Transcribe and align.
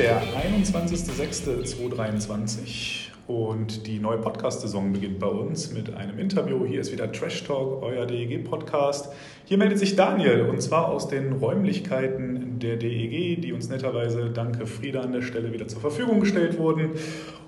Der 0.00 0.22
21.06.2023 0.64 3.10
und 3.26 3.86
die 3.86 3.98
neue 3.98 4.16
Podcast-Saison 4.16 4.94
beginnt 4.94 5.18
bei 5.18 5.26
uns 5.26 5.74
mit 5.74 5.94
einem 5.94 6.18
Interview. 6.18 6.64
Hier 6.64 6.80
ist 6.80 6.90
wieder 6.90 7.12
Trash 7.12 7.44
Talk, 7.44 7.82
euer 7.82 8.06
DEG-Podcast. 8.06 9.12
Hier 9.44 9.58
meldet 9.58 9.78
sich 9.78 9.96
Daniel 9.96 10.46
und 10.48 10.62
zwar 10.62 10.88
aus 10.88 11.08
den 11.08 11.34
Räumlichkeiten 11.34 12.58
der 12.60 12.76
DEG, 12.76 13.42
die 13.42 13.52
uns 13.52 13.68
netterweise, 13.68 14.30
danke 14.30 14.66
Frieda 14.66 15.02
an 15.02 15.12
der 15.12 15.20
Stelle, 15.20 15.52
wieder 15.52 15.68
zur 15.68 15.82
Verfügung 15.82 16.20
gestellt 16.20 16.58
wurden. 16.58 16.92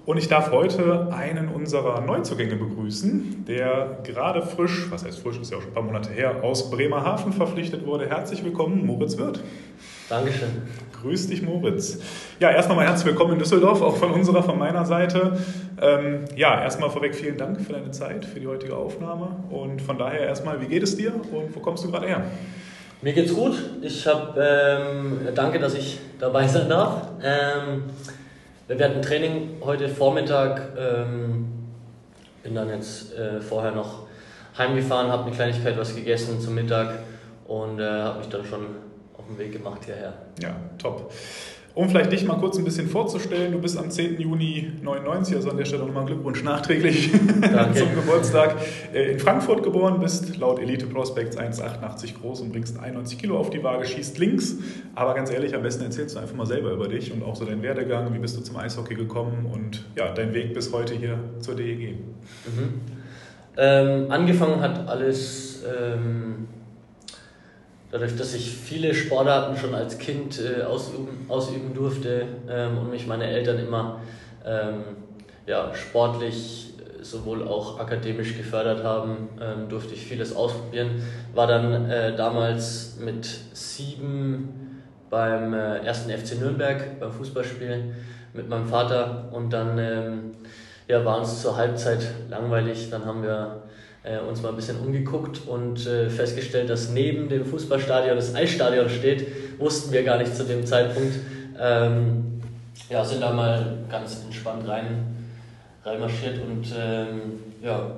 Und 0.05 0.19
ich 0.19 0.29
darf 0.29 0.51
heute 0.51 1.11
einen 1.11 1.49
unserer 1.49 2.03
Neuzugänge 2.03 2.57
begrüßen, 2.57 3.47
der 3.49 4.01
gerade 4.05 4.43
frisch, 4.43 4.89
was 4.91 5.07
heißt 5.07 5.21
frisch, 5.21 5.39
ist 5.41 5.53
ja 5.53 5.57
auch 5.57 5.63
schon 5.63 5.71
ein 5.71 5.75
paar 5.75 5.85
Monate 5.85 6.11
her, 6.11 6.45
aus 6.45 6.71
Bremerhaven 6.71 7.33
verpflichtet 7.33 7.87
wurde. 7.87 8.11
Herzlich 8.11 8.45
willkommen, 8.45 8.85
Moritz 8.85 9.17
Wirth. 9.17 9.41
Dankeschön. 10.11 10.51
Grüß 11.03 11.27
dich, 11.27 11.43
Moritz. 11.43 11.99
Ja, 12.39 12.51
erst 12.53 12.69
nochmal 12.69 12.87
herzlich 12.87 13.07
willkommen 13.09 13.33
in 13.33 13.41
Düsseldorf, 13.41 13.83
auch 13.83 13.97
von 13.97 14.13
unserer, 14.13 14.41
von 14.45 14.57
meiner 14.57 14.85
Seite. 14.85 15.37
Ähm, 15.81 16.27
ja, 16.37 16.63
erstmal 16.63 16.91
vorweg 16.91 17.17
vielen 17.17 17.37
Dank 17.37 17.61
für 17.61 17.73
deine 17.73 17.91
Zeit, 17.91 18.25
für 18.25 18.39
die 18.39 18.47
heutige 18.47 18.77
Aufnahme. 18.77 19.27
Und 19.51 19.83
von 19.83 19.99
daher 19.99 20.21
erstmal, 20.21 20.61
wie 20.61 20.67
geht 20.67 20.85
es 20.85 20.97
dir 20.97 21.13
und 21.13 21.57
wo 21.57 21.59
kommst 21.59 21.83
du 21.83 21.91
gerade 21.91 22.07
her? 22.07 22.23
Mir 23.01 23.15
geht's 23.15 23.35
gut. 23.35 23.55
Ich 23.81 24.07
habe, 24.07 24.41
ähm, 24.41 25.19
danke, 25.35 25.59
dass 25.59 25.75
ich 25.75 25.99
dabei 26.21 26.47
sein 26.47 26.69
darf. 26.69 27.09
Ähm, 27.21 27.83
wir 28.69 28.85
hatten 28.85 29.03
Training 29.03 29.57
heute 29.65 29.89
Vormittag. 29.89 30.69
Ähm, 30.79 31.47
bin 32.45 32.55
dann 32.55 32.69
jetzt 32.69 33.13
äh, 33.19 33.41
vorher 33.41 33.73
noch 33.73 34.07
heimgefahren, 34.57 35.11
habe 35.11 35.25
eine 35.25 35.35
Kleinigkeit 35.35 35.77
was 35.77 35.97
gegessen 35.97 36.41
zum 36.41 36.55
Mittag 36.55 37.01
und 37.49 37.81
äh, 37.81 37.91
habe 37.91 38.21
mich 38.21 38.29
dann 38.29 38.45
schon 38.45 38.67
auf 39.33 39.39
den 39.39 39.39
Weg 39.39 39.53
gemacht 39.53 39.85
hierher. 39.85 40.15
Ja, 40.41 40.57
top. 40.79 41.13
Um 41.75 41.89
vielleicht 41.89 42.13
dich 42.13 42.27
mal 42.27 42.37
kurz 42.37 42.59
ein 42.59 42.65
bisschen 42.65 42.87
vorzustellen, 42.87 43.51
du 43.51 43.59
bist 43.59 43.79
am 43.79 43.91
10. 43.91 44.21
Juni 44.21 44.73
99, 44.83 45.37
also 45.37 45.51
an 45.51 45.57
der 45.57 45.65
Stelle 45.65 45.87
nochmal 45.87 46.05
Glückwunsch 46.05 46.43
nachträglich 46.43 47.11
zum 47.75 47.95
Geburtstag. 47.95 48.57
Äh, 48.93 49.13
in 49.13 49.19
Frankfurt 49.19 49.63
geboren, 49.63 49.99
bist 49.99 50.37
laut 50.37 50.59
Elite 50.59 50.85
Prospects 50.85 51.39
1,88 51.39 52.21
groß 52.21 52.43
und 52.43 52.53
bringst 52.53 52.79
91 52.79 53.17
Kilo 53.17 53.39
auf 53.39 53.49
die 53.49 53.63
Waage, 53.63 53.87
schießt 53.87 54.19
links. 54.19 54.57
Aber 54.95 55.15
ganz 55.15 55.31
ehrlich, 55.31 55.55
am 55.55 55.63
besten 55.63 55.85
erzählst 55.85 56.15
du 56.15 56.21
einfach 56.21 56.37
mal 56.37 56.45
selber 56.45 56.73
über 56.73 56.89
dich 56.89 57.11
und 57.11 57.23
auch 57.23 57.37
so 57.37 57.47
deinen 57.47 57.63
Werdegang, 57.63 58.13
wie 58.13 58.19
bist 58.19 58.37
du 58.37 58.43
zum 58.43 58.57
Eishockey 58.59 58.95
gekommen 58.95 59.47
und 59.51 59.87
ja, 59.97 60.13
dein 60.13 60.35
Weg 60.35 60.53
bis 60.53 60.75
heute 60.75 60.93
hier 60.93 61.19
zur 61.41 61.55
DEG. 61.55 61.95
Mhm. 61.95 62.81
Ähm, 63.57 64.11
angefangen 64.11 64.61
hat 64.61 64.87
alles... 64.89 65.65
Ähm 65.65 66.49
dadurch, 67.93 68.17
dass 68.17 68.35
ich 68.35 68.51
viele 68.51 68.95
Sportarten 68.95 69.57
schon 69.57 69.75
als 69.75 69.99
Kind 69.99 70.41
äh, 70.41 70.63
ausüben, 70.63 71.27
ausüben 71.29 71.75
durfte 71.75 72.27
ähm, 72.49 72.79
und 72.79 72.91
mich 72.91 73.07
meine 73.07 73.27
Eltern 73.27 73.59
immer 73.59 74.01
ähm, 74.45 74.83
ja, 75.47 75.73
sportlich 75.75 76.75
äh, 76.79 77.05
sowohl 77.05 77.47
auch 77.47 77.79
akademisch 77.79 78.37
gefördert 78.37 78.83
haben, 78.83 79.29
ähm, 79.41 79.69
durfte 79.69 79.95
ich 79.95 80.05
vieles 80.05 80.35
ausprobieren. 80.35 81.03
War 81.35 81.47
dann 81.47 81.89
äh, 81.91 82.17
damals 82.17 82.97
mit 82.99 83.29
sieben 83.53 84.83
beim 85.11 85.53
äh, 85.53 85.85
ersten 85.85 86.11
FC 86.11 86.41
Nürnberg 86.41 86.99
beim 86.99 87.13
Fußballspielen 87.13 87.95
mit 88.33 88.49
meinem 88.49 88.67
Vater 88.67 89.29
und 89.33 89.53
dann 89.53 89.79
ähm, 89.79 90.33
ja, 90.89 91.05
war 91.05 91.19
uns 91.19 91.43
zur 91.43 91.59
Halbzeit 91.59 92.01
langweilig. 92.31 92.89
Dann 92.89 93.05
haben 93.05 93.23
wir 93.23 93.65
äh, 94.05 94.19
uns 94.19 94.43
mal 94.43 94.51
ein 94.51 94.57
bisschen 94.57 94.79
umgeguckt 94.79 95.47
und 95.47 95.87
äh, 95.87 96.11
festgestellt, 96.11 96.69
dass 96.69 96.91
neben 96.91 97.29
dem 97.29 97.45
Fußballstadion 97.45 98.17
das 98.17 98.35
Eisstadion 98.35 98.89
steht. 98.89 99.27
Wussten 99.59 99.93
wir 99.93 100.03
gar 100.03 100.19
nicht 100.19 100.35
zu 100.35 100.45
dem 100.45 100.67
Zeitpunkt. 100.67 101.15
Ähm, 101.61 102.41
ja, 102.89 103.05
sind 103.05 103.21
da 103.21 103.33
mal 103.33 103.79
ganz 103.89 104.23
entspannt 104.25 104.67
rein, 104.67 105.15
reinmarschiert 105.85 106.41
und 106.43 106.67
ähm, 106.77 107.39
ja, 107.63 107.93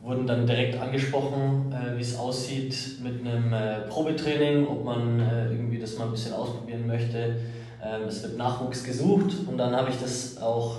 wurden 0.00 0.26
dann 0.26 0.46
direkt 0.46 0.80
angesprochen, 0.80 1.72
äh, 1.72 1.96
wie 1.96 2.02
es 2.02 2.18
aussieht 2.18 2.76
mit 3.02 3.20
einem 3.20 3.52
äh, 3.52 3.80
Probetraining, 3.88 4.66
ob 4.66 4.84
man 4.84 5.20
äh, 5.20 5.46
irgendwie 5.50 5.78
das 5.78 5.98
mal 5.98 6.04
ein 6.04 6.12
bisschen 6.12 6.34
ausprobieren 6.34 6.86
möchte. 6.86 7.36
Ähm, 7.82 8.02
es 8.06 8.22
wird 8.22 8.36
Nachwuchs 8.36 8.84
gesucht 8.84 9.32
und 9.46 9.58
dann 9.58 9.74
habe 9.74 9.90
ich 9.90 10.00
das 10.00 10.40
auch 10.40 10.78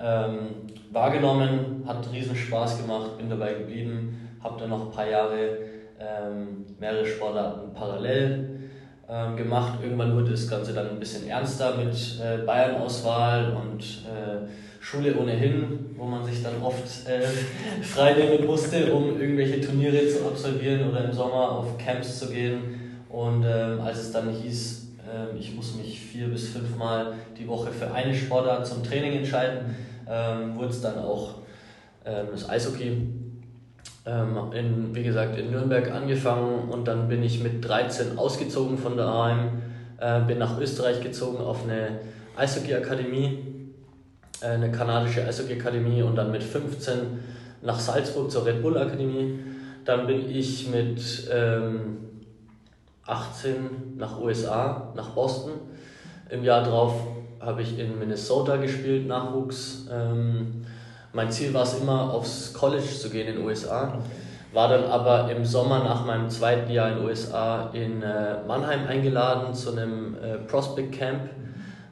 ähm, 0.00 0.48
wahrgenommen, 0.96 1.84
hat 1.86 2.10
riesen 2.10 2.34
Spaß 2.34 2.78
gemacht, 2.78 3.18
bin 3.18 3.28
dabei 3.28 3.52
geblieben, 3.52 4.30
habe 4.42 4.58
dann 4.58 4.70
noch 4.70 4.86
ein 4.86 4.90
paar 4.90 5.06
Jahre 5.06 5.58
ähm, 6.00 6.64
mehrere 6.80 7.04
Sportarten 7.04 7.74
parallel 7.74 8.60
ähm, 9.06 9.36
gemacht. 9.36 9.78
Irgendwann 9.82 10.16
wurde 10.16 10.30
das 10.30 10.48
Ganze 10.48 10.72
dann 10.72 10.88
ein 10.88 10.98
bisschen 10.98 11.28
ernster 11.28 11.76
mit 11.76 11.94
äh, 12.18 12.38
Bayern-Auswahl 12.46 13.54
und 13.54 13.82
äh, 13.82 14.48
Schule 14.80 15.14
ohnehin, 15.16 15.94
wo 15.98 16.04
man 16.06 16.24
sich 16.24 16.42
dann 16.42 16.62
oft 16.62 17.06
äh, 17.06 17.26
freinehmen 17.82 18.46
musste, 18.46 18.90
um 18.90 19.20
irgendwelche 19.20 19.60
Turniere 19.60 20.08
zu 20.08 20.26
absolvieren 20.26 20.88
oder 20.88 21.04
im 21.04 21.12
Sommer 21.12 21.58
auf 21.58 21.76
Camps 21.76 22.20
zu 22.20 22.30
gehen. 22.30 23.02
Und 23.10 23.44
ähm, 23.44 23.80
als 23.82 23.98
es 23.98 24.12
dann 24.12 24.30
hieß, 24.30 24.88
ähm, 25.14 25.36
ich 25.38 25.54
muss 25.54 25.74
mich 25.76 26.00
vier 26.00 26.28
bis 26.28 26.48
fünf 26.48 26.74
Mal 26.76 27.12
die 27.38 27.46
Woche 27.46 27.70
für 27.70 27.92
eine 27.92 28.14
Sportart 28.14 28.66
zum 28.66 28.82
Training 28.82 29.18
entscheiden, 29.18 29.76
ähm, 30.08 30.56
wurde 30.56 30.68
es 30.68 30.80
dann 30.80 30.98
auch 30.98 31.34
ähm, 32.04 32.26
das 32.32 32.48
Eishockey. 32.48 33.08
Ähm, 34.06 34.52
in, 34.52 34.94
wie 34.94 35.02
gesagt, 35.02 35.36
in 35.36 35.50
Nürnberg 35.50 35.90
angefangen 35.90 36.68
und 36.68 36.86
dann 36.86 37.08
bin 37.08 37.24
ich 37.24 37.42
mit 37.42 37.66
13 37.66 38.16
ausgezogen 38.16 38.78
von 38.78 38.96
daheim, 38.96 39.62
äh, 39.98 40.20
bin 40.20 40.38
nach 40.38 40.60
Österreich 40.60 41.00
gezogen 41.00 41.38
auf 41.38 41.64
eine 41.64 41.98
Eishockey-Akademie, 42.36 43.72
äh, 44.42 44.46
eine 44.46 44.70
kanadische 44.70 45.26
Eishockey-Akademie 45.26 46.02
und 46.02 46.14
dann 46.14 46.30
mit 46.30 46.44
15 46.44 46.96
nach 47.62 47.80
Salzburg 47.80 48.30
zur 48.30 48.46
Red 48.46 48.62
Bull 48.62 48.78
Akademie. 48.78 49.40
Dann 49.84 50.06
bin 50.06 50.30
ich 50.30 50.68
mit 50.70 51.28
ähm, 51.32 51.96
18 53.06 53.96
nach 53.96 54.20
USA, 54.20 54.92
nach 54.94 55.10
Boston. 55.10 55.52
Im 56.28 56.44
Jahr 56.44 56.62
drauf 56.62 56.94
habe 57.40 57.62
ich 57.62 57.78
in 57.78 57.98
Minnesota 57.98 58.56
gespielt, 58.56 59.06
Nachwuchs. 59.06 59.86
Ähm, 59.92 60.64
mein 61.12 61.30
Ziel 61.30 61.54
war 61.54 61.62
es 61.62 61.80
immer, 61.80 62.12
aufs 62.12 62.52
College 62.52 62.86
zu 62.86 63.10
gehen 63.10 63.28
in 63.28 63.36
den 63.36 63.44
USA. 63.44 63.98
War 64.52 64.68
dann 64.68 64.84
aber 64.84 65.30
im 65.30 65.44
Sommer 65.44 65.82
nach 65.84 66.04
meinem 66.04 66.28
zweiten 66.30 66.70
Jahr 66.70 66.90
in 66.90 66.96
den 66.96 67.04
USA 67.06 67.70
in 67.72 68.02
äh, 68.02 68.42
Mannheim 68.46 68.86
eingeladen 68.86 69.54
zu 69.54 69.72
einem 69.72 70.16
äh, 70.16 70.38
Prospect 70.46 70.92
Camp, 70.92 71.28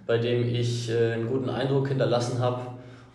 bei 0.07 0.19
dem 0.19 0.47
ich 0.47 0.91
äh, 0.91 1.15
einen 1.15 1.29
guten 1.29 1.51
Eindruck 1.51 1.89
hinterlassen 1.89 2.39
habe. 2.39 2.61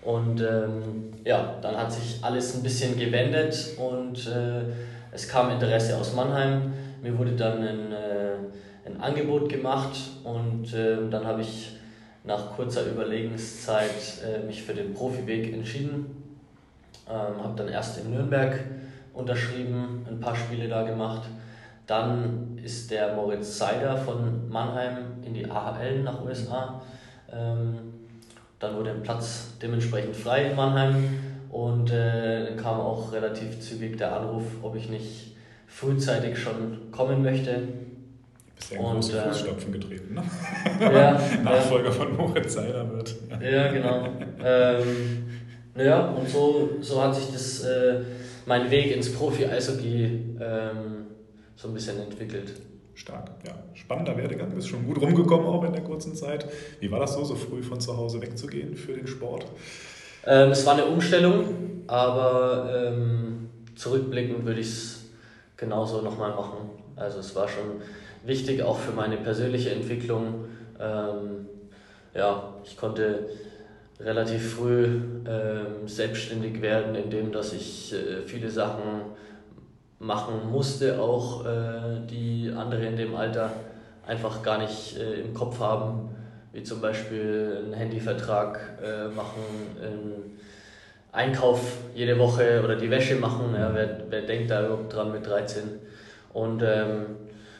Und 0.01 0.41
ähm, 0.41 1.11
ja, 1.25 1.55
dann 1.61 1.77
hat 1.77 1.91
sich 1.91 2.23
alles 2.23 2.55
ein 2.55 2.63
bisschen 2.63 2.97
gewendet 2.97 3.71
und 3.77 4.27
äh, 4.27 4.63
es 5.11 5.27
kam 5.27 5.51
Interesse 5.51 5.97
aus 5.97 6.13
Mannheim. 6.13 6.73
Mir 7.01 7.17
wurde 7.17 7.33
dann 7.33 7.59
ein, 7.59 7.91
äh, 7.91 8.87
ein 8.87 9.01
Angebot 9.01 9.49
gemacht 9.49 9.97
und 10.23 10.73
ähm, 10.73 11.11
dann 11.11 11.25
habe 11.25 11.41
ich 11.41 11.78
nach 12.23 12.55
kurzer 12.55 12.85
Überlegenszeit 12.85 14.21
äh, 14.23 14.45
mich 14.45 14.63
für 14.63 14.73
den 14.73 14.93
Profiweg 14.93 15.53
entschieden. 15.53 16.05
Ähm, 17.07 17.43
habe 17.43 17.53
dann 17.55 17.69
erst 17.69 17.99
in 17.99 18.11
Nürnberg 18.11 18.59
unterschrieben, 19.13 20.05
ein 20.07 20.19
paar 20.19 20.35
Spiele 20.35 20.67
da 20.67 20.83
gemacht. 20.83 21.23
Dann 21.87 22.59
ist 22.63 22.91
der 22.91 23.15
Moritz 23.15 23.57
Seider 23.57 23.97
von 23.97 24.47
Mannheim 24.49 24.97
in 25.25 25.33
die 25.33 25.49
AHL 25.49 26.03
nach 26.03 26.23
USA. 26.23 26.81
Ähm, 27.31 27.75
dann 28.59 28.75
wurde 28.75 28.91
ein 28.91 29.01
Platz 29.01 29.53
dementsprechend 29.61 30.15
frei 30.15 30.45
in 30.45 30.55
Mannheim 30.55 30.95
und 31.49 31.91
äh, 31.91 32.45
dann 32.45 32.57
kam 32.57 32.79
auch 32.79 33.11
relativ 33.11 33.59
zügig 33.59 33.97
der 33.97 34.15
Anruf, 34.15 34.43
ob 34.61 34.75
ich 34.75 34.89
nicht 34.89 35.35
frühzeitig 35.67 36.37
schon 36.37 36.91
kommen 36.91 37.23
möchte. 37.23 37.67
Bist 38.55 38.71
ja 38.71 38.77
in 38.77 38.83
große 38.83 39.17
äh, 39.17 39.27
Fußstapfen 39.29 39.71
getreten, 39.71 40.13
ne? 40.13 40.23
Ja, 40.79 41.19
Nachfolger 41.43 41.91
von 41.91 42.15
Moritz 42.15 42.53
Seiler 42.53 42.89
wird. 42.91 43.15
Ja, 43.41 43.71
genau. 43.71 44.07
ähm, 44.43 45.29
ja, 45.75 46.07
und 46.07 46.27
so, 46.27 46.69
so 46.81 47.01
hat 47.01 47.15
sich 47.15 47.31
das, 47.31 47.63
äh, 47.63 48.01
mein 48.45 48.69
Weg 48.71 48.95
ins 48.95 49.13
Profi-Eishockey 49.13 50.37
ähm, 50.39 51.05
so 51.55 51.67
ein 51.67 51.73
bisschen 51.73 52.01
entwickelt. 52.01 52.53
Stark, 52.95 53.29
ja. 53.45 53.53
Spannender 53.73 54.17
Werdegang, 54.17 54.49
bist 54.53 54.67
schon 54.67 54.85
gut 54.85 55.01
rumgekommen 55.01 55.47
auch 55.47 55.63
in 55.63 55.71
der 55.71 55.83
kurzen 55.83 56.15
Zeit. 56.15 56.45
Wie 56.79 56.91
war 56.91 56.99
das 56.99 57.13
so, 57.13 57.23
so 57.23 57.35
früh 57.35 57.61
von 57.61 57.79
zu 57.79 57.95
Hause 57.95 58.21
wegzugehen 58.21 58.75
für 58.75 58.93
den 58.93 59.07
Sport? 59.07 59.45
Ähm, 60.25 60.51
es 60.51 60.65
war 60.65 60.73
eine 60.73 60.85
Umstellung, 60.85 61.45
aber 61.87 62.91
ähm, 62.91 63.49
zurückblickend 63.75 64.45
würde 64.45 64.59
ich 64.59 64.67
es 64.67 65.05
genauso 65.55 66.01
nochmal 66.01 66.31
machen. 66.31 66.69
Also 66.95 67.19
es 67.19 67.35
war 67.35 67.47
schon 67.47 67.81
wichtig, 68.25 68.61
auch 68.63 68.77
für 68.77 68.91
meine 68.91 69.17
persönliche 69.17 69.71
Entwicklung. 69.71 70.45
Ähm, 70.79 71.47
ja, 72.13 72.53
ich 72.63 72.77
konnte 72.77 73.29
relativ 73.99 74.55
früh 74.55 74.85
ähm, 74.85 75.87
selbstständig 75.87 76.61
werden, 76.61 76.95
indem 76.95 77.31
dass 77.31 77.53
ich 77.53 77.93
äh, 77.93 78.21
viele 78.25 78.49
Sachen 78.49 79.01
machen 79.99 80.49
musste, 80.49 80.99
auch 80.99 81.45
äh, 81.45 81.99
die 82.09 82.51
andere 82.55 82.85
in 82.85 82.95
dem 82.95 83.15
Alter 83.15 83.51
einfach 84.07 84.41
gar 84.41 84.57
nicht 84.57 84.97
äh, 84.97 85.21
im 85.21 85.33
Kopf 85.33 85.59
haben, 85.59 86.09
wie 86.53 86.63
zum 86.63 86.81
Beispiel 86.81 87.63
einen 87.63 87.73
Handyvertrag 87.73 88.59
äh, 88.81 89.07
machen, 89.09 89.43
einen 89.81 90.39
Einkauf 91.11 91.77
jede 91.93 92.17
Woche 92.17 92.61
oder 92.63 92.75
die 92.75 92.89
Wäsche 92.89 93.15
machen. 93.15 93.53
Ja, 93.53 93.71
wer, 93.73 94.01
wer 94.09 94.21
denkt 94.21 94.49
da 94.49 94.65
überhaupt 94.65 94.93
dran 94.93 95.11
mit 95.11 95.27
13? 95.27 95.63
Und 96.33 96.63
ähm, 96.63 97.05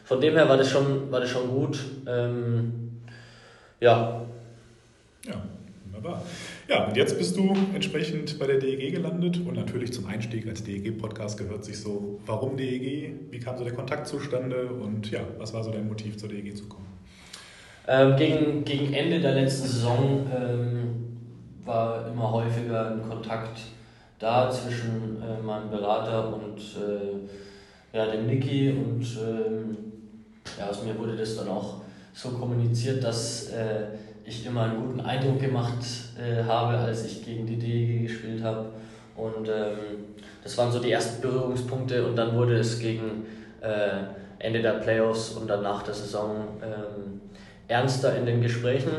von 0.04 0.22
dem 0.22 0.36
her 0.36 0.48
war 0.48 0.58
das 0.58 0.70
schon, 0.70 1.12
war 1.12 1.20
das 1.20 1.30
schon 1.30 1.50
gut. 1.50 1.80
Ähm, 2.08 2.89
ja. 3.80 4.26
Ja, 5.26 5.44
wunderbar. 5.86 6.24
Ja, 6.68 6.88
und 6.88 6.96
jetzt 6.96 7.18
bist 7.18 7.36
du 7.36 7.54
entsprechend 7.74 8.40
bei 8.40 8.48
der 8.48 8.60
DEG 8.60 8.92
gelandet 8.92 9.38
und 9.46 9.56
natürlich 9.56 9.92
zum 9.92 10.06
Einstieg 10.06 10.48
als 10.48 10.64
DEG-Podcast 10.64 11.38
gehört 11.38 11.66
sich 11.66 11.80
so, 11.80 12.20
warum 12.26 12.58
DEG, 12.58 13.16
wie 13.32 13.40
kam 13.40 13.58
so 13.58 13.64
der 13.64 13.74
Kontakt 13.74 14.08
zustande 14.08 14.68
und 14.68 15.10
ja, 15.12 15.22
was 15.38 15.54
war 15.54 15.64
so 15.64 15.72
dein 15.72 15.88
Motiv 15.88 16.18
zur 16.18 16.30
DEG 16.30 16.56
zu 16.56 16.68
kommen? 16.68 16.88
Ähm, 17.88 18.16
gegen, 18.16 18.64
gegen 18.66 18.94
Ende 18.94 19.20
der 19.20 19.34
letzten 19.34 19.68
Saison 19.68 20.28
ähm, 20.32 21.18
war 21.66 22.08
immer 22.08 22.32
häufiger 22.32 22.92
ein 22.92 23.02
Kontakt 23.02 23.62
da 24.20 24.52
zwischen 24.52 25.22
äh, 25.22 25.42
meinem 25.42 25.72
Berater 25.72 26.34
und 26.34 26.60
äh, 26.60 27.98
ja, 27.98 28.06
dem 28.12 28.28
Niki 28.28 28.70
und 28.72 29.02
ähm, 29.02 29.78
ja, 30.58 30.70
aus 30.70 30.84
mir 30.84 30.98
wurde 31.00 31.16
das 31.16 31.36
dann 31.36 31.48
auch 31.48 31.82
so 32.22 32.30
kommuniziert, 32.32 33.02
dass 33.02 33.50
äh, 33.50 33.86
ich 34.26 34.46
immer 34.46 34.64
einen 34.64 34.88
guten 34.88 35.00
Eindruck 35.00 35.40
gemacht 35.40 35.86
äh, 36.20 36.44
habe, 36.44 36.78
als 36.78 37.06
ich 37.06 37.24
gegen 37.24 37.48
die 37.48 37.58
DEG 37.58 38.04
gespielt 38.04 38.44
habe. 38.44 38.66
Und 39.16 39.48
ähm, 39.48 40.16
das 40.44 40.58
waren 40.58 40.70
so 40.70 40.80
die 40.80 40.92
ersten 40.92 41.22
Berührungspunkte 41.22 42.06
und 42.06 42.18
dann 42.18 42.36
wurde 42.36 42.58
es 42.58 42.80
gegen 42.80 43.26
äh, 43.62 44.04
Ende 44.40 44.62
der 44.62 44.74
Playoffs 44.74 45.32
und 45.32 45.50
dann 45.50 45.64
nach 45.64 45.84
der 45.84 45.94
Saison 45.94 46.48
ähm, 46.62 47.22
ernster 47.70 48.18
in 48.18 48.26
den 48.26 48.42
Gesprächen. 48.42 48.92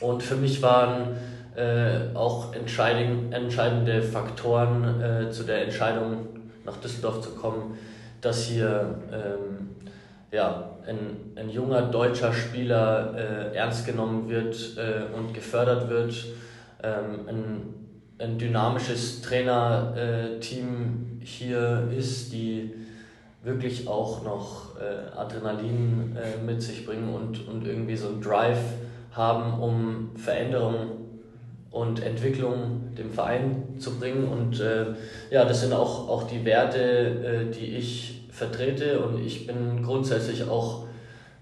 Und 0.00 0.22
für 0.22 0.36
mich 0.36 0.62
waren 0.62 1.14
äh, 1.56 2.14
auch 2.14 2.54
entscheidende 2.54 4.00
Faktoren 4.02 5.00
äh, 5.00 5.30
zu 5.30 5.42
der 5.42 5.64
Entscheidung, 5.64 6.28
nach 6.64 6.76
Düsseldorf 6.78 7.20
zu 7.20 7.30
kommen, 7.30 7.76
dass 8.20 8.44
hier 8.44 8.94
ähm, 9.12 9.68
ja, 10.30 10.70
ein, 10.88 11.32
ein 11.36 11.50
junger 11.50 11.82
deutscher 11.82 12.32
Spieler 12.32 13.14
äh, 13.14 13.56
ernst 13.56 13.86
genommen 13.86 14.28
wird 14.28 14.76
äh, 14.76 15.14
und 15.14 15.34
gefördert 15.34 15.88
wird, 15.88 16.26
ähm, 16.82 17.28
ein, 17.28 17.74
ein 18.18 18.38
dynamisches 18.38 19.22
Trainerteam 19.22 21.20
hier 21.22 21.88
ist, 21.96 22.32
die 22.32 22.74
wirklich 23.42 23.86
auch 23.86 24.24
noch 24.24 24.76
äh, 24.80 25.16
Adrenalin 25.16 26.16
äh, 26.16 26.42
mit 26.44 26.62
sich 26.62 26.84
bringen 26.84 27.14
und, 27.14 27.46
und 27.46 27.66
irgendwie 27.66 27.96
so 27.96 28.08
einen 28.08 28.20
Drive 28.20 28.60
haben, 29.12 29.60
um 29.60 30.10
Veränderung 30.16 30.98
und 31.70 32.02
Entwicklung 32.02 32.94
dem 32.96 33.10
Verein 33.10 33.62
zu 33.78 33.98
bringen. 33.98 34.26
Und 34.28 34.60
äh, 34.60 34.86
ja, 35.30 35.44
das 35.44 35.60
sind 35.60 35.72
auch, 35.72 36.08
auch 36.08 36.24
die 36.24 36.44
Werte, 36.44 36.80
äh, 36.80 37.50
die 37.50 37.76
ich 37.76 38.17
vertrete 38.38 39.00
und 39.00 39.24
ich 39.24 39.46
bin 39.46 39.82
grundsätzlich 39.82 40.48
auch 40.48 40.86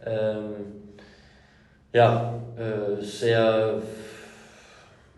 ähm, 0.04 0.82
ja, 1.92 2.34
äh, 2.56 3.02
sehr 3.02 3.74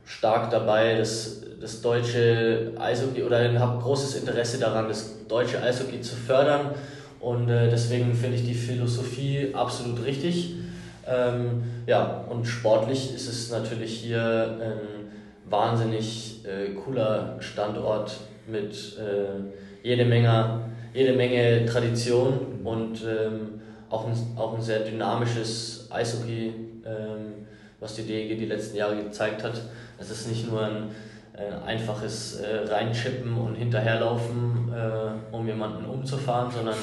stark 0.05 0.51
dabei, 0.51 0.97
das, 0.97 1.43
das 1.61 1.81
deutsche 1.81 2.73
Eishockey 2.79 3.23
oder 3.23 3.59
habe 3.59 3.81
großes 3.83 4.17
Interesse 4.17 4.59
daran, 4.59 4.89
das 4.89 5.27
deutsche 5.27 5.63
Eishockey 5.63 6.01
zu 6.01 6.17
fördern 6.17 6.75
und 7.21 7.49
äh, 7.49 7.69
deswegen 7.69 8.15
finde 8.15 8.37
ich 8.37 8.45
die 8.45 8.55
Philosophie 8.55 9.51
absolut 9.55 10.05
richtig. 10.05 10.55
Ähm, 11.07 11.63
ja, 11.87 12.25
und 12.29 12.47
sportlich 12.47 13.15
ist 13.15 13.29
es 13.29 13.51
natürlich 13.51 14.01
hier 14.01 14.59
ein 14.61 15.51
wahnsinnig 15.51 16.45
äh, 16.45 16.75
cooler 16.75 17.37
Standort 17.41 18.17
mit 18.47 18.99
äh, 18.99 19.87
jede 19.87 20.05
Menge 20.05 20.61
jede 20.95 21.13
Menge 21.15 21.67
Tradition 21.67 22.61
und 22.65 23.03
ähm, 23.05 23.61
auch, 23.91 24.07
ein, 24.07 24.15
auch 24.37 24.55
ein 24.55 24.63
sehr 24.63 24.81
dynamisches 24.81 25.89
Eishockey, 25.91 26.53
ähm, 26.85 27.47
was 27.81 27.95
die 27.95 28.03
DEG 28.03 28.39
die 28.39 28.47
letzten 28.47 28.77
Jahre 28.77 28.97
gezeigt 29.03 29.43
hat. 29.43 29.61
Es 29.99 30.11
ist 30.11 30.29
nicht 30.29 30.51
nur 30.51 30.65
ein 30.65 30.91
äh, 31.35 31.67
einfaches 31.67 32.41
äh, 32.41 32.65
Reinchippen 32.69 33.37
und 33.37 33.55
hinterherlaufen, 33.55 34.73
äh, 34.75 35.35
um 35.35 35.47
jemanden 35.47 35.85
umzufahren, 35.85 36.51
sondern 36.51 36.77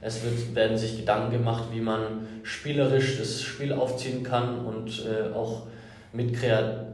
es 0.00 0.22
wird, 0.22 0.54
werden 0.54 0.76
sich 0.76 0.98
Gedanken 0.98 1.32
gemacht, 1.32 1.64
wie 1.72 1.80
man 1.80 2.26
spielerisch 2.42 3.18
das 3.18 3.40
Spiel 3.40 3.72
aufziehen 3.72 4.22
kann 4.22 4.64
und 4.64 5.06
äh, 5.06 5.32
auch 5.34 5.66
mit, 6.12 6.34
Kreat 6.34 6.92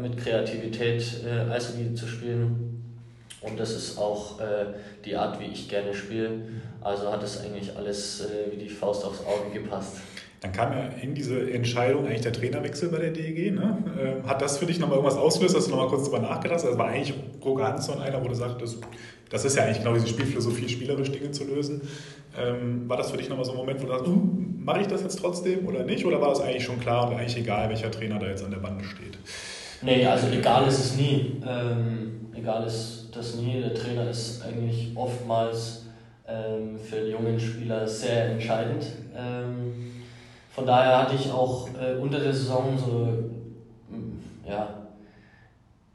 mit 0.00 0.16
Kreativität 0.16 1.24
äh, 1.24 1.50
Eishockey 1.50 1.94
zu 1.94 2.06
spielen. 2.06 2.69
Und 3.42 3.58
das 3.58 3.70
ist 3.70 3.98
auch 3.98 4.38
äh, 4.40 4.66
die 5.04 5.16
Art, 5.16 5.40
wie 5.40 5.46
ich 5.46 5.68
gerne 5.68 5.94
spiele. 5.94 6.42
Also 6.80 7.10
hat 7.10 7.22
das 7.22 7.42
eigentlich 7.42 7.74
alles 7.76 8.20
äh, 8.20 8.52
wie 8.52 8.56
die 8.56 8.68
Faust 8.68 9.04
aufs 9.04 9.20
Auge 9.20 9.50
gepasst. 9.52 9.96
Dann 10.40 10.52
kam 10.52 10.72
ja 10.72 10.84
in 11.02 11.14
diese 11.14 11.50
Entscheidung 11.50 12.06
eigentlich 12.06 12.22
der 12.22 12.32
Trainerwechsel 12.32 12.88
bei 12.88 12.98
der 12.98 13.10
DEG. 13.10 13.52
Ne? 13.52 13.76
Ähm, 14.00 14.26
hat 14.26 14.40
das 14.40 14.56
für 14.56 14.64
dich 14.64 14.78
nochmal 14.78 14.96
irgendwas 14.96 15.18
ausgelöst? 15.18 15.54
Hast 15.54 15.66
du 15.66 15.70
nochmal 15.70 15.88
kurz 15.88 16.04
drüber 16.04 16.20
nachgedacht? 16.20 16.60
Das 16.60 16.66
also 16.66 16.78
war 16.78 16.88
eigentlich 16.88 17.14
Roger 17.44 17.66
Hansson 17.66 18.00
einer, 18.00 18.22
wo 18.24 18.28
du 18.28 18.34
sagtest, 18.34 18.78
das 19.28 19.44
ist 19.44 19.56
ja 19.56 19.64
eigentlich 19.64 19.78
genau 19.78 19.94
diese 19.94 20.08
Spielphilosophie, 20.08 20.68
spielerisch 20.68 21.12
Dinge 21.12 21.30
zu 21.30 21.44
lösen. 21.44 21.82
Ähm, 22.38 22.88
war 22.88 22.96
das 22.96 23.10
für 23.10 23.18
dich 23.18 23.28
nochmal 23.28 23.44
so 23.44 23.52
ein 23.52 23.58
Moment, 23.58 23.82
wo 23.82 23.86
du 23.86 23.92
sagst, 23.92 24.06
uh, 24.06 24.28
mache 24.58 24.80
ich 24.80 24.86
das 24.86 25.02
jetzt 25.02 25.18
trotzdem 25.20 25.66
oder 25.66 25.84
nicht? 25.84 26.06
Oder 26.06 26.20
war 26.22 26.30
das 26.30 26.40
eigentlich 26.40 26.64
schon 26.64 26.80
klar 26.80 27.08
und 27.08 27.16
eigentlich 27.16 27.36
egal, 27.36 27.68
welcher 27.68 27.90
Trainer 27.90 28.18
da 28.18 28.28
jetzt 28.28 28.42
an 28.42 28.50
der 28.50 28.58
Bande 28.58 28.84
steht? 28.84 29.18
Nee, 29.82 30.06
also 30.06 30.28
egal 30.28 30.68
ist 30.68 30.78
es 30.78 30.96
nie. 30.96 31.40
Ähm, 31.46 32.28
egal 32.34 32.66
ist 32.66 33.08
das 33.14 33.36
nie. 33.36 33.60
Der 33.60 33.74
Trainer 33.74 34.10
ist 34.10 34.44
eigentlich 34.44 34.92
oftmals 34.94 35.86
ähm, 36.28 36.78
für 36.78 37.08
jungen 37.08 37.40
Spieler 37.40 37.86
sehr 37.88 38.30
entscheidend. 38.32 38.84
Ähm, 39.16 39.92
von 40.54 40.66
daher 40.66 40.98
hatte 40.98 41.14
ich 41.14 41.30
auch 41.32 41.68
äh, 41.68 41.94
unter 41.98 42.18
der 42.18 42.32
Saison 42.32 42.76
so 42.76 43.08
ja, 44.46 44.68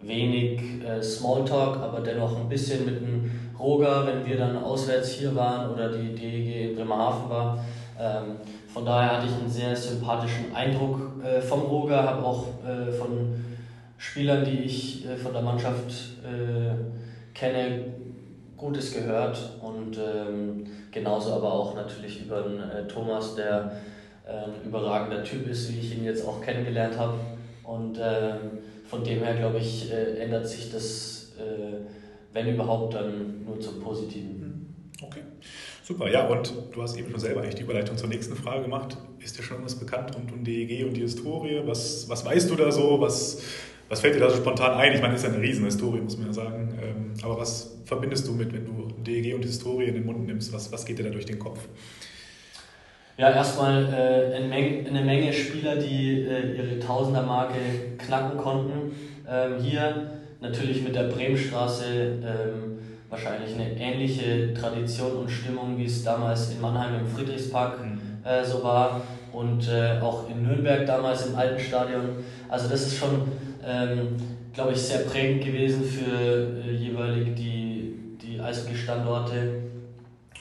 wenig 0.02 0.62
äh, 0.84 1.02
Smalltalk, 1.04 1.78
aber 1.78 2.00
dennoch 2.00 2.40
ein 2.40 2.50
bisschen 2.50 2.86
mit 2.86 3.02
dem 3.02 3.30
Roger, 3.60 4.08
wenn 4.08 4.26
wir 4.26 4.38
dann 4.38 4.58
auswärts 4.58 5.12
hier 5.12 5.36
waren 5.36 5.72
oder 5.72 5.92
die 5.92 6.16
DEG 6.16 6.72
in 6.72 6.76
Bremerhaven 6.76 7.30
war. 7.30 7.64
Ähm, 8.00 8.38
von 8.74 8.84
daher 8.84 9.18
hatte 9.18 9.28
ich 9.28 9.34
einen 9.34 9.50
sehr 9.50 9.76
sympathischen 9.76 10.56
Eindruck 10.56 11.24
äh, 11.24 11.40
vom 11.40 11.62
Roger, 11.62 12.04
habe 12.04 12.26
auch 12.26 12.48
äh, 12.66 12.92
von 12.92 13.46
Spielern, 14.12 14.46
die 14.46 14.60
ich 14.60 15.06
äh, 15.06 15.18
von 15.18 15.34
der 15.34 15.42
Mannschaft 15.42 15.92
äh, 16.24 17.34
kenne, 17.34 17.86
Gutes 18.58 18.94
gehört 18.94 19.38
und 19.62 19.98
ähm, 19.98 20.66
genauso 20.90 21.34
aber 21.34 21.52
auch 21.52 21.76
natürlich 21.76 22.26
über 22.26 22.42
den 22.42 22.60
äh, 22.62 22.88
Thomas, 22.88 23.36
der 23.36 23.82
ein 24.28 24.68
überragender 24.68 25.24
Typ 25.24 25.48
ist, 25.48 25.72
wie 25.72 25.80
ich 25.80 25.96
ihn 25.96 26.04
jetzt 26.04 26.28
auch 26.28 26.42
kennengelernt 26.42 26.98
habe. 26.98 27.20
Und 27.64 28.00
ähm, 28.02 28.58
von 28.86 29.04
dem 29.04 29.20
her, 29.24 29.36
glaube 29.36 29.60
ich, 29.60 29.92
äh, 29.92 30.18
ändert 30.18 30.48
sich 30.48 30.72
das, 30.72 31.34
äh, 31.38 31.86
wenn 32.34 32.54
überhaupt, 32.54 32.96
dann 32.96 33.44
nur 33.46 33.60
zum 33.60 33.82
Positiven. 33.82 34.40
Mhm. 34.40 34.76
Okay, 35.04 35.22
super. 35.84 36.10
Ja, 36.10 36.28
und 36.28 36.54
du 36.72 36.82
hast 36.82 36.98
eben 36.98 37.12
schon 37.12 37.20
selber 37.20 37.42
eigentlich 37.42 37.56
die 37.56 37.64
Überleitung 37.64 37.98
zur 37.98 38.10
nächsten 38.10 38.36
Frage 38.36 38.64
gemacht. 38.64 38.98
Ist 39.20 39.38
dir 39.38 39.44
schon 39.44 39.58
irgendwas 39.58 39.78
bekannt 39.78 40.16
rund 40.16 40.32
um 40.32 40.44
DEG 40.44 40.86
und 40.86 40.94
die 40.94 41.02
Historie? 41.02 41.62
Was, 41.66 42.08
was 42.08 42.26
weißt 42.26 42.50
du 42.50 42.56
da 42.56 42.72
so? 42.72 43.02
Was 43.02 43.42
was 43.90 44.00
fällt 44.00 44.16
dir 44.16 44.20
da 44.20 44.30
so 44.30 44.38
spontan 44.38 44.74
ein? 44.74 44.94
Ich 44.94 45.02
meine, 45.02 45.14
das 45.14 45.24
ist 45.24 45.30
ja 45.30 45.34
eine 45.34 45.44
Riesenhistorie, 45.44 46.00
muss 46.00 46.18
man 46.18 46.28
ja 46.28 46.34
sagen. 46.34 46.80
Ähm, 46.82 47.14
aber 47.24 47.40
was 47.40 47.78
verbindest 47.86 48.28
du 48.28 48.34
mit, 48.34 48.52
wenn 48.54 48.66
du 48.66 48.92
DEG 49.02 49.36
und 49.36 49.44
Historie 49.44 49.86
in 49.86 49.94
den 49.94 50.06
Mund 50.06 50.26
nimmst? 50.26 50.52
Was, 50.54 50.72
was 50.72 50.86
geht 50.86 51.00
dir 51.00 51.04
da 51.04 51.10
durch 51.10 51.26
den 51.26 51.40
Kopf? 51.40 51.60
Ja, 53.18 53.30
erstmal 53.30 53.86
äh, 53.86 54.36
eine, 54.36 54.48
Menge, 54.48 54.90
eine 54.90 55.02
Menge 55.02 55.32
Spieler, 55.32 55.78
die 55.78 56.22
äh, 56.22 56.58
ihre 56.58 56.80
Tausender-Marke 56.80 57.56
knacken 57.98 58.38
konnten. 58.38 58.92
Ähm, 59.30 59.62
hier 59.62 60.12
natürlich 60.42 60.82
mit 60.84 60.96
der 60.96 61.04
Bremenstraße 61.04 61.86
ähm, 61.86 62.80
wahrscheinlich 63.10 63.56
eine 63.56 63.72
ähnliche 63.80 64.54
Tradition 64.54 65.14
und 65.18 65.30
Stimmung, 65.30 65.78
wie 65.78 65.86
es 65.86 66.04
damals 66.04 66.52
in 66.52 66.60
Mannheim 66.60 67.00
im 67.00 67.08
Friedrichspark 67.08 67.80
mhm. 67.80 68.00
äh, 68.26 68.44
so 68.44 68.62
war 68.64 69.02
und 69.32 69.68
äh, 69.70 70.00
auch 70.02 70.30
in 70.30 70.44
Nürnberg 70.44 70.86
damals 70.86 71.28
im 71.28 71.36
alten 71.36 71.60
Stadion. 71.60 72.10
Also 72.50 72.68
das 72.68 72.88
ist 72.88 72.98
schon, 72.98 73.22
ähm, 73.66 74.16
glaube 74.54 74.74
ich, 74.74 74.80
sehr 74.80 75.00
prägend 75.00 75.44
gewesen 75.44 75.84
für 75.84 76.62
äh, 76.66 76.72
jeweilig 76.72 77.36
die, 77.36 78.18
die 78.22 78.40
Eishockey-Standorte 78.40 79.62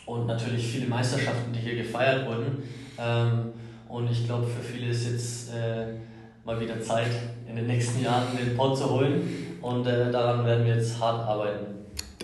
und 0.07 0.26
natürlich 0.26 0.66
viele 0.66 0.87
Meisterschaften, 0.87 1.52
die 1.52 1.61
hier 1.61 1.76
gefeiert 1.76 2.26
wurden. 2.26 2.62
Ähm, 2.99 3.52
und 3.88 4.11
ich 4.11 4.26
glaube, 4.26 4.47
für 4.47 4.62
viele 4.62 4.90
ist 4.90 5.11
jetzt 5.11 5.54
äh, 5.54 5.95
mal 6.45 6.61
wieder 6.61 6.81
Zeit, 6.81 7.11
in 7.49 7.57
den 7.57 7.66
nächsten 7.66 8.02
Jahren 8.02 8.37
den 8.37 8.57
Pott 8.57 8.76
zu 8.76 8.90
holen 8.90 9.59
und 9.61 9.87
äh, 9.87 10.11
daran 10.11 10.45
werden 10.45 10.66
wir 10.66 10.75
jetzt 10.76 10.99
hart 11.00 11.26
arbeiten. 11.26 11.74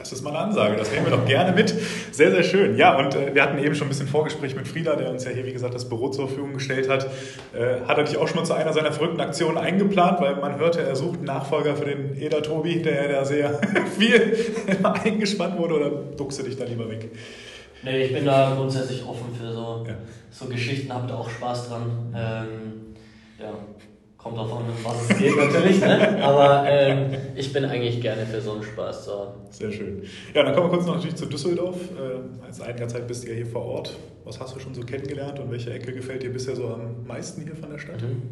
Das 0.01 0.13
ist 0.13 0.23
mal 0.23 0.31
eine 0.31 0.39
Ansage, 0.39 0.77
das 0.77 0.91
nehmen 0.91 1.05
wir 1.05 1.13
doch 1.13 1.27
gerne 1.27 1.53
mit. 1.53 1.75
Sehr, 2.11 2.31
sehr 2.31 2.43
schön. 2.43 2.79
Ja, 2.79 2.99
und 2.99 3.15
äh, 3.15 3.35
wir 3.35 3.43
hatten 3.43 3.59
eben 3.59 3.75
schon 3.75 3.87
ein 3.87 3.91
bisschen 3.91 4.09
Vorgespräch 4.09 4.57
mit 4.57 4.67
Frieda, 4.67 4.97
der 4.97 5.11
uns 5.11 5.25
ja 5.25 5.31
hier, 5.31 5.45
wie 5.45 5.53
gesagt, 5.53 5.75
das 5.75 5.91
Büro 5.91 6.09
zur 6.09 6.27
Verfügung 6.27 6.55
gestellt 6.55 6.89
hat. 6.89 7.05
Äh, 7.53 7.87
hat 7.87 7.99
er 7.99 8.05
dich 8.05 8.17
auch 8.17 8.27
schon 8.27 8.39
mal 8.39 8.47
zu 8.47 8.55
einer 8.55 8.73
seiner 8.73 8.93
verrückten 8.93 9.21
Aktionen 9.21 9.59
eingeplant, 9.59 10.23
weil 10.23 10.37
man 10.37 10.59
hörte, 10.59 10.81
er 10.81 10.97
sucht 10.97 11.17
einen 11.17 11.27
Nachfolger 11.27 11.77
für 11.77 11.85
den 11.85 12.17
Eder 12.19 12.43
Tobi, 12.43 12.81
der 12.81 13.03
ja 13.03 13.09
da 13.09 13.25
sehr 13.27 13.61
viel 13.99 14.39
eingespannt 14.83 15.59
wurde, 15.59 15.75
oder 15.75 15.91
duckst 15.91 16.39
du 16.39 16.45
dich 16.45 16.57
da 16.57 16.65
lieber 16.65 16.89
weg? 16.89 17.11
Nee, 17.83 18.05
ich 18.05 18.15
bin 18.15 18.25
da 18.25 18.55
grundsätzlich 18.57 19.05
offen 19.07 19.35
für 19.39 19.53
so, 19.53 19.85
ja. 19.87 19.97
so 20.31 20.47
Geschichten, 20.47 20.95
habt 20.95 21.11
da 21.11 21.17
auch 21.17 21.29
Spaß 21.29 21.69
dran. 21.69 22.15
Ähm, 22.17 22.95
ja, 23.39 23.53
Kommt 24.23 24.37
drauf 24.37 24.53
an, 24.53 24.65
was 24.83 25.11
es 25.11 25.19
geht 25.19 25.35
natürlich, 25.35 25.81
ne? 25.81 26.23
aber 26.23 26.65
ähm, 26.69 27.07
ich 27.35 27.55
bin 27.55 27.65
eigentlich 27.65 28.03
gerne 28.03 28.27
für 28.27 28.39
so 28.39 28.53
einen 28.53 28.63
Spaß 28.63 29.05
zu 29.07 29.13
haben. 29.13 29.33
Sehr 29.49 29.73
schön. 29.73 30.03
Ja, 30.35 30.43
dann 30.43 30.55
kommen 30.55 30.67
wir 30.67 30.77
kurz 30.77 30.87
noch 30.87 30.97
natürlich 30.97 31.17
zu 31.17 31.25
Düsseldorf. 31.25 31.77
Äh, 31.97 32.45
als 32.45 32.61
einiger 32.61 32.87
Zeit 32.87 33.07
bist 33.07 33.25
du 33.25 33.29
ja 33.29 33.35
hier 33.35 33.47
vor 33.47 33.65
Ort. 33.65 33.97
Was 34.25 34.39
hast 34.39 34.55
du 34.55 34.61
schon 34.61 34.75
so 34.75 34.83
kennengelernt 34.83 35.39
und 35.39 35.51
welche 35.51 35.73
Ecke 35.73 35.95
gefällt 35.95 36.23
dir 36.23 36.31
bisher 36.31 36.55
so 36.55 36.67
am 36.67 37.07
meisten 37.07 37.43
hier 37.43 37.57
von 37.57 37.71
der 37.71 37.79
Stadt? 37.79 38.03
Mhm. 38.03 38.23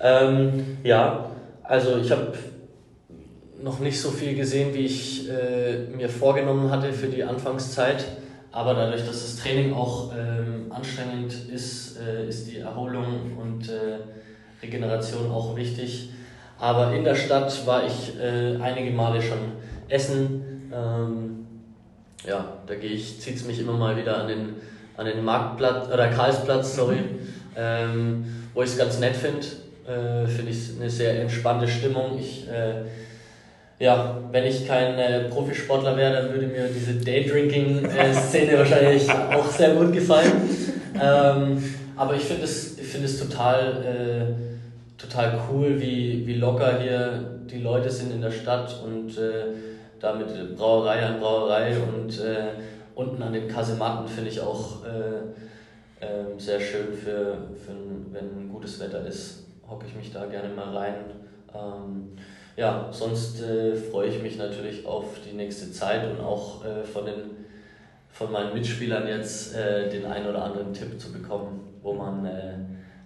Ähm, 0.00 0.78
ja, 0.82 1.28
also 1.62 1.98
ich 1.98 2.10
habe 2.10 2.32
noch 3.62 3.80
nicht 3.80 4.00
so 4.00 4.10
viel 4.10 4.34
gesehen, 4.34 4.72
wie 4.72 4.86
ich 4.86 5.28
äh, 5.28 5.94
mir 5.94 6.08
vorgenommen 6.08 6.70
hatte 6.70 6.90
für 6.94 7.08
die 7.08 7.22
Anfangszeit. 7.22 8.06
Aber 8.50 8.72
dadurch, 8.72 9.04
dass 9.04 9.20
das 9.20 9.36
Training 9.36 9.74
auch 9.74 10.10
ähm, 10.12 10.72
anstrengend 10.72 11.34
ist, 11.52 11.98
äh, 12.00 12.26
ist 12.26 12.50
die 12.50 12.58
Erholung 12.60 13.36
und 13.36 13.68
äh, 13.68 13.98
Regeneration 14.62 15.30
auch 15.30 15.56
wichtig. 15.56 16.10
Aber 16.58 16.92
in 16.92 17.04
der 17.04 17.14
Stadt 17.14 17.66
war 17.66 17.84
ich 17.86 18.18
äh, 18.18 18.56
einige 18.60 18.90
Male 18.90 19.22
schon 19.22 19.38
essen. 19.88 20.70
Ähm, 20.74 21.46
ja, 22.26 22.44
da 22.66 22.74
gehe 22.74 22.90
ich, 22.90 23.20
zieht 23.20 23.36
es 23.36 23.44
mich 23.44 23.60
immer 23.60 23.74
mal 23.74 23.96
wieder 23.96 24.18
an 24.18 24.28
den, 24.28 24.54
an 24.96 25.06
den 25.06 25.24
Marktplatz 25.24 25.88
oder 25.88 26.08
Karlsplatz, 26.08 26.74
sorry, 26.74 26.98
ähm, 27.56 28.24
wo 28.54 28.62
ich 28.62 28.70
es 28.70 28.78
ganz 28.78 28.98
nett 28.98 29.16
finde. 29.16 29.46
Äh, 29.86 30.26
finde 30.26 30.50
ich 30.50 30.72
eine 30.78 30.90
sehr 30.90 31.20
entspannte 31.20 31.68
Stimmung. 31.68 32.18
Ich, 32.18 32.46
äh, 32.48 32.82
ja, 33.78 34.18
wenn 34.32 34.44
ich 34.44 34.66
kein 34.66 34.98
äh, 34.98 35.28
Profisportler 35.28 35.96
wäre, 35.96 36.12
dann 36.12 36.32
würde 36.32 36.48
mir 36.48 36.68
diese 36.68 36.94
Daydrinking-Szene 36.94 38.58
wahrscheinlich 38.58 39.08
auch 39.08 39.48
sehr 39.48 39.74
gut 39.74 39.92
gefallen. 39.92 40.32
Ähm, 41.00 41.62
aber 41.96 42.16
ich 42.16 42.22
finde 42.22 42.44
es, 42.44 42.67
find 42.88 43.04
es 43.04 43.18
total 43.18 43.84
äh, 43.84 44.48
total 44.98 45.40
cool, 45.48 45.80
wie, 45.80 46.26
wie 46.26 46.34
locker 46.34 46.80
hier 46.80 47.40
die 47.48 47.62
Leute 47.62 47.88
sind 47.90 48.12
in 48.12 48.20
der 48.20 48.32
Stadt 48.32 48.82
und 48.84 49.16
äh, 49.16 49.44
da 50.00 50.14
mit 50.14 50.56
Brauerei 50.56 51.04
an 51.06 51.20
Brauerei 51.20 51.76
und 51.78 52.20
äh, 52.20 52.50
unten 52.94 53.22
an 53.22 53.32
den 53.32 53.48
Kasematten 53.48 54.06
finde 54.06 54.30
ich 54.30 54.40
auch 54.40 54.84
äh, 54.84 56.04
äh, 56.04 56.38
sehr 56.38 56.60
schön 56.60 56.92
für, 56.92 57.36
für 57.64 57.72
wenn 58.12 58.48
gutes 58.48 58.80
Wetter 58.80 59.06
ist, 59.06 59.44
hocke 59.68 59.86
ich 59.86 59.94
mich 59.94 60.12
da 60.12 60.26
gerne 60.26 60.48
mal 60.54 60.76
rein. 60.76 60.94
Ähm, 61.54 62.08
ja, 62.56 62.88
sonst 62.90 63.40
äh, 63.40 63.76
freue 63.76 64.08
ich 64.08 64.20
mich 64.20 64.36
natürlich 64.36 64.84
auf 64.84 65.04
die 65.24 65.36
nächste 65.36 65.70
Zeit 65.70 66.10
und 66.10 66.20
auch 66.20 66.64
äh, 66.64 66.82
von, 66.82 67.06
den, 67.06 67.14
von 68.10 68.32
meinen 68.32 68.52
Mitspielern 68.52 69.06
jetzt 69.06 69.54
äh, 69.54 69.88
den 69.88 70.04
einen 70.06 70.26
oder 70.26 70.44
anderen 70.44 70.72
Tipp 70.72 71.00
zu 71.00 71.12
bekommen, 71.12 71.60
wo 71.82 71.92
man 71.92 72.26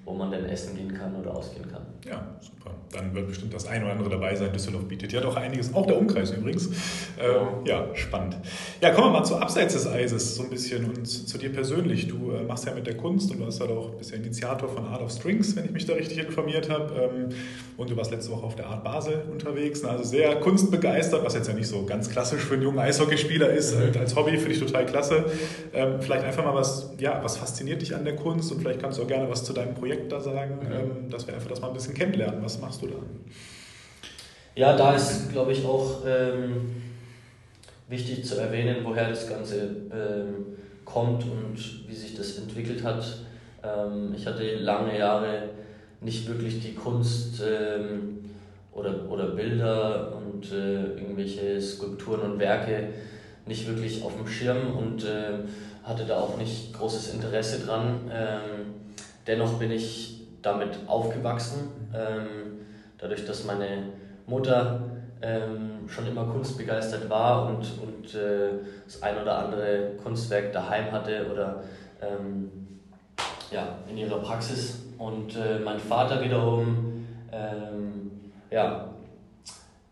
wo 0.05 0.13
man 0.13 0.31
denn 0.33 0.45
essen 0.47 0.77
gehen 0.77 0.93
kann 0.93 1.15
oder 1.15 1.35
ausgehen 1.37 1.71
kann. 1.71 1.83
Ja, 2.05 2.37
super. 2.41 2.73
Dann 2.93 3.15
wird 3.15 3.29
bestimmt 3.29 3.55
das 3.55 3.67
ein 3.69 3.85
oder 3.85 3.93
andere 3.93 4.11
dabei 4.11 4.35
sein. 4.35 4.53
Düsseldorf 4.53 4.87
bietet 4.87 5.13
ja 5.13 5.21
doch 5.21 5.37
einiges, 5.37 5.73
auch 5.73 5.87
der 5.87 5.97
Umkreis 5.97 6.33
übrigens. 6.33 6.67
Äh, 6.67 7.69
ja, 7.69 7.87
spannend. 7.95 8.37
Ja, 8.81 8.91
kommen 8.91 9.13
wir 9.13 9.21
mal 9.21 9.25
zu 9.25 9.37
Abseits 9.37 9.75
des 9.75 9.87
Eises 9.87 10.35
so 10.35 10.43
ein 10.43 10.51
bisschen 10.51 10.85
und 10.87 11.07
zu 11.07 11.39
dir 11.39 11.53
persönlich. 11.53 12.09
Du 12.09 12.33
äh, 12.33 12.43
machst 12.43 12.67
ja 12.67 12.75
mit 12.75 12.87
der 12.87 12.97
Kunst 12.97 13.31
und 13.31 13.39
du 13.39 13.45
warst 13.45 13.61
ja 13.61 13.69
doch 13.69 13.91
bisher 13.91 14.19
Initiator 14.19 14.69
von 14.69 14.85
Art 14.87 15.03
of 15.03 15.13
Strings, 15.13 15.55
wenn 15.55 15.67
ich 15.67 15.71
mich 15.71 15.87
da 15.87 15.95
richtig 15.95 16.19
informiert 16.19 16.69
habe. 16.69 16.93
Ähm, 16.95 17.29
und 17.77 17.89
du 17.89 17.97
warst 17.97 18.11
letzte 18.11 18.33
Woche 18.33 18.45
auf 18.45 18.57
der 18.57 18.67
Art 18.67 18.83
Basel 18.83 19.23
unterwegs. 19.31 19.85
Also 19.85 20.03
sehr 20.03 20.41
kunstbegeistert, 20.41 21.25
was 21.25 21.35
jetzt 21.35 21.47
ja 21.47 21.55
nicht 21.55 21.69
so 21.69 21.87
ganz 21.87 22.11
klassisch 22.11 22.43
für 22.43 22.55
einen 22.55 22.65
jungen 22.65 22.81
Eishockeyspieler 22.81 23.51
ist. 23.51 23.77
Mhm. 23.77 23.81
Halt 23.81 23.97
als 23.99 24.17
Hobby 24.17 24.37
finde 24.37 24.53
ich 24.53 24.59
total 24.59 24.85
klasse. 24.85 25.27
Ähm, 25.73 26.01
vielleicht 26.01 26.25
einfach 26.25 26.45
mal 26.45 26.55
was, 26.55 26.93
ja, 26.99 27.23
was 27.23 27.37
fasziniert 27.37 27.81
dich 27.81 27.95
an 27.95 28.05
der 28.05 28.17
Kunst 28.17 28.51
und 28.51 28.61
vielleicht 28.61 28.81
kannst 28.81 28.99
du 28.99 29.05
auch 29.05 29.09
gerne 29.09 29.31
was 29.31 29.45
zu 29.45 29.53
deinem 29.53 29.75
Projekt 29.75 29.92
da 30.09 30.21
sagen, 30.21 30.59
ähm, 30.71 31.11
dass 31.11 31.27
wir 31.27 31.35
einfach 31.35 31.49
das 31.49 31.61
mal 31.61 31.69
ein 31.69 31.75
bisschen 31.75 31.95
kennenlernen. 31.95 32.43
Was 32.43 32.61
machst 32.61 32.83
du 32.83 32.89
da? 32.89 32.97
Ja, 34.55 34.77
da 34.77 34.95
ist, 34.95 35.33
glaube 35.33 35.53
ich, 35.53 35.65
auch 35.65 36.03
ähm, 36.07 36.83
wichtig 37.89 38.25
zu 38.25 38.37
erwähnen, 38.37 38.79
woher 38.85 39.09
das 39.09 39.29
Ganze 39.29 39.63
ähm, 39.93 40.57
kommt 40.85 41.25
und 41.25 41.89
wie 41.89 41.95
sich 41.95 42.15
das 42.15 42.39
entwickelt 42.39 42.83
hat. 42.83 43.05
Ähm, 43.63 44.15
ich 44.17 44.27
hatte 44.27 44.57
lange 44.57 44.99
Jahre 44.99 45.51
nicht 46.01 46.29
wirklich 46.29 46.61
die 46.61 46.75
Kunst 46.75 47.43
ähm, 47.47 48.31
oder, 48.73 49.09
oder 49.11 49.29
Bilder 49.29 50.15
und 50.17 50.51
äh, 50.53 50.97
irgendwelche 50.97 51.61
Skulpturen 51.61 52.21
und 52.33 52.39
Werke 52.39 52.89
nicht 53.47 53.67
wirklich 53.67 54.03
auf 54.05 54.17
dem 54.17 54.27
Schirm 54.27 54.77
und 54.77 55.05
äh, 55.05 55.41
hatte 55.85 56.05
da 56.05 56.21
auch 56.21 56.37
nicht 56.37 56.73
großes 56.73 57.15
Interesse 57.15 57.65
dran. 57.65 58.11
Ähm, 58.13 58.75
dennoch 59.27 59.55
bin 59.55 59.71
ich 59.71 60.21
damit 60.43 60.79
aufgewachsen, 60.87 61.71
ähm, 61.95 62.67
dadurch, 62.99 63.25
dass 63.25 63.45
meine 63.45 63.85
Mutter 64.27 64.83
ähm, 65.23 65.89
schon 65.89 66.07
immer 66.07 66.25
kunstbegeistert 66.25 67.09
war 67.09 67.47
und, 67.47 67.65
und 67.81 68.15
äh, 68.15 68.51
das 68.85 69.03
ein 69.03 69.21
oder 69.21 69.39
andere 69.39 69.91
Kunstwerk 70.03 70.53
daheim 70.53 70.91
hatte 70.91 71.27
oder 71.31 71.63
ähm, 72.01 72.51
ja, 73.51 73.77
in 73.89 73.97
ihrer 73.99 74.19
Praxis. 74.19 74.83
Und 74.99 75.37
äh, 75.37 75.59
mein 75.65 75.79
Vater 75.79 76.23
wiederum, 76.23 77.07
ähm, 77.33 78.11
ja, 78.51 78.89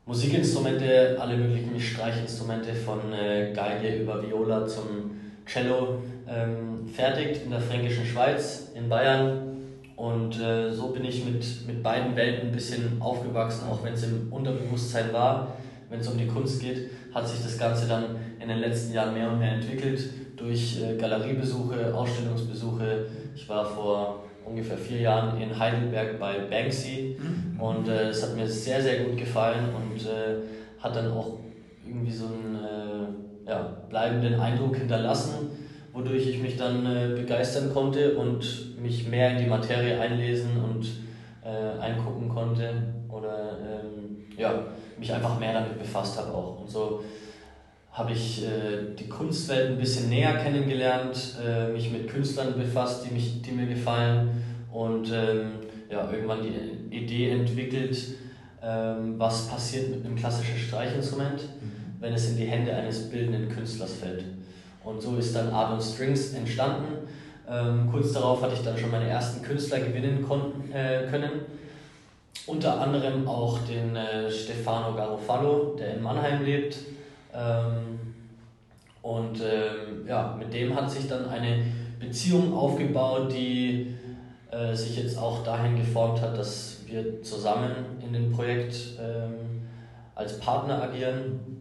Musikinstrumente, 0.06 1.16
alle 1.20 1.36
möglichen 1.36 1.78
Streichinstrumente 1.78 2.74
von 2.74 3.12
äh, 3.12 3.52
Geige 3.54 4.02
über 4.02 4.20
Viola 4.20 4.66
zum 4.66 5.12
Cello 5.46 6.02
ähm, 6.30 6.86
fertigt 6.86 7.44
in 7.44 7.50
der 7.50 7.60
fränkischen 7.60 8.04
Schweiz, 8.06 8.72
in 8.74 8.88
Bayern. 8.88 9.46
Und 9.96 10.40
äh, 10.40 10.72
so 10.72 10.88
bin 10.88 11.04
ich 11.04 11.24
mit, 11.24 11.44
mit 11.66 11.82
beiden 11.82 12.16
Welten 12.16 12.48
ein 12.48 12.54
bisschen 12.54 12.96
aufgewachsen, 13.00 13.68
auch 13.68 13.84
wenn 13.84 13.92
es 13.92 14.04
im 14.04 14.32
Unterbewusstsein 14.32 15.12
war. 15.12 15.56
Wenn 15.90 16.00
es 16.00 16.08
um 16.08 16.16
die 16.16 16.26
Kunst 16.26 16.62
geht, 16.62 16.90
hat 17.12 17.28
sich 17.28 17.42
das 17.42 17.58
Ganze 17.58 17.88
dann 17.88 18.16
in 18.40 18.48
den 18.48 18.58
letzten 18.58 18.94
Jahren 18.94 19.12
mehr 19.12 19.30
und 19.30 19.40
mehr 19.40 19.52
entwickelt 19.52 20.00
durch 20.36 20.80
äh, 20.80 20.96
Galeriebesuche, 20.96 21.92
Ausstellungsbesuche. 21.94 23.06
Ich 23.34 23.48
war 23.48 23.64
vor 23.64 24.24
ungefähr 24.44 24.78
vier 24.78 25.00
Jahren 25.00 25.40
in 25.40 25.56
Heidelberg 25.58 26.18
bei 26.18 26.38
Banksy 26.50 27.16
mhm. 27.18 27.60
und 27.60 27.88
äh, 27.88 28.08
es 28.08 28.22
hat 28.22 28.36
mir 28.36 28.46
sehr, 28.46 28.80
sehr 28.80 29.04
gut 29.04 29.16
gefallen 29.16 29.68
und 29.74 30.00
äh, 30.06 30.82
hat 30.82 30.96
dann 30.96 31.12
auch 31.12 31.38
irgendwie 31.86 32.12
so 32.12 32.26
einen 32.26 32.56
äh, 32.56 33.50
ja, 33.50 33.82
bleibenden 33.88 34.40
Eindruck 34.40 34.76
hinterlassen, 34.76 35.50
wodurch 35.92 36.26
ich 36.28 36.40
mich 36.40 36.56
dann 36.56 36.86
äh, 36.86 37.14
begeistern 37.16 37.72
konnte 37.72 38.16
und 38.16 38.80
mich 38.80 39.08
mehr 39.08 39.32
in 39.32 39.38
die 39.38 39.50
Materie 39.50 40.00
einlesen 40.00 40.50
und 40.62 40.86
äh, 41.44 41.80
eingucken 41.80 42.28
konnte 42.28 42.70
oder 43.08 43.58
ähm, 43.58 44.24
ja, 44.36 44.66
mich 44.98 45.12
einfach 45.12 45.38
mehr 45.38 45.54
damit 45.54 45.78
befasst 45.78 46.18
habe 46.18 46.32
auch. 46.32 46.60
Und 46.60 46.70
so 46.70 47.02
habe 47.92 48.12
ich 48.12 48.44
äh, 48.44 48.94
die 48.98 49.08
Kunstwelt 49.08 49.72
ein 49.72 49.78
bisschen 49.78 50.08
näher 50.08 50.36
kennengelernt, 50.36 51.36
äh, 51.44 51.68
mich 51.72 51.90
mit 51.90 52.08
Künstlern 52.08 52.56
befasst, 52.56 53.04
die, 53.04 53.12
mich, 53.12 53.42
die 53.42 53.50
mir 53.50 53.66
gefallen 53.66 54.42
und 54.72 55.10
ähm, 55.12 55.52
ja, 55.90 56.08
irgendwann 56.10 56.40
die 56.42 56.96
Idee 56.96 57.30
entwickelt, 57.30 57.98
ähm, 58.62 59.18
was 59.18 59.48
passiert 59.48 59.90
mit 59.90 60.04
einem 60.04 60.14
klassischen 60.14 60.56
Streichinstrument, 60.56 61.42
mhm. 61.42 61.72
wenn 61.98 62.12
es 62.12 62.30
in 62.30 62.36
die 62.36 62.44
Hände 62.44 62.72
eines 62.72 63.10
bildenden 63.10 63.48
Künstlers 63.48 63.94
fällt. 63.94 64.24
Und 64.84 65.00
so 65.00 65.16
ist 65.16 65.34
dann 65.34 65.50
Art 65.52 65.72
und 65.72 65.82
Strings 65.82 66.32
entstanden. 66.34 67.08
Ähm, 67.48 67.88
kurz 67.90 68.12
darauf 68.12 68.42
hatte 68.42 68.54
ich 68.54 68.62
dann 68.62 68.78
schon 68.78 68.90
meine 68.90 69.08
ersten 69.08 69.42
Künstler 69.42 69.80
gewinnen 69.80 70.24
konnten, 70.26 70.72
äh, 70.72 71.06
können. 71.10 71.30
Unter 72.46 72.80
anderem 72.80 73.26
auch 73.28 73.58
den 73.60 73.94
äh, 73.96 74.30
Stefano 74.30 74.94
Garofalo, 74.94 75.76
der 75.78 75.94
in 75.94 76.02
Mannheim 76.02 76.44
lebt. 76.44 76.78
Ähm, 77.34 78.14
und 79.02 79.40
ähm, 79.40 80.06
ja, 80.06 80.36
mit 80.38 80.52
dem 80.52 80.74
hat 80.74 80.90
sich 80.90 81.08
dann 81.08 81.28
eine 81.28 81.64
Beziehung 81.98 82.54
aufgebaut, 82.54 83.32
die 83.32 83.94
äh, 84.50 84.74
sich 84.74 84.96
jetzt 84.96 85.18
auch 85.18 85.44
dahin 85.44 85.76
geformt 85.76 86.20
hat, 86.20 86.36
dass 86.36 86.78
wir 86.86 87.22
zusammen 87.22 87.70
in 88.04 88.12
dem 88.12 88.32
Projekt 88.32 88.74
ähm, 89.00 89.62
als 90.14 90.38
Partner 90.38 90.82
agieren. 90.82 91.59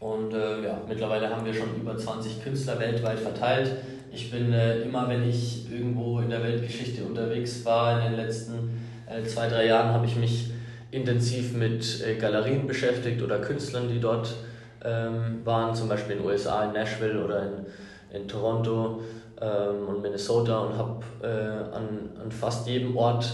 Und 0.00 0.32
äh, 0.32 0.64
ja, 0.64 0.80
mittlerweile 0.88 1.28
haben 1.28 1.44
wir 1.44 1.52
schon 1.52 1.76
über 1.76 1.96
20 1.96 2.42
Künstler 2.42 2.80
weltweit 2.80 3.20
verteilt. 3.20 3.70
Ich 4.10 4.30
bin 4.30 4.52
äh, 4.52 4.80
immer, 4.80 5.08
wenn 5.08 5.28
ich 5.28 5.70
irgendwo 5.70 6.20
in 6.20 6.30
der 6.30 6.42
Weltgeschichte 6.42 7.04
unterwegs 7.04 7.64
war, 7.64 7.98
in 8.00 8.12
den 8.12 8.20
letzten 8.20 8.80
äh, 9.06 9.22
zwei, 9.24 9.48
drei 9.48 9.66
Jahren, 9.66 9.92
habe 9.92 10.06
ich 10.06 10.16
mich 10.16 10.50
intensiv 10.90 11.52
mit 11.52 12.02
äh, 12.04 12.16
Galerien 12.16 12.66
beschäftigt 12.66 13.22
oder 13.22 13.38
Künstlern, 13.38 13.88
die 13.88 14.00
dort 14.00 14.34
ähm, 14.82 15.42
waren, 15.44 15.74
zum 15.74 15.88
Beispiel 15.88 16.16
in 16.16 16.22
den 16.22 16.28
USA, 16.28 16.64
in 16.64 16.72
Nashville 16.72 17.22
oder 17.22 17.42
in, 17.42 18.20
in 18.22 18.26
Toronto 18.26 19.02
ähm, 19.40 19.86
und 19.86 20.02
Minnesota 20.02 20.60
und 20.60 20.78
habe 20.78 21.04
äh, 21.22 21.76
an, 21.76 22.10
an 22.22 22.32
fast 22.32 22.66
jedem 22.66 22.96
Ort 22.96 23.30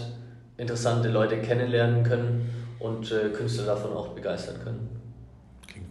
interessante 0.56 1.08
Leute 1.08 1.38
kennenlernen 1.38 2.02
können 2.02 2.50
und 2.80 3.12
äh, 3.12 3.28
Künstler 3.30 3.66
davon 3.66 3.92
auch 3.92 4.08
begeistern 4.08 4.56
können. 4.62 4.95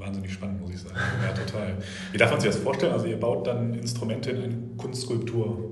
Wahnsinnig 0.06 0.34
spannend, 0.34 0.62
muss 0.62 0.72
ich 0.72 0.82
sagen. 0.82 0.96
Ja, 0.96 1.34
total. 1.34 1.74
Wie 2.12 2.18
darf 2.18 2.32
man 2.32 2.40
sich 2.40 2.52
das 2.52 2.60
vorstellen? 2.60 2.94
Also 2.94 3.08
ihr 3.08 3.20
baut 3.20 3.48
dann 3.48 3.74
Instrumente 3.74 4.32
in 4.32 4.44
eine 4.44 4.56
Kunstskulptur 4.78 5.72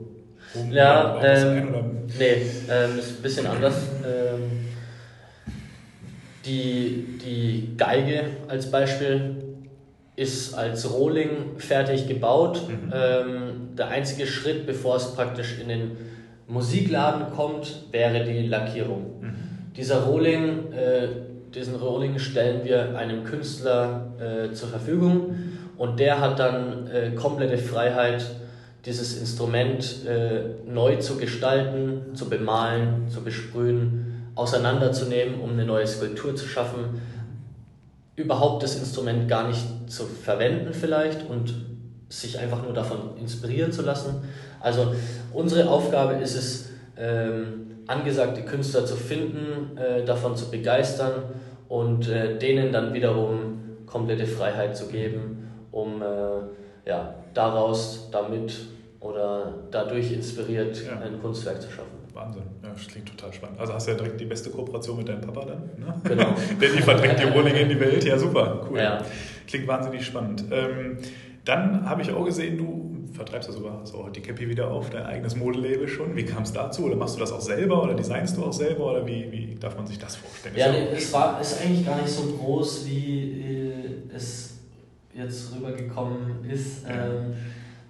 um? 0.56 0.72
Ja, 0.72 1.22
ähm, 1.24 2.08
nee, 2.18 2.34
ähm, 2.70 3.00
ist 3.00 3.18
ein 3.18 3.22
bisschen 3.22 3.48
anders. 3.48 3.76
Ähm, 4.06 4.68
die, 6.46 7.20
die 7.24 7.78
Geige 7.78 8.24
als 8.48 8.70
Beispiel 8.70 9.36
ist 10.16 10.54
als 10.54 10.92
Rohling 10.92 11.58
fertig 11.58 12.08
gebaut. 12.08 12.62
Mhm. 12.68 12.94
Ähm, 12.94 13.76
der 13.78 13.88
einzige 13.90 14.28
Schritt, 14.28 14.66
bevor 14.66 14.98
es 14.98 15.16
praktisch 15.16 15.60
in 15.60 15.70
den 15.70 15.92
Musikladen 16.48 17.34
kommt, 17.36 17.86
wäre 17.92 18.24
die 18.24 18.48
Lackierung. 18.48 19.22
Mhm. 19.22 19.36
Dieser 19.76 20.04
Rohling, 20.04 20.72
äh, 20.72 21.08
diesen 21.56 21.76
Rohling 21.76 22.20
stellen 22.20 22.64
wir 22.64 22.98
einem 22.98 23.24
Künstler 23.24 24.14
äh, 24.20 24.54
zur 24.54 24.70
Verfügung 24.70 25.36
und 25.78 26.00
der 26.00 26.20
hat 26.20 26.40
dann 26.40 26.88
äh, 26.88 27.12
komplette 27.12 27.58
Freiheit, 27.58 28.26
dieses 28.86 29.18
Instrument 29.18 30.06
äh, 30.06 30.70
neu 30.70 30.98
zu 30.98 31.18
gestalten, 31.18 32.16
zu 32.16 32.30
bemalen, 32.30 33.08
zu 33.08 33.24
besprühen, 33.24 34.32
auseinanderzunehmen, 34.36 35.40
um 35.40 35.52
eine 35.52 35.66
neue 35.66 35.88
Skulptur 35.88 36.36
zu 36.36 36.48
schaffen 36.48 37.02
überhaupt 38.16 38.64
das 38.64 38.76
Instrument 38.76 39.28
gar 39.28 39.48
nicht 39.48 39.66
zu 39.88 40.06
verwenden 40.06 40.74
vielleicht 40.74 41.28
und 41.30 41.54
sich 42.10 42.38
einfach 42.38 42.62
nur 42.64 42.74
davon 42.74 43.18
inspirieren 43.20 43.72
zu 43.72 43.82
lassen. 43.82 44.24
Also 44.60 44.94
unsere 45.34 45.70
Aufgabe 45.70 46.16
ist 46.16 46.36
es, 46.36 46.70
ähm, 46.96 47.72
angesagte 47.94 48.42
Künstler 48.42 48.86
zu 48.86 48.96
finden, 48.96 49.78
äh, 49.78 50.04
davon 50.04 50.36
zu 50.36 50.50
begeistern 50.50 51.24
und 51.70 52.10
äh, 52.10 52.38
denen 52.38 52.72
dann 52.72 52.94
wiederum 52.94 53.60
komplette 53.86 54.26
Freiheit 54.26 54.76
zu 54.76 54.88
geben, 54.88 55.50
um 55.72 56.02
äh, 56.02 56.90
ja, 56.90 57.16
daraus, 57.34 58.10
damit 58.12 58.68
oder 59.00 59.54
dadurch 59.70 60.12
inspiriert 60.12 60.82
ja. 60.86 61.00
ein 61.00 61.22
Kunstwerk 61.22 61.62
zu 61.62 61.70
schaffen. 61.70 62.04
Wahnsinn, 62.14 62.44
ja, 62.62 62.70
das 62.70 62.88
klingt 62.88 63.10
total 63.10 63.34
spannend. 63.34 63.60
Also 63.60 63.74
hast 63.74 63.88
du 63.88 63.92
ja 63.92 63.98
direkt 63.98 64.22
die 64.22 64.26
beste 64.26 64.50
Kooperation 64.52 64.98
mit 64.98 65.10
deinem 65.10 65.22
Papa 65.22 65.46
dann. 65.46 65.70
Ne? 65.78 65.94
Genau. 66.04 66.28
Der 66.62 66.70
liefert 66.70 67.02
direkt 67.02 67.20
die 67.20 67.26
Rohlinge 67.26 67.60
in 67.60 67.70
die 67.70 67.80
Welt. 67.80 68.04
Ja, 68.04 68.18
super, 68.18 68.66
cool. 68.70 68.80
Ja. 68.80 69.04
Klingt 69.48 69.68
wahnsinnig 69.68 70.06
spannend. 70.06 70.46
Ähm, 70.52 71.00
dann 71.46 71.90
habe 71.90 72.02
ich 72.02 72.12
auch 72.12 72.26
gesehen, 72.26 72.58
du 72.58 73.14
vertreibst 73.14 73.50
ja 73.50 73.56
sogar 73.56 73.86
so 73.86 74.08
die 74.10 74.22
Cappy 74.22 74.50
wieder 74.50 74.72
auf 74.72 74.90
dein 74.90 75.04
eigenes 75.04 75.36
Modelabel 75.36 75.88
schon. 75.88 76.16
Wie 76.16 76.26
kam 76.26 76.44
es 76.44 76.54
dazu? 76.54 76.86
Oder 76.86 76.96
machst 76.96 77.16
du 77.16 77.20
das 77.20 77.32
auch 77.32 77.42
selber 77.42 77.84
oder 77.84 77.94
designst 77.94 78.38
du 78.38 78.44
auch 78.44 78.54
selber? 78.54 78.92
Oder 78.92 79.06
wie, 79.06 79.32
wie 79.32 79.56
darf 79.60 79.76
man 79.78 79.86
sich 79.86 80.00
das 80.00 80.16
vorstellen? 80.16 80.56
Ja, 80.58 80.72
nee, 80.72 80.88
es 80.96 81.12
war, 81.14 81.40
ist 81.40 81.62
eigentlich 81.62 81.86
gar 81.86 82.02
nicht 82.02 82.10
so 82.10 82.24
groß, 82.24 82.88
wie 82.88 83.42
äh, 83.42 84.16
es 84.16 84.58
jetzt 85.14 85.56
rübergekommen 85.56 86.44
ist. 86.50 86.86
Ähm, 86.88 87.34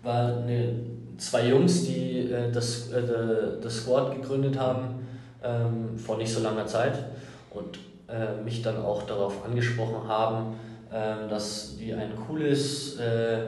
war 0.02 0.38
eine 0.38 0.74
zwei 1.18 1.48
Jungs, 1.48 1.86
die 1.86 2.32
äh, 2.32 2.52
das, 2.52 2.92
äh, 2.92 3.02
das 3.62 3.78
Squad 3.78 4.16
gegründet 4.16 4.60
haben 4.60 4.96
ähm, 5.44 5.98
vor 5.98 6.18
nicht 6.18 6.34
so 6.34 6.42
langer 6.42 6.66
Zeit 6.66 6.98
und 7.52 7.80
äh, 8.08 8.42
mich 8.44 8.62
dann 8.62 8.78
auch 8.78 9.04
darauf 9.04 9.46
angesprochen 9.46 10.08
haben, 10.08 10.56
dass 11.28 11.76
die 11.78 11.92
ein 11.92 12.16
cooles, 12.16 13.00
äh, 13.00 13.40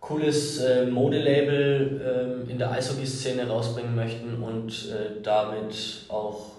cooles 0.00 0.58
äh, 0.58 0.86
Modelabel 0.86 2.46
äh, 2.48 2.50
in 2.50 2.58
der 2.58 2.70
Eishockey-Szene 2.70 3.46
rausbringen 3.46 3.94
möchten 3.94 4.42
und 4.42 4.70
äh, 4.88 5.22
damit 5.22 6.06
auch 6.08 6.52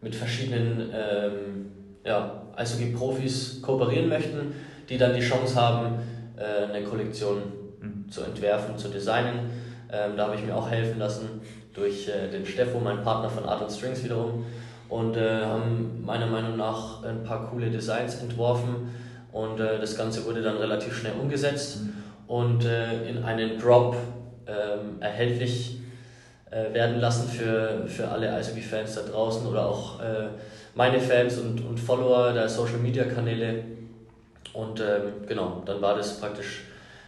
mit 0.00 0.14
verschiedenen 0.14 0.92
ähm, 0.94 1.72
ja, 2.04 2.42
Eishockey-Profis 2.54 3.60
kooperieren 3.60 4.08
möchten, 4.08 4.54
die 4.88 4.98
dann 4.98 5.14
die 5.14 5.20
Chance 5.20 5.60
haben, 5.60 5.98
eine 6.36 6.84
Kollektion 6.84 7.42
zu 8.10 8.20
entwerfen, 8.20 8.76
zu 8.76 8.88
designen. 8.88 9.50
Ähm, 9.90 10.18
da 10.18 10.26
habe 10.26 10.36
ich 10.36 10.44
mir 10.44 10.54
auch 10.54 10.70
helfen 10.70 10.98
lassen 10.98 11.40
durch 11.72 12.10
den 12.30 12.44
Steffo, 12.44 12.78
mein 12.78 13.02
Partner 13.02 13.30
von 13.30 13.44
Art 13.46 13.72
Strings 13.72 14.04
wiederum. 14.04 14.44
Und 14.88 15.16
äh, 15.16 15.44
haben 15.44 16.02
meiner 16.04 16.26
Meinung 16.26 16.56
nach 16.56 17.02
ein 17.02 17.24
paar 17.24 17.50
coole 17.50 17.70
Designs 17.70 18.16
entworfen. 18.16 18.94
Und 19.32 19.60
äh, 19.60 19.78
das 19.78 19.96
Ganze 19.96 20.24
wurde 20.24 20.42
dann 20.42 20.56
relativ 20.56 20.96
schnell 20.96 21.12
umgesetzt 21.20 21.82
mhm. 21.82 21.92
und 22.26 22.64
äh, 22.64 23.08
in 23.08 23.22
einen 23.22 23.58
Drop 23.58 23.96
ähm, 24.46 25.00
erhältlich 25.00 25.80
äh, 26.50 26.72
werden 26.72 27.00
lassen 27.00 27.28
für, 27.28 27.86
für 27.86 28.08
alle 28.08 28.32
Eishockey-Fans 28.32 28.94
da 28.94 29.02
draußen 29.02 29.46
oder 29.46 29.66
auch 29.66 30.00
äh, 30.00 30.28
meine 30.74 31.00
Fans 31.00 31.38
und, 31.38 31.60
und 31.66 31.78
Follower 31.78 32.32
der 32.32 32.48
Social-Media-Kanäle. 32.48 33.64
Und 34.52 34.80
ähm, 34.80 35.26
genau, 35.26 35.62
dann 35.66 35.82
war 35.82 35.96
das 35.96 36.20
praktisch 36.20 36.62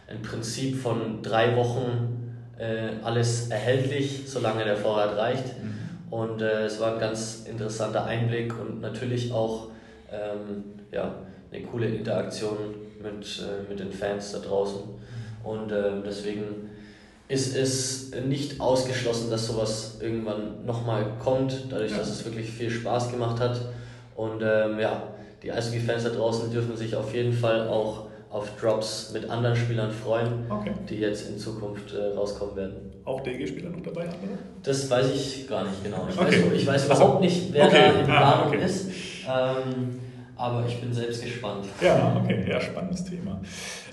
im 0.07 0.21
Prinzip 0.21 0.79
von 0.79 1.23
drei 1.23 1.55
Wochen 1.55 2.35
äh, 2.59 3.03
alles 3.03 3.49
erhältlich, 3.49 4.23
solange 4.25 4.65
der 4.65 4.75
Vorrat 4.75 5.17
reicht. 5.17 5.45
Mhm. 5.63 5.78
Und 6.09 6.41
äh, 6.41 6.65
es 6.65 6.79
war 6.79 6.93
ein 6.93 6.99
ganz 6.99 7.45
interessanter 7.47 8.05
Einblick 8.05 8.53
und 8.59 8.81
natürlich 8.81 9.31
auch 9.31 9.67
ähm, 10.11 10.63
ja, 10.91 11.13
eine 11.51 11.63
coole 11.63 11.87
Interaktion 11.87 12.57
mit, 13.01 13.41
äh, 13.41 13.69
mit 13.69 13.79
den 13.79 13.91
Fans 13.91 14.31
da 14.31 14.39
draußen. 14.39 14.81
Und 15.43 15.71
äh, 15.71 15.91
deswegen 16.05 16.69
ist 17.27 17.55
es 17.55 18.11
nicht 18.27 18.59
ausgeschlossen, 18.59 19.29
dass 19.29 19.47
sowas 19.47 19.99
irgendwann 20.01 20.65
nochmal 20.65 21.05
kommt, 21.19 21.65
dadurch, 21.69 21.95
dass 21.95 22.09
es 22.09 22.25
wirklich 22.25 22.49
viel 22.49 22.71
Spaß 22.71 23.11
gemacht 23.11 23.39
hat. 23.39 23.61
Und 24.15 24.41
ähm, 24.41 24.79
ja, 24.79 25.03
die 25.43 25.51
Eishockey-Fans 25.51 26.03
da 26.03 26.09
draußen 26.09 26.51
dürfen 26.51 26.75
sich 26.75 26.95
auf 26.95 27.13
jeden 27.13 27.33
Fall 27.33 27.67
auch 27.67 28.08
auf 28.29 28.47
Drops 28.59 29.11
mit 29.11 29.29
anderen 29.29 29.55
Spielern 29.55 29.91
freuen, 29.91 30.45
okay. 30.49 30.71
die 30.87 30.97
jetzt 30.97 31.29
in 31.29 31.37
Zukunft 31.37 31.93
äh, 31.93 32.15
rauskommen 32.15 32.55
werden. 32.55 32.75
Auch 33.03 33.21
DG-Spieler 33.21 33.71
noch 33.71 33.81
dabei, 33.81 34.03
andere? 34.03 34.37
Das 34.61 34.89
weiß 34.89 35.11
ich 35.15 35.47
gar 35.47 35.63
nicht 35.63 35.83
genau. 35.83 36.07
Ich 36.07 36.19
okay. 36.19 36.43
weiß, 36.43 36.53
ich 36.53 36.67
weiß 36.67 36.85
überhaupt 36.85 37.21
nicht, 37.21 37.51
wer 37.51 37.65
okay. 37.65 37.75
da 37.75 37.99
in 37.99 38.11
ah, 38.11 38.17
Planung 38.17 38.47
okay. 38.47 38.65
ist. 38.65 38.89
Ähm, 39.27 39.99
aber 40.35 40.63
ich 40.67 40.79
bin 40.79 40.93
selbst 40.93 41.23
gespannt. 41.23 41.65
Ja, 41.81 42.21
okay, 42.23 42.45
ja, 42.47 42.61
spannendes 42.61 43.03
Thema. 43.03 43.41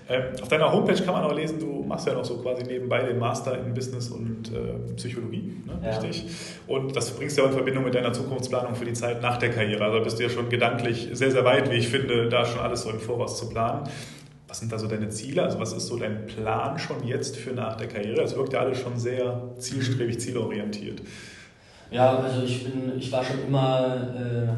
Ähm, 0.08 0.22
auf 0.40 0.48
deiner 0.48 0.70
Homepage 0.70 1.02
kann 1.02 1.14
man 1.14 1.24
auch 1.24 1.34
lesen, 1.34 1.58
du 1.58 1.82
machst 1.82 2.06
ja 2.06 2.12
noch 2.12 2.24
so 2.24 2.36
quasi 2.36 2.62
nebenbei 2.62 3.02
den 3.02 3.18
Master 3.18 3.58
in 3.58 3.74
Business 3.74 4.08
und 4.10 4.52
äh, 4.52 4.94
Psychologie, 4.94 5.56
ne? 5.66 5.80
ja. 5.82 5.98
richtig? 5.98 6.26
Und 6.68 6.94
das 6.94 7.10
bringst 7.10 7.36
du 7.36 7.42
ja 7.42 7.48
in 7.48 7.54
Verbindung 7.54 7.84
mit 7.84 7.94
deiner 7.94 8.12
Zukunftsplanung 8.12 8.76
für 8.76 8.84
die 8.84 8.92
Zeit 8.92 9.20
nach 9.20 9.38
der 9.38 9.50
Karriere. 9.50 9.82
Also 9.84 10.04
bist 10.04 10.18
du 10.18 10.22
ja 10.22 10.28
schon 10.28 10.48
gedanklich 10.48 11.08
sehr, 11.12 11.32
sehr 11.32 11.44
weit, 11.44 11.70
wie 11.72 11.76
ich 11.76 11.88
finde, 11.88 12.28
da 12.28 12.44
schon 12.44 12.60
alles 12.60 12.82
so 12.82 12.90
im 12.90 13.00
Voraus 13.00 13.38
zu 13.38 13.48
planen. 13.48 13.88
Was 14.48 14.60
sind 14.60 14.70
da 14.70 14.78
so 14.78 14.86
deine 14.86 15.08
Ziele? 15.08 15.42
Also 15.42 15.58
was 15.58 15.72
ist 15.72 15.88
so 15.88 15.98
dein 15.98 16.26
Plan 16.26 16.78
schon 16.78 17.04
jetzt 17.06 17.36
für 17.36 17.50
nach 17.50 17.76
der 17.76 17.88
Karriere? 17.88 18.22
Es 18.22 18.36
wirkt 18.36 18.52
ja 18.52 18.60
alles 18.60 18.78
schon 18.78 18.96
sehr 18.96 19.42
zielstrebig, 19.58 20.20
zielorientiert. 20.20 21.02
Ja, 21.90 22.18
also 22.18 22.42
ich, 22.42 22.64
bin, 22.64 22.92
ich 22.98 23.10
war 23.10 23.24
schon 23.24 23.44
immer 23.46 24.08
äh, 24.16 24.48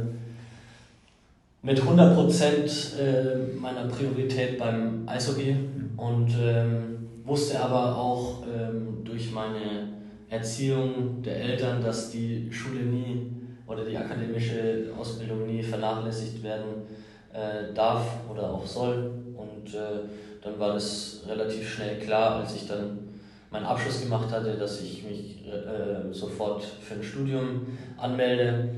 mit 1.63 1.81
100 1.81 2.15
Prozent 2.15 2.97
äh, 2.99 3.59
meiner 3.59 3.87
Priorität 3.87 4.59
beim 4.59 5.07
Eishockey 5.07 5.55
mhm. 5.55 5.99
und 5.99 6.35
ähm, 6.41 7.09
wusste 7.25 7.61
aber 7.61 7.97
auch 7.97 8.43
ähm, 8.47 9.05
durch 9.05 9.33
meine 9.33 9.89
Erziehung 10.31 11.23
der 11.23 11.37
Eltern, 11.37 11.83
dass 11.83 12.11
die 12.11 12.51
Schule 12.51 12.81
nie 12.81 13.31
oder 13.67 13.85
die 13.85 13.97
akademische 13.97 14.91
Ausbildung 14.99 15.47
nie 15.47 15.63
vernachlässigt 15.63 16.43
werden 16.43 16.87
äh, 17.33 17.73
darf 17.75 18.07
oder 18.31 18.51
auch 18.51 18.67
soll. 18.67 19.11
Und 19.37 19.75
äh, 19.75 20.01
dann 20.43 20.59
war 20.59 20.75
das 20.75 21.23
relativ 21.27 21.69
schnell 21.69 21.99
klar, 21.99 22.37
als 22.37 22.55
ich 22.55 22.67
dann 22.67 23.09
meinen 23.51 23.67
Abschluss 23.67 24.03
gemacht 24.03 24.31
hatte, 24.31 24.55
dass 24.55 24.81
ich 24.81 25.05
mich 25.05 25.47
äh, 25.47 26.13
sofort 26.13 26.63
für 26.63 26.95
ein 26.95 27.03
Studium 27.03 27.67
anmelde. 27.97 28.69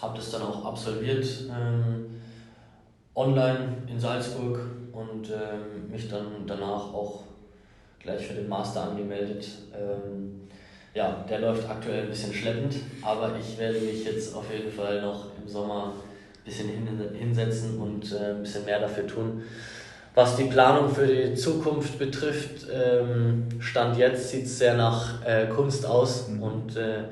Habe 0.00 0.16
das 0.16 0.30
dann 0.32 0.42
auch 0.42 0.64
absolviert 0.64 1.24
ähm, 1.48 2.20
online 3.14 3.76
in 3.86 3.98
Salzburg 3.98 4.58
und 4.92 5.30
ähm, 5.30 5.90
mich 5.90 6.08
dann 6.08 6.26
danach 6.46 6.92
auch 6.92 7.22
gleich 8.00 8.26
für 8.26 8.34
den 8.34 8.48
Master 8.48 8.90
angemeldet. 8.90 9.46
Ähm, 9.72 10.40
ja, 10.94 11.24
der 11.28 11.40
läuft 11.40 11.68
aktuell 11.68 12.02
ein 12.02 12.08
bisschen 12.08 12.34
schleppend, 12.34 12.74
aber 13.00 13.32
ich 13.38 13.56
werde 13.58 13.78
mich 13.78 14.04
jetzt 14.04 14.34
auf 14.34 14.52
jeden 14.52 14.70
Fall 14.70 15.00
noch 15.00 15.26
im 15.40 15.48
Sommer 15.48 15.94
ein 16.42 16.44
bisschen 16.44 16.68
hinsetzen 17.14 17.78
und 17.78 18.12
äh, 18.12 18.32
ein 18.32 18.42
bisschen 18.42 18.64
mehr 18.64 18.80
dafür 18.80 19.06
tun. 19.06 19.42
Was 20.14 20.36
die 20.36 20.44
Planung 20.44 20.90
für 20.90 21.06
die 21.06 21.34
Zukunft 21.34 21.98
betrifft, 21.98 22.66
ähm, 22.70 23.48
Stand 23.60 23.96
jetzt 23.96 24.28
sieht 24.28 24.44
es 24.44 24.58
sehr 24.58 24.74
nach 24.74 25.24
äh, 25.24 25.46
Kunst 25.46 25.86
aus 25.86 26.28
mhm. 26.28 26.42
und 26.42 26.76
äh, 26.76 27.04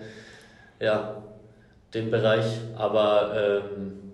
ja, 0.80 1.22
dem 1.94 2.10
Bereich, 2.10 2.44
aber 2.76 3.32
ähm, 3.34 4.12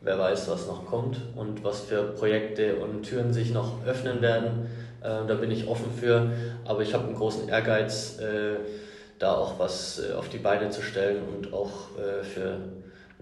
wer 0.00 0.18
weiß, 0.18 0.48
was 0.48 0.66
noch 0.66 0.86
kommt 0.86 1.20
und 1.36 1.62
was 1.62 1.80
für 1.82 2.02
Projekte 2.02 2.76
und 2.76 3.02
Türen 3.02 3.32
sich 3.32 3.52
noch 3.52 3.84
öffnen 3.86 4.22
werden. 4.22 4.66
Äh, 5.02 5.26
da 5.26 5.34
bin 5.34 5.50
ich 5.50 5.68
offen 5.68 5.92
für, 5.92 6.30
aber 6.64 6.80
ich 6.80 6.94
habe 6.94 7.04
einen 7.04 7.16
großen 7.16 7.48
Ehrgeiz, 7.48 8.18
äh, 8.18 8.56
da 9.18 9.34
auch 9.34 9.58
was 9.58 10.00
äh, 10.00 10.14
auf 10.14 10.28
die 10.30 10.38
Beine 10.38 10.70
zu 10.70 10.82
stellen 10.82 11.22
und 11.36 11.52
auch 11.52 11.98
äh, 11.98 12.24
für 12.24 12.56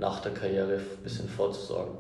nach 0.00 0.20
der 0.20 0.32
Karriere 0.32 0.74
ein 0.74 1.02
bisschen 1.04 1.28
vorzusorgen. 1.28 1.94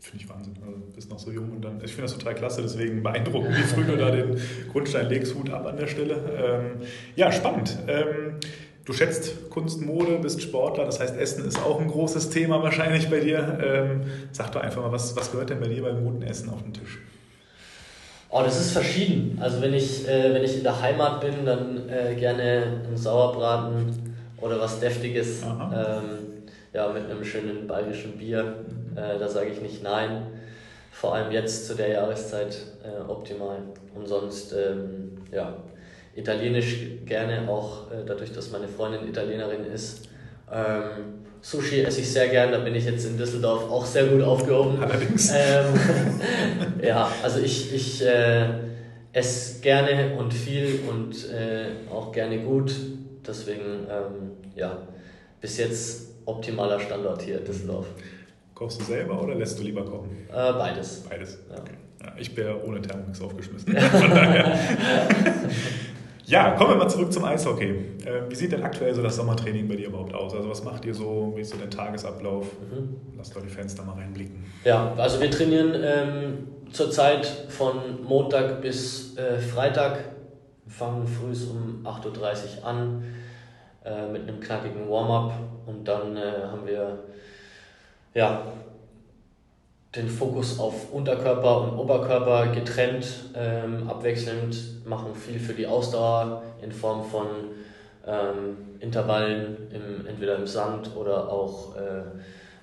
Finde 0.00 0.24
ich 0.24 0.30
Wahnsinn. 0.30 0.54
Also, 0.64 0.78
du 0.78 0.92
bist 0.94 1.10
noch 1.10 1.18
so 1.18 1.32
jung 1.32 1.50
und 1.50 1.64
dann, 1.64 1.78
ich 1.82 1.90
finde 1.90 2.02
das 2.02 2.12
total 2.12 2.34
klasse, 2.34 2.62
deswegen 2.62 3.02
beeindruckend, 3.02 3.56
wie 3.56 3.62
früh 3.62 3.84
du 3.84 3.96
da 3.96 4.10
den 4.10 4.40
Grundstein 4.70 5.08
legst, 5.08 5.34
Hut 5.34 5.50
ab 5.50 5.66
an 5.66 5.76
der 5.76 5.88
Stelle. 5.88 6.14
Ähm, 6.38 6.86
ja, 7.16 7.32
spannend. 7.32 7.76
Ähm, 7.88 8.38
du 8.84 8.92
schätzt 8.92 9.50
Kunst, 9.50 9.80
Mode, 9.80 10.18
bist 10.18 10.42
Sportler, 10.42 10.84
das 10.84 11.00
heißt, 11.00 11.16
Essen 11.16 11.44
ist 11.44 11.58
auch 11.58 11.80
ein 11.80 11.88
großes 11.88 12.30
Thema 12.30 12.62
wahrscheinlich 12.62 13.10
bei 13.10 13.18
dir. 13.18 13.58
Ähm, 13.60 14.02
sag 14.30 14.52
doch 14.52 14.60
einfach 14.60 14.82
mal, 14.82 14.92
was, 14.92 15.16
was 15.16 15.32
gehört 15.32 15.50
denn 15.50 15.60
bei 15.60 15.68
dir 15.68 15.82
beim 15.82 16.04
guten 16.04 16.22
Essen 16.22 16.50
auf 16.50 16.62
den 16.62 16.74
Tisch? 16.74 16.98
Oh, 18.28 18.42
das 18.44 18.60
ist 18.60 18.72
verschieden. 18.72 19.38
Also 19.40 19.60
wenn 19.62 19.74
ich, 19.74 20.06
äh, 20.06 20.34
wenn 20.34 20.44
ich 20.44 20.58
in 20.58 20.62
der 20.62 20.80
Heimat 20.80 21.20
bin, 21.20 21.44
dann 21.44 21.88
äh, 21.88 22.14
gerne 22.14 22.82
ein 22.88 22.96
Sauerbraten 22.96 24.14
oder 24.40 24.60
was 24.60 24.78
Deftiges. 24.78 25.42
Ähm, 25.42 26.35
ja, 26.76 26.92
mit 26.92 27.10
einem 27.10 27.24
schönen 27.24 27.66
bayerischen 27.66 28.18
Bier. 28.18 28.56
Äh, 28.94 29.18
da 29.18 29.26
sage 29.26 29.48
ich 29.48 29.62
nicht 29.62 29.82
nein. 29.82 30.26
Vor 30.92 31.14
allem 31.14 31.32
jetzt 31.32 31.66
zu 31.66 31.74
der 31.74 31.88
Jahreszeit 31.88 32.54
äh, 32.84 33.10
optimal. 33.10 33.58
Und 33.94 34.06
sonst, 34.06 34.52
ähm, 34.52 35.12
ja, 35.32 35.56
italienisch 36.14 36.76
gerne, 37.06 37.48
auch 37.48 37.90
äh, 37.90 38.04
dadurch, 38.06 38.32
dass 38.32 38.50
meine 38.50 38.68
Freundin 38.68 39.08
Italienerin 39.08 39.64
ist. 39.64 40.08
Ähm, 40.52 41.24
Sushi 41.40 41.80
esse 41.80 42.00
ich 42.00 42.12
sehr 42.12 42.28
gern, 42.28 42.52
da 42.52 42.58
bin 42.58 42.74
ich 42.74 42.84
jetzt 42.84 43.06
in 43.06 43.16
Düsseldorf 43.16 43.70
auch 43.70 43.86
sehr 43.86 44.06
gut 44.06 44.22
aufgehoben. 44.22 44.82
Allerdings. 44.82 45.32
Ähm, 45.34 46.20
ja, 46.82 47.10
also 47.22 47.40
ich, 47.40 47.74
ich 47.74 48.04
äh, 48.04 48.48
esse 49.14 49.60
gerne 49.60 50.14
und 50.16 50.34
viel 50.34 50.80
und 50.90 51.30
äh, 51.30 51.90
auch 51.90 52.12
gerne 52.12 52.38
gut. 52.40 52.74
Deswegen, 53.26 53.86
ähm, 53.90 54.32
ja, 54.54 54.78
bis 55.40 55.56
jetzt 55.58 56.15
optimaler 56.26 56.78
Standort 56.80 57.22
hier 57.22 57.38
in 57.38 57.44
Düsseldorf. 57.44 57.86
Kochst 58.54 58.80
du 58.80 58.84
selber 58.84 59.22
oder 59.22 59.34
lässt 59.34 59.58
du 59.58 59.64
lieber 59.64 59.84
kochen? 59.84 60.10
Äh, 60.28 60.52
beides. 60.52 61.04
Beides. 61.08 61.38
Ja. 61.48 61.58
Okay. 61.60 61.72
Ja, 62.02 62.12
ich 62.18 62.36
wäre 62.36 62.64
ohne 62.64 62.80
Thermomix 62.80 63.20
aufgeschmissen. 63.20 63.74
ja, 66.26 66.52
kommen 66.52 66.70
wir 66.70 66.76
mal 66.76 66.88
zurück 66.88 67.12
zum 67.12 67.24
Eishockey. 67.24 67.70
Äh, 68.04 68.22
wie 68.28 68.34
sieht 68.34 68.52
denn 68.52 68.62
aktuell 68.62 68.94
so 68.94 69.02
das 69.02 69.16
Sommertraining 69.16 69.68
bei 69.68 69.76
dir 69.76 69.88
überhaupt 69.88 70.14
aus? 70.14 70.34
Also 70.34 70.48
was 70.48 70.64
macht 70.64 70.84
ihr 70.84 70.94
so? 70.94 71.32
Wie 71.36 71.40
ist 71.42 71.50
so 71.50 71.58
der 71.58 71.70
Tagesablauf? 71.70 72.46
Mhm. 72.70 72.96
Lass 73.16 73.30
doch 73.30 73.42
die 73.42 73.48
Fans 73.48 73.74
da 73.74 73.82
mal 73.82 73.94
reinblicken. 73.96 74.44
Ja, 74.64 74.92
also 74.96 75.20
wir 75.20 75.30
trainieren 75.30 75.72
ähm, 75.82 76.48
zurzeit 76.72 77.26
von 77.48 78.02
Montag 78.04 78.62
bis 78.62 79.16
äh, 79.16 79.38
Freitag. 79.38 79.98
Wir 80.64 80.72
fangen 80.72 81.06
früh 81.06 81.32
um 81.50 81.86
8.30 81.86 82.60
Uhr 82.60 82.66
an 82.66 83.04
äh, 83.84 84.08
mit 84.08 84.22
einem 84.22 84.40
knackigen 84.40 84.88
Warm-up 84.88 85.32
und 85.66 85.86
dann 85.86 86.16
äh, 86.16 86.42
haben 86.50 86.66
wir 86.66 86.98
ja, 88.14 88.42
den 89.94 90.08
Fokus 90.08 90.58
auf 90.58 90.92
Unterkörper 90.92 91.62
und 91.62 91.78
Oberkörper 91.78 92.48
getrennt, 92.48 93.06
ähm, 93.34 93.88
abwechselnd, 93.88 94.86
machen 94.86 95.14
viel 95.14 95.38
für 95.38 95.54
die 95.54 95.66
Ausdauer 95.66 96.42
in 96.62 96.72
Form 96.72 97.04
von 97.04 97.26
ähm, 98.06 98.56
Intervallen, 98.80 99.68
im, 99.72 100.06
entweder 100.06 100.36
im 100.36 100.46
Sand 100.46 100.90
oder 100.96 101.30
auch 101.30 101.76
äh, 101.76 102.02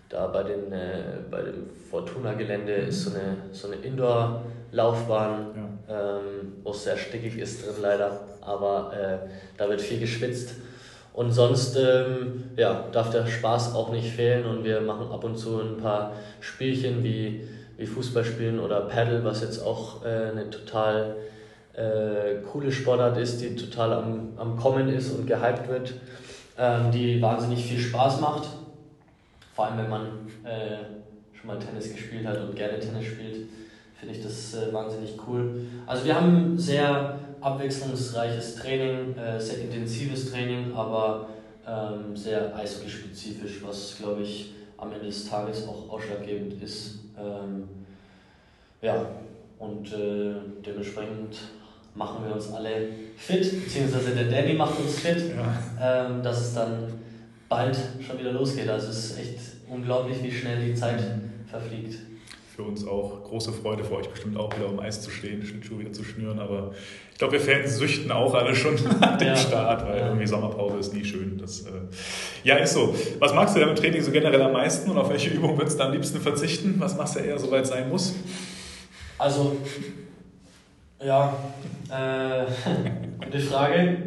da 0.10 0.28
bei, 0.28 0.44
den, 0.44 0.72
äh, 0.72 1.02
bei 1.30 1.42
dem 1.42 1.70
Fortuna-Gelände 1.90 2.74
ist 2.74 3.04
so 3.04 3.12
eine, 3.12 3.38
so 3.52 3.68
eine 3.68 3.78
Indoor-Laufbahn, 3.78 5.48
ja. 5.88 6.18
ähm, 6.18 6.54
wo 6.64 6.72
es 6.72 6.84
sehr 6.84 6.98
stickig 6.98 7.38
ist 7.38 7.66
drin 7.66 7.76
leider, 7.82 8.22
aber 8.42 8.94
äh, 8.94 9.30
da 9.58 9.70
wird 9.70 9.82
viel 9.82 10.00
geschwitzt 10.00 10.56
und 11.14 11.32
sonst 11.32 11.78
ähm, 11.78 12.46
ja, 12.58 12.86
darf 12.92 13.12
der 13.12 13.28
Spaß 13.28 13.76
auch 13.76 13.92
nicht 13.92 14.12
fehlen 14.12 14.46
und 14.46 14.64
wir 14.64 14.82
machen 14.82 15.12
ab 15.12 15.24
und 15.24 15.38
zu 15.38 15.62
ein 15.62 15.78
paar 15.78 16.14
Spielchen 16.40 17.04
wie, 17.04 17.48
wie 17.78 17.86
Fußballspielen 17.86 18.60
oder 18.60 18.82
Paddle, 18.82 19.24
was 19.24 19.42
jetzt 19.42 19.60
auch 19.60 20.04
äh, 20.04 20.32
eine 20.32 20.50
total 20.50 21.16
äh, 21.74 22.42
coole 22.52 22.72
Sportart 22.72 23.18
ist, 23.18 23.42
die 23.42 23.56
total 23.56 23.94
am, 23.94 24.30
am 24.38 24.58
Kommen 24.58 24.90
ist 24.90 25.12
und 25.12 25.28
gehypt 25.28 25.68
wird, 25.68 25.94
ähm, 26.58 26.92
die 26.92 27.22
wahnsinnig 27.22 27.64
viel 27.64 27.80
Spaß 27.80 28.20
macht. 28.20 28.48
Vor 29.56 29.68
allem, 29.68 29.78
wenn 29.78 29.90
man 29.90 30.02
äh, 30.44 30.78
schon 31.38 31.48
mal 31.48 31.60
Tennis 31.60 31.92
gespielt 31.92 32.26
hat 32.26 32.40
und 32.40 32.56
gerne 32.56 32.80
Tennis 32.80 33.06
spielt, 33.06 33.48
finde 34.00 34.16
ich 34.16 34.24
das 34.24 34.56
äh, 34.56 34.74
wahnsinnig 34.74 35.16
cool. 35.28 35.62
Also 35.86 36.06
wir 36.06 36.16
haben 36.16 36.58
sehr 36.58 37.20
abwechslungsreiches 37.44 38.56
Training, 38.56 39.18
äh, 39.18 39.40
sehr 39.40 39.60
intensives 39.60 40.32
Training, 40.32 40.74
aber 40.74 41.30
ähm, 41.68 42.16
sehr 42.16 42.56
eishockey-spezifisch, 42.56 43.62
was 43.64 43.98
glaube 43.98 44.22
ich 44.22 44.54
am 44.78 44.92
Ende 44.92 45.06
des 45.06 45.30
Tages 45.30 45.68
auch 45.68 45.90
ausschlaggebend 45.90 46.62
ist. 46.62 47.00
Ähm, 47.18 47.68
ja, 48.82 49.06
und 49.60 49.94
äh, 49.94 50.34
dementsprechend 50.66 51.38
machen 51.96 52.26
wir 52.26 52.36
uns 52.36 52.52
alle 52.52 52.90
fit, 53.18 53.64
beziehungsweise 53.64 54.16
der 54.16 54.26
Danny 54.26 54.54
macht 54.54 54.80
uns 54.80 55.00
fit, 55.00 55.24
ja. 55.36 56.08
ähm, 56.08 56.24
dass 56.24 56.42
es 56.42 56.54
dann 56.56 56.94
bald 57.48 57.78
schon 58.06 58.20
wieder 58.20 58.32
losgeht. 58.32 58.68
Also 58.68 58.90
es 58.90 59.12
ist 59.12 59.20
echt 59.20 59.40
unglaublich, 59.70 60.22
wie 60.24 60.32
schnell 60.32 60.66
die 60.66 60.74
Zeit 60.74 61.02
verfliegt 61.46 61.96
für 62.56 62.62
uns 62.62 62.86
auch 62.86 63.24
große 63.24 63.52
Freude, 63.52 63.84
für 63.84 63.96
euch 63.96 64.10
bestimmt 64.10 64.38
auch 64.38 64.56
wieder 64.56 64.70
um 64.70 64.80
Eis 64.80 65.02
zu 65.02 65.10
stehen, 65.10 65.44
Schlittschuh 65.44 65.80
wieder 65.80 65.92
zu 65.92 66.04
schnüren. 66.04 66.38
Aber 66.40 66.72
ich 67.12 67.18
glaube, 67.18 67.34
wir 67.34 67.40
Fans 67.40 67.78
süchten 67.78 68.12
auch 68.12 68.36
alle 68.36 68.54
schon 68.54 68.76
nach 69.00 69.18
dem 69.18 69.30
ja. 69.30 69.36
Start, 69.36 69.88
weil 69.88 69.98
irgendwie 69.98 70.28
Sommerpause 70.28 70.78
ist 70.78 70.94
nie 70.94 71.04
schön. 71.04 71.40
Das, 71.40 71.62
äh 71.62 71.72
ja, 72.44 72.58
ist 72.58 72.74
so. 72.74 72.96
Was 73.18 73.34
magst 73.34 73.56
du 73.56 73.60
denn 73.60 73.70
im 73.70 73.76
Training 73.76 74.04
so 74.04 74.12
generell 74.12 74.42
am 74.42 74.54
meisten 74.54 74.90
und 74.92 74.98
auf 75.00 75.10
welche 75.10 75.32
Übung 75.32 75.58
würdest 75.58 75.80
du 75.80 75.84
am 75.84 75.94
liebsten 75.94 76.20
verzichten? 76.20 76.76
Was 76.78 76.96
machst 76.96 77.16
du 77.16 77.22
eher, 77.22 77.40
soweit 77.40 77.66
sein 77.66 77.90
muss? 77.90 78.14
Also, 79.18 79.58
ja, 81.04 81.36
äh, 81.90 82.46
gute 83.26 83.40
Frage. 83.40 83.98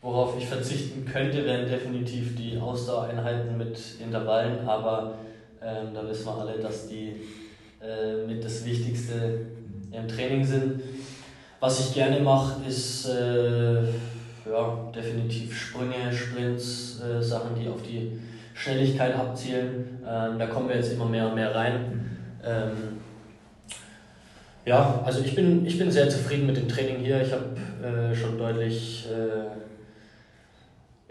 Worauf 0.00 0.36
ich 0.36 0.46
verzichten 0.46 1.04
könnte, 1.04 1.44
wären 1.44 1.68
definitiv 1.68 2.34
die 2.36 2.58
Ausdauereinheiten 2.58 3.56
mit 3.56 3.78
Intervallen, 4.00 4.66
aber 4.66 5.14
ähm, 5.64 5.94
da 5.94 6.08
wissen 6.08 6.26
wir 6.26 6.36
alle, 6.38 6.58
dass 6.58 6.88
die 6.88 7.16
äh, 7.80 8.26
mit 8.26 8.44
das 8.44 8.64
Wichtigste 8.64 9.46
im 9.90 10.08
Training 10.08 10.44
sind. 10.44 10.82
Was 11.60 11.80
ich 11.80 11.94
gerne 11.94 12.20
mache, 12.20 12.64
ist 12.66 13.06
äh, 13.06 13.82
ja, 14.50 14.90
definitiv 14.94 15.56
Sprünge, 15.56 16.12
Sprints, 16.12 17.00
äh, 17.00 17.22
Sachen, 17.22 17.54
die 17.54 17.68
auf 17.68 17.82
die 17.82 18.18
Schnelligkeit 18.54 19.14
abzielen. 19.14 20.00
Ähm, 20.06 20.38
da 20.38 20.46
kommen 20.46 20.68
wir 20.68 20.76
jetzt 20.76 20.92
immer 20.92 21.06
mehr 21.06 21.28
und 21.28 21.34
mehr 21.34 21.54
rein. 21.54 22.18
Ähm, 22.44 23.00
ja, 24.64 25.02
also 25.04 25.20
ich 25.20 25.34
bin, 25.34 25.66
ich 25.66 25.78
bin 25.78 25.90
sehr 25.90 26.08
zufrieden 26.08 26.46
mit 26.46 26.56
dem 26.56 26.68
Training 26.68 26.98
hier. 26.98 27.22
Ich 27.22 27.32
habe 27.32 27.44
äh, 27.84 28.14
schon 28.14 28.38
deutlich 28.38 29.06
äh, 29.10 29.52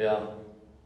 ja, 0.01 0.21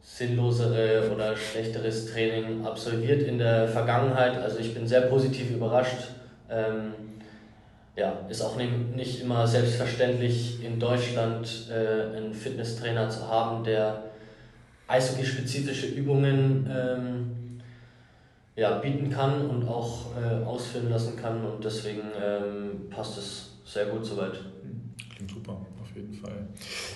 sinnlosere 0.05 1.11
oder 1.11 1.35
schlechteres 1.35 2.11
Training 2.11 2.63
absolviert 2.63 3.23
in 3.23 3.39
der 3.39 3.67
Vergangenheit. 3.67 4.37
Also 4.37 4.59
ich 4.59 4.73
bin 4.73 4.87
sehr 4.87 5.01
positiv 5.01 5.49
überrascht. 5.49 6.11
Ähm, 6.49 6.93
ja, 7.95 8.19
ist 8.29 8.41
auch 8.41 8.55
nicht, 8.55 9.21
immer 9.21 9.47
selbstverständlich 9.47 10.63
in 10.63 10.79
Deutschland 10.79 11.67
äh, 11.71 12.15
einen 12.15 12.33
Fitnesstrainer 12.33 13.09
zu 13.09 13.27
haben, 13.27 13.63
der 13.63 14.03
eishockey-spezifische 14.87 15.87
Übungen 15.87 16.69
ähm, 16.69 17.61
ja, 18.55 18.77
bieten 18.77 19.09
kann 19.09 19.49
und 19.49 19.67
auch 19.67 20.15
äh, 20.15 20.45
ausführen 20.45 20.89
lassen 20.89 21.15
kann 21.17 21.43
und 21.43 21.63
deswegen 21.63 22.03
ähm, 22.23 22.89
passt 22.89 23.17
es 23.17 23.49
sehr 23.65 23.85
gut 23.87 24.05
soweit. 24.05 24.39
Klingt 25.15 25.31
super, 25.31 25.53
auf 25.81 25.95
jeden 25.95 26.13
Fall. 26.13 26.47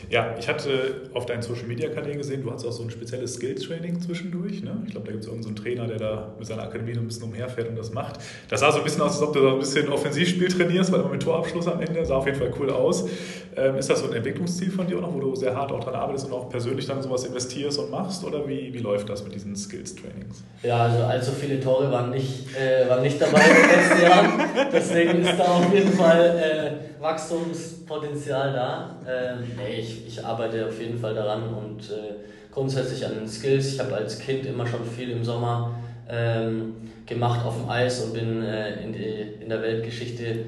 Ja, 0.10 0.36
ich 0.38 0.47
hatte 0.47 1.10
auf 1.13 1.25
deinen 1.25 1.41
Social 1.41 1.65
Media 1.65 1.89
Kanälen 1.89 2.17
gesehen, 2.17 2.43
du 2.43 2.51
hast 2.51 2.65
auch 2.65 2.71
so 2.71 2.84
ein 2.84 2.89
spezielles 2.89 3.36
Skills 3.36 3.63
Training 3.63 4.01
zwischendurch. 4.01 4.62
Ne? 4.62 4.84
Ich 4.86 4.91
glaube, 4.91 5.05
da 5.05 5.12
gibt 5.13 5.23
es 5.23 5.29
irgendeinen 5.29 5.55
so 5.55 5.63
Trainer, 5.63 5.88
der 5.88 5.97
da 5.97 6.36
mit 6.38 6.45
seiner 6.45 6.63
Akademie 6.63 6.93
so 6.93 6.99
ein 6.99 7.08
bisschen 7.08 7.23
umherfährt 7.23 7.69
und 7.69 7.77
das 7.77 7.93
macht. 7.93 8.19
Das 8.49 8.60
sah 8.60 8.71
so 8.71 8.79
ein 8.79 8.84
bisschen 8.84 9.01
aus, 9.01 9.13
als 9.13 9.21
ob 9.21 9.34
du 9.34 9.41
da 9.41 9.53
ein 9.53 9.60
bisschen 9.60 9.88
Offensivspiel 9.89 10.49
trainierst, 10.49 10.91
weil 10.91 10.99
immer 10.99 11.10
mit 11.10 11.23
Torabschluss 11.23 11.67
am 11.67 11.79
Ende. 11.79 12.05
Sah 12.05 12.15
auf 12.17 12.25
jeden 12.25 12.38
Fall 12.38 12.51
cool 12.60 12.69
aus. 12.71 13.08
Ähm, 13.55 13.75
ist 13.77 13.89
das 13.89 13.99
so 14.01 14.08
ein 14.08 14.13
Entwicklungsziel 14.13 14.71
von 14.71 14.86
dir 14.86 14.97
auch 14.97 15.01
noch, 15.01 15.13
wo 15.13 15.19
du 15.19 15.36
sehr 15.36 15.55
hart 15.55 15.71
auch 15.71 15.84
dran 15.84 15.95
arbeitest 15.95 16.25
und 16.25 16.34
auch 16.34 16.49
persönlich 16.49 16.86
dann 16.86 17.01
sowas 17.01 17.23
investierst 17.23 17.79
und 17.79 17.89
machst? 17.89 18.23
Oder 18.25 18.47
wie, 18.47 18.73
wie 18.73 18.79
läuft 18.79 19.10
das 19.10 19.23
mit 19.23 19.34
diesen 19.34 19.55
Skills 19.55 19.95
Trainings? 19.95 20.43
Ja, 20.63 20.84
also 20.84 21.03
allzu 21.03 21.32
viele 21.32 21.60
Tore 21.60 21.89
waren 21.91 22.10
nicht, 22.10 22.55
äh, 22.55 22.89
waren 22.89 23.01
nicht 23.01 23.21
dabei 23.21 23.41
in 23.41 23.55
den 23.55 23.79
letzten 23.79 24.01
Jahren. 24.01 24.69
Deswegen 24.73 25.21
ist 25.21 25.38
da 25.38 25.43
auf 25.45 25.73
jeden 25.73 25.93
Fall 25.93 26.79
äh, 26.99 27.01
Wachstumspotenzial 27.01 28.09
da. 28.15 28.95
Ähm, 29.08 29.43
nee, 29.58 29.80
ich, 29.80 30.08
ich 30.08 30.26
arbeite 30.26 30.67
auf 30.67 30.80
jeden 30.80 30.98
Fall 30.98 31.13
daran 31.13 31.54
und 31.54 31.89
äh, 31.89 32.15
grundsätzlich 32.52 33.06
an 33.06 33.15
den 33.15 33.28
Skills. 33.28 33.74
Ich 33.74 33.80
habe 33.80 33.95
als 33.95 34.19
Kind 34.19 34.45
immer 34.45 34.65
schon 34.65 34.86
viel 34.86 35.12
im 35.12 35.24
Sommer 35.24 35.76
ähm, 36.10 36.76
gemacht 37.06 37.45
auf 37.45 37.58
dem 37.58 37.69
Eis 37.69 38.04
und 38.04 38.13
bin 38.13 38.43
äh, 38.43 38.84
in, 38.84 38.93
die, 38.93 39.41
in 39.41 39.50
der 39.50 39.62
Weltgeschichte 39.62 40.45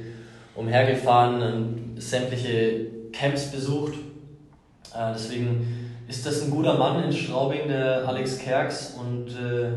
umhergefahren 0.56 1.42
und 1.42 2.02
sämtliche 2.02 2.88
Camps 3.12 3.52
besucht. 3.52 3.94
Äh, 4.94 5.14
deswegen 5.14 5.92
ist 6.08 6.26
das 6.26 6.44
ein 6.44 6.52
guter 6.52 6.78
Mann 6.78 7.04
in 7.04 7.12
Straubing, 7.14 7.68
der 7.68 8.08
Alex 8.08 8.38
Kerks 8.38 8.98
und 9.00 9.30
äh, 9.30 9.72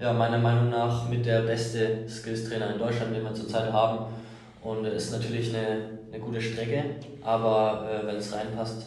ja, 0.00 0.12
meiner 0.12 0.38
Meinung 0.38 0.70
nach 0.70 1.08
mit 1.08 1.26
der 1.26 1.40
beste 1.40 2.08
Skills-Trainer 2.08 2.74
in 2.74 2.78
Deutschland, 2.78 3.14
den 3.14 3.24
wir 3.24 3.34
zurzeit 3.34 3.72
haben. 3.72 4.06
Und 4.62 4.84
ist 4.84 5.12
natürlich 5.12 5.54
eine, 5.54 5.97
eine 6.12 6.22
gute 6.22 6.40
Strecke, 6.40 6.84
aber 7.22 7.88
äh, 7.90 8.06
wenn 8.06 8.16
es 8.16 8.34
reinpasst, 8.34 8.86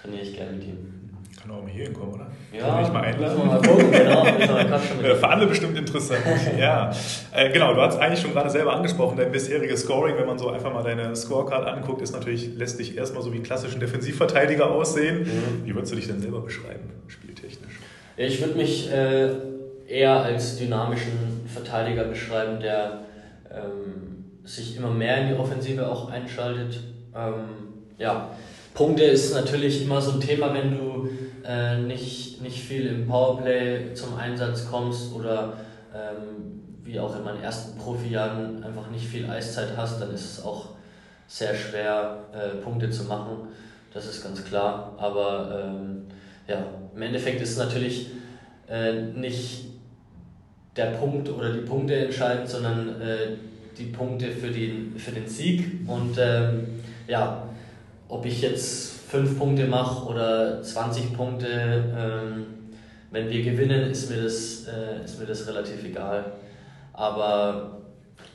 trainiere 0.00 0.22
ich 0.22 0.36
gerne 0.36 0.52
mit 0.52 0.64
ihm. 0.64 1.00
Kann 1.40 1.52
auch 1.52 1.62
mal 1.62 1.70
hier 1.70 1.84
hinkommen, 1.84 2.14
oder? 2.14 2.26
Ja, 2.52 2.66
Kann 2.68 2.84
ich 2.84 2.92
mal 2.92 3.00
einladen? 3.02 3.46
mal 3.46 3.62
gucken, 3.62 3.90
genau. 3.92 4.26
Äh. 4.26 5.14
Für 5.14 5.28
alle 5.28 5.46
bestimmt 5.46 5.78
interessant. 5.78 6.20
ja. 6.58 6.90
Äh, 7.32 7.50
genau, 7.50 7.72
du 7.72 7.80
hast 7.80 7.98
eigentlich 7.98 8.20
schon 8.20 8.32
gerade 8.32 8.50
selber 8.50 8.74
angesprochen, 8.74 9.16
dein 9.16 9.32
bisheriges 9.32 9.82
Scoring, 9.82 10.16
wenn 10.18 10.26
man 10.26 10.38
so 10.38 10.50
einfach 10.50 10.72
mal 10.72 10.82
deine 10.82 11.16
Scorecard 11.16 11.66
anguckt, 11.66 12.02
ist 12.02 12.12
natürlich, 12.12 12.54
lässt 12.56 12.78
dich 12.78 12.96
erstmal 12.96 13.22
so 13.22 13.32
wie 13.32 13.40
klassischen 13.40 13.80
Defensivverteidiger 13.80 14.70
aussehen. 14.70 15.20
Mhm. 15.22 15.64
Wie 15.64 15.74
würdest 15.74 15.92
du 15.92 15.96
dich 15.96 16.08
denn 16.08 16.20
selber 16.20 16.40
beschreiben, 16.40 16.90
spieltechnisch? 17.06 17.78
Ich 18.16 18.40
würde 18.40 18.54
mich 18.56 18.92
äh, 18.92 19.30
eher 19.88 20.16
als 20.22 20.58
dynamischen 20.58 21.46
Verteidiger 21.46 22.04
beschreiben, 22.04 22.60
der 22.60 23.00
ähm, 23.50 24.19
sich 24.50 24.76
immer 24.76 24.90
mehr 24.90 25.22
in 25.22 25.28
die 25.28 25.34
Offensive 25.34 25.88
auch 25.88 26.10
einschaltet. 26.10 26.80
Ähm, 27.14 27.44
ja, 27.98 28.30
Punkte 28.74 29.04
ist 29.04 29.34
natürlich 29.34 29.82
immer 29.82 30.00
so 30.00 30.12
ein 30.12 30.20
Thema, 30.20 30.52
wenn 30.54 30.76
du 30.76 31.08
äh, 31.46 31.78
nicht, 31.78 32.40
nicht 32.42 32.60
viel 32.60 32.86
im 32.86 33.06
Powerplay 33.06 33.94
zum 33.94 34.16
Einsatz 34.16 34.68
kommst 34.68 35.12
oder 35.14 35.54
ähm, 35.94 36.62
wie 36.82 36.98
auch 36.98 37.14
in 37.16 37.24
meinen 37.24 37.42
ersten 37.42 37.78
Profijahren 37.78 38.64
einfach 38.64 38.90
nicht 38.90 39.06
viel 39.06 39.28
Eiszeit 39.30 39.76
hast, 39.76 40.00
dann 40.00 40.12
ist 40.12 40.38
es 40.38 40.44
auch 40.44 40.70
sehr 41.28 41.54
schwer, 41.54 42.24
äh, 42.32 42.56
Punkte 42.56 42.90
zu 42.90 43.04
machen. 43.04 43.48
Das 43.94 44.06
ist 44.06 44.22
ganz 44.22 44.44
klar. 44.44 44.94
Aber 44.98 45.64
ähm, 45.64 46.06
ja, 46.48 46.64
im 46.94 47.02
Endeffekt 47.02 47.40
ist 47.40 47.58
natürlich 47.58 48.08
äh, 48.68 48.94
nicht 48.94 49.66
der 50.76 50.92
Punkt 50.92 51.28
oder 51.28 51.52
die 51.52 51.60
Punkte 51.60 51.96
entscheidend, 51.96 52.48
sondern 52.48 53.00
äh, 53.00 53.36
die 53.78 53.86
Punkte 53.86 54.30
für 54.30 54.50
den, 54.50 54.94
für 54.98 55.12
den 55.12 55.26
Sieg. 55.26 55.88
Und 55.88 56.16
ähm, 56.18 56.66
ja, 57.08 57.48
ob 58.08 58.24
ich 58.26 58.42
jetzt 58.42 58.92
5 59.10 59.38
Punkte 59.38 59.66
mache 59.66 60.06
oder 60.08 60.62
20 60.62 61.12
Punkte, 61.14 61.46
ähm, 61.48 62.46
wenn 63.10 63.28
wir 63.28 63.42
gewinnen, 63.42 63.90
ist 63.90 64.10
mir, 64.10 64.22
das, 64.22 64.66
äh, 64.66 65.04
ist 65.04 65.18
mir 65.18 65.26
das 65.26 65.46
relativ 65.48 65.84
egal. 65.84 66.24
Aber 66.92 67.78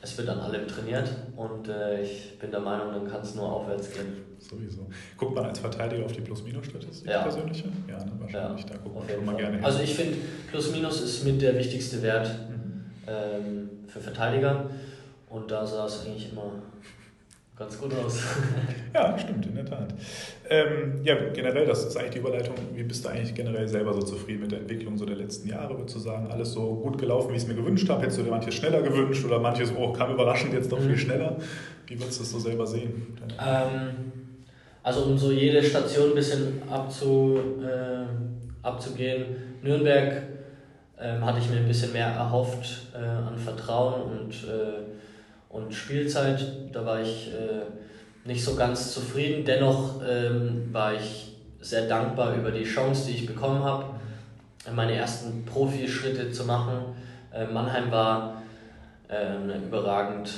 es 0.02 0.16
wird 0.18 0.28
an 0.28 0.40
allem 0.40 0.66
trainiert 0.68 1.08
und 1.36 1.68
äh, 1.68 2.02
ich 2.02 2.38
bin 2.38 2.50
der 2.50 2.60
Meinung, 2.60 2.92
dann 2.92 3.06
kann 3.08 3.20
es 3.22 3.34
nur 3.34 3.50
aufwärts 3.50 3.90
gehen. 3.92 4.24
Sowieso. 4.38 4.86
Guckt 5.16 5.34
man 5.34 5.46
als 5.46 5.58
Verteidiger 5.58 6.04
auf 6.04 6.12
die 6.12 6.20
Plus-Minus-Statistik 6.20 7.08
Ja. 7.10 7.22
persönliche? 7.22 7.64
Ja, 7.88 7.98
ne, 8.04 8.12
wahrscheinlich. 8.18 8.66
da 8.66 8.74
guckt 8.76 8.94
man 8.94 9.04
auf 9.04 9.10
schon 9.10 9.24
mal 9.24 9.32
Fall. 9.32 9.40
gerne 9.40 9.56
hin. 9.56 9.64
Also 9.64 9.80
ich 9.80 9.94
finde, 9.94 10.16
Plus-Minus 10.50 11.00
ist 11.00 11.24
mit 11.24 11.40
der 11.40 11.56
wichtigste 11.58 12.02
Wert 12.02 12.28
Mhm. 12.50 12.84
ähm, 13.08 13.68
für 13.88 14.00
Verteidiger 14.00 14.66
und 15.36 15.50
da 15.50 15.64
sah 15.66 15.86
es 15.86 16.04
eigentlich 16.06 16.32
immer 16.32 16.50
ganz 17.56 17.78
gut 17.78 17.92
aus. 17.94 18.20
Ja, 18.94 19.18
stimmt, 19.18 19.44
in 19.44 19.54
der 19.56 19.66
Tat. 19.66 19.92
Ähm, 20.48 21.00
ja, 21.04 21.16
generell, 21.34 21.66
das 21.66 21.84
ist 21.84 21.96
eigentlich 21.98 22.12
die 22.12 22.18
Überleitung. 22.20 22.54
Wie 22.74 22.82
bist 22.82 23.04
du 23.04 23.10
eigentlich 23.10 23.34
generell 23.34 23.68
selber 23.68 23.92
so 23.92 24.00
zufrieden 24.00 24.40
mit 24.40 24.52
der 24.52 24.60
Entwicklung 24.60 24.96
so 24.96 25.04
der 25.04 25.16
letzten 25.16 25.48
Jahre? 25.50 25.76
Würdest 25.76 25.96
du 25.96 26.00
sagen, 26.00 26.28
alles 26.30 26.52
so 26.52 26.76
gut 26.76 26.96
gelaufen, 26.96 27.30
wie 27.32 27.36
ich 27.36 27.42
es 27.42 27.48
mir 27.48 27.54
gewünscht 27.56 27.86
habe? 27.90 28.00
Hättest 28.02 28.18
du 28.20 28.22
dir 28.22 28.30
manches 28.30 28.54
schneller 28.54 28.80
gewünscht 28.80 29.22
oder 29.26 29.38
manches, 29.38 29.70
oh, 29.76 29.92
kam 29.92 30.12
überraschend 30.14 30.54
jetzt 30.54 30.72
doch 30.72 30.78
viel 30.78 30.92
Mhm. 30.92 30.96
schneller? 30.98 31.36
Wie 31.86 32.00
würdest 32.00 32.20
du 32.20 32.22
es 32.22 32.30
so 32.30 32.38
selber 32.38 32.66
sehen? 32.66 33.18
Ähm, 33.38 34.12
also 34.82 35.02
um 35.02 35.18
so 35.18 35.30
jede 35.30 35.62
Station 35.62 36.10
ein 36.10 36.14
bisschen 36.14 36.62
abzu, 36.70 37.38
äh, 37.62 38.06
abzugehen. 38.66 39.26
Nürnberg 39.62 40.22
ähm, 40.98 41.22
hatte 41.22 41.38
ich 41.40 41.50
mir 41.50 41.56
ein 41.58 41.68
bisschen 41.68 41.92
mehr 41.92 42.06
erhofft 42.06 42.86
äh, 42.94 43.04
an 43.04 43.36
Vertrauen 43.36 44.00
und, 44.20 44.32
äh, 44.44 44.85
und 45.56 45.74
Spielzeit. 45.74 46.44
Da 46.72 46.84
war 46.84 47.00
ich 47.00 47.28
äh, 47.28 48.28
nicht 48.28 48.44
so 48.44 48.54
ganz 48.54 48.92
zufrieden. 48.92 49.44
Dennoch 49.44 50.00
ähm, 50.06 50.68
war 50.72 50.94
ich 50.94 51.32
sehr 51.60 51.88
dankbar 51.88 52.34
über 52.34 52.50
die 52.50 52.64
Chance, 52.64 53.06
die 53.08 53.18
ich 53.18 53.26
bekommen 53.26 53.64
habe, 53.64 53.86
meine 54.74 54.94
ersten 54.94 55.44
Profischritte 55.44 56.30
zu 56.30 56.44
machen. 56.44 56.94
Äh, 57.32 57.46
Mannheim 57.46 57.90
war 57.90 58.42
äh, 59.08 59.14
eine 59.14 59.56
überragend, 59.56 60.30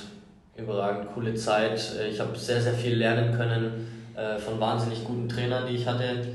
überragend 0.56 1.08
coole 1.12 1.34
Zeit. 1.34 1.80
Äh, 1.98 2.08
Ich 2.08 2.20
habe 2.20 2.36
sehr, 2.36 2.60
sehr 2.60 2.74
viel 2.74 2.96
lernen 2.96 3.36
können 3.36 3.86
äh, 4.16 4.38
von 4.38 4.60
wahnsinnig 4.60 5.04
guten 5.04 5.28
Trainern, 5.28 5.66
die 5.66 5.74
ich 5.74 5.86
hatte. 5.86 6.26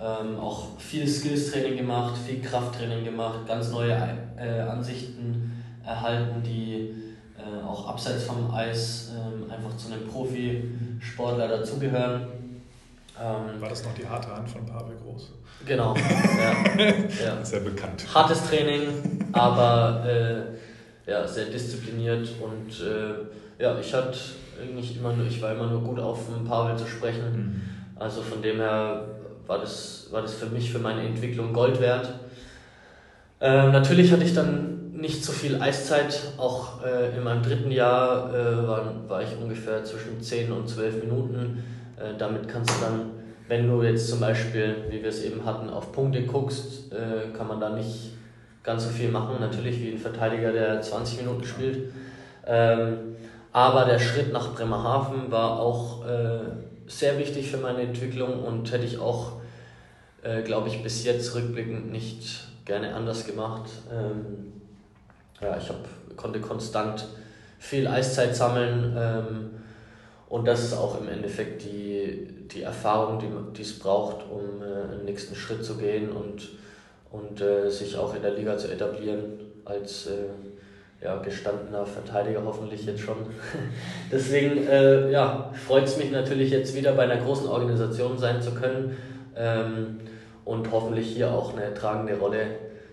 Ähm, 0.00 0.38
auch 0.38 0.78
viel 0.78 1.06
Skills-Training 1.06 1.76
gemacht, 1.76 2.14
viel 2.26 2.40
Krafttraining 2.40 3.04
gemacht, 3.04 3.46
ganz 3.46 3.70
neue 3.70 3.92
äh, 4.38 4.60
Ansichten 4.60 5.62
erhalten, 5.84 6.42
die 6.42 6.94
äh, 7.40 7.64
auch 7.66 7.88
abseits 7.88 8.24
vom 8.24 8.52
Eis 8.52 9.12
ähm, 9.14 9.50
einfach 9.50 9.76
zu 9.76 9.92
einem 9.92 10.06
Profisportler 10.06 11.48
dazugehören. 11.48 12.26
Ähm, 13.20 13.60
War 13.60 13.68
das 13.68 13.84
noch 13.84 13.94
die 13.94 14.06
harte 14.06 14.34
Hand 14.34 14.48
von 14.48 14.64
Pavel 14.66 14.96
Groß? 14.96 15.30
genau. 15.66 15.94
ja, 16.78 16.84
ja. 17.24 17.44
Sehr 17.44 17.60
bekannt. 17.60 18.06
Hartes 18.14 18.48
Training, 18.48 19.28
aber 19.32 20.04
äh, 20.06 21.10
ja, 21.10 21.26
sehr 21.26 21.46
diszipliniert 21.46 22.28
und 22.40 22.80
äh, 22.80 23.62
ja, 23.62 23.78
ich 23.78 23.92
hatte 23.92 24.18
eigentlich 24.60 24.96
immer 24.96 25.12
nur, 25.12 25.26
ich 25.26 25.40
war 25.42 25.52
immer 25.52 25.66
nur 25.66 25.82
gut 25.82 25.98
auf 25.98 26.20
den 26.34 26.44
Pavel 26.46 26.76
zu 26.76 26.86
sprechen. 26.86 27.32
Mhm. 27.32 27.60
Also 27.96 28.22
von 28.22 28.40
dem 28.40 28.56
her 28.56 29.04
war 29.46 29.58
das, 29.58 30.08
war 30.10 30.22
das 30.22 30.34
für 30.34 30.46
mich, 30.46 30.72
für 30.72 30.78
meine 30.78 31.02
Entwicklung 31.02 31.52
Gold 31.52 31.80
wert. 31.80 32.08
Ähm, 33.40 33.72
natürlich 33.72 34.12
hatte 34.12 34.24
ich 34.24 34.34
dann 34.34 34.69
nicht 35.00 35.24
so 35.24 35.32
viel 35.32 35.60
Eiszeit. 35.60 36.20
Auch 36.36 36.84
äh, 36.84 37.16
in 37.16 37.24
meinem 37.24 37.42
dritten 37.42 37.70
Jahr 37.70 38.32
äh, 38.34 38.68
war, 38.68 39.08
war 39.08 39.22
ich 39.22 39.30
ungefähr 39.40 39.82
zwischen 39.84 40.20
10 40.20 40.52
und 40.52 40.68
12 40.68 41.04
Minuten. 41.04 41.64
Äh, 41.96 42.16
damit 42.18 42.48
kannst 42.48 42.70
du 42.70 42.84
dann, 42.84 43.10
wenn 43.48 43.68
du 43.68 43.82
jetzt 43.82 44.08
zum 44.08 44.20
Beispiel, 44.20 44.76
wie 44.90 45.02
wir 45.02 45.08
es 45.08 45.22
eben 45.22 45.44
hatten, 45.44 45.70
auf 45.70 45.92
Punkte 45.92 46.22
guckst, 46.24 46.92
äh, 46.92 47.36
kann 47.36 47.48
man 47.48 47.60
da 47.60 47.70
nicht 47.70 48.12
ganz 48.62 48.84
so 48.84 48.90
viel 48.90 49.10
machen. 49.10 49.36
Natürlich 49.40 49.80
wie 49.80 49.92
ein 49.92 49.98
Verteidiger, 49.98 50.52
der 50.52 50.80
20 50.80 51.22
Minuten 51.22 51.44
spielt. 51.44 51.92
Ähm, 52.46 53.16
aber 53.52 53.84
der 53.84 53.98
Schritt 53.98 54.32
nach 54.32 54.54
Bremerhaven 54.54 55.30
war 55.30 55.58
auch 55.58 56.06
äh, 56.06 56.40
sehr 56.86 57.18
wichtig 57.18 57.50
für 57.50 57.56
meine 57.56 57.82
Entwicklung 57.82 58.44
und 58.44 58.70
hätte 58.70 58.84
ich 58.84 58.98
auch, 58.98 59.32
äh, 60.22 60.42
glaube 60.42 60.68
ich, 60.68 60.82
bis 60.82 61.04
jetzt 61.04 61.34
rückblickend 61.34 61.90
nicht 61.90 62.46
gerne 62.64 62.94
anders 62.94 63.26
gemacht. 63.26 63.68
Ähm, 63.92 64.59
ja, 65.40 65.56
ich 65.56 65.68
hab, 65.68 65.76
konnte 66.16 66.40
konstant 66.40 67.06
viel 67.58 67.86
Eiszeit 67.86 68.34
sammeln 68.34 68.96
ähm, 68.96 69.50
und 70.28 70.46
das 70.46 70.62
ist 70.62 70.74
auch 70.74 71.00
im 71.00 71.08
Endeffekt 71.08 71.64
die, 71.64 72.28
die 72.52 72.62
Erfahrung, 72.62 73.52
die 73.54 73.62
es 73.62 73.78
braucht, 73.78 74.24
um 74.30 74.62
äh, 74.62 74.92
einen 74.92 75.04
nächsten 75.04 75.34
Schritt 75.34 75.64
zu 75.64 75.76
gehen 75.76 76.10
und, 76.10 76.50
und 77.10 77.40
äh, 77.40 77.68
sich 77.68 77.96
auch 77.96 78.14
in 78.14 78.22
der 78.22 78.34
Liga 78.34 78.56
zu 78.56 78.68
etablieren 78.68 79.40
als 79.64 80.06
äh, 80.06 81.04
ja, 81.04 81.16
gestandener 81.16 81.86
Verteidiger 81.86 82.42
hoffentlich 82.44 82.84
jetzt 82.86 83.00
schon. 83.00 83.16
Deswegen 84.12 84.66
äh, 84.68 85.10
ja, 85.10 85.50
freut 85.66 85.84
es 85.84 85.96
mich 85.96 86.10
natürlich 86.10 86.50
jetzt 86.50 86.74
wieder 86.74 86.92
bei 86.92 87.04
einer 87.04 87.16
großen 87.16 87.48
Organisation 87.48 88.18
sein 88.18 88.40
zu 88.40 88.52
können 88.52 88.96
ähm, 89.36 90.00
und 90.44 90.70
hoffentlich 90.70 91.14
hier 91.14 91.30
auch 91.32 91.56
eine 91.56 91.74
tragende 91.74 92.18
Rolle 92.18 92.46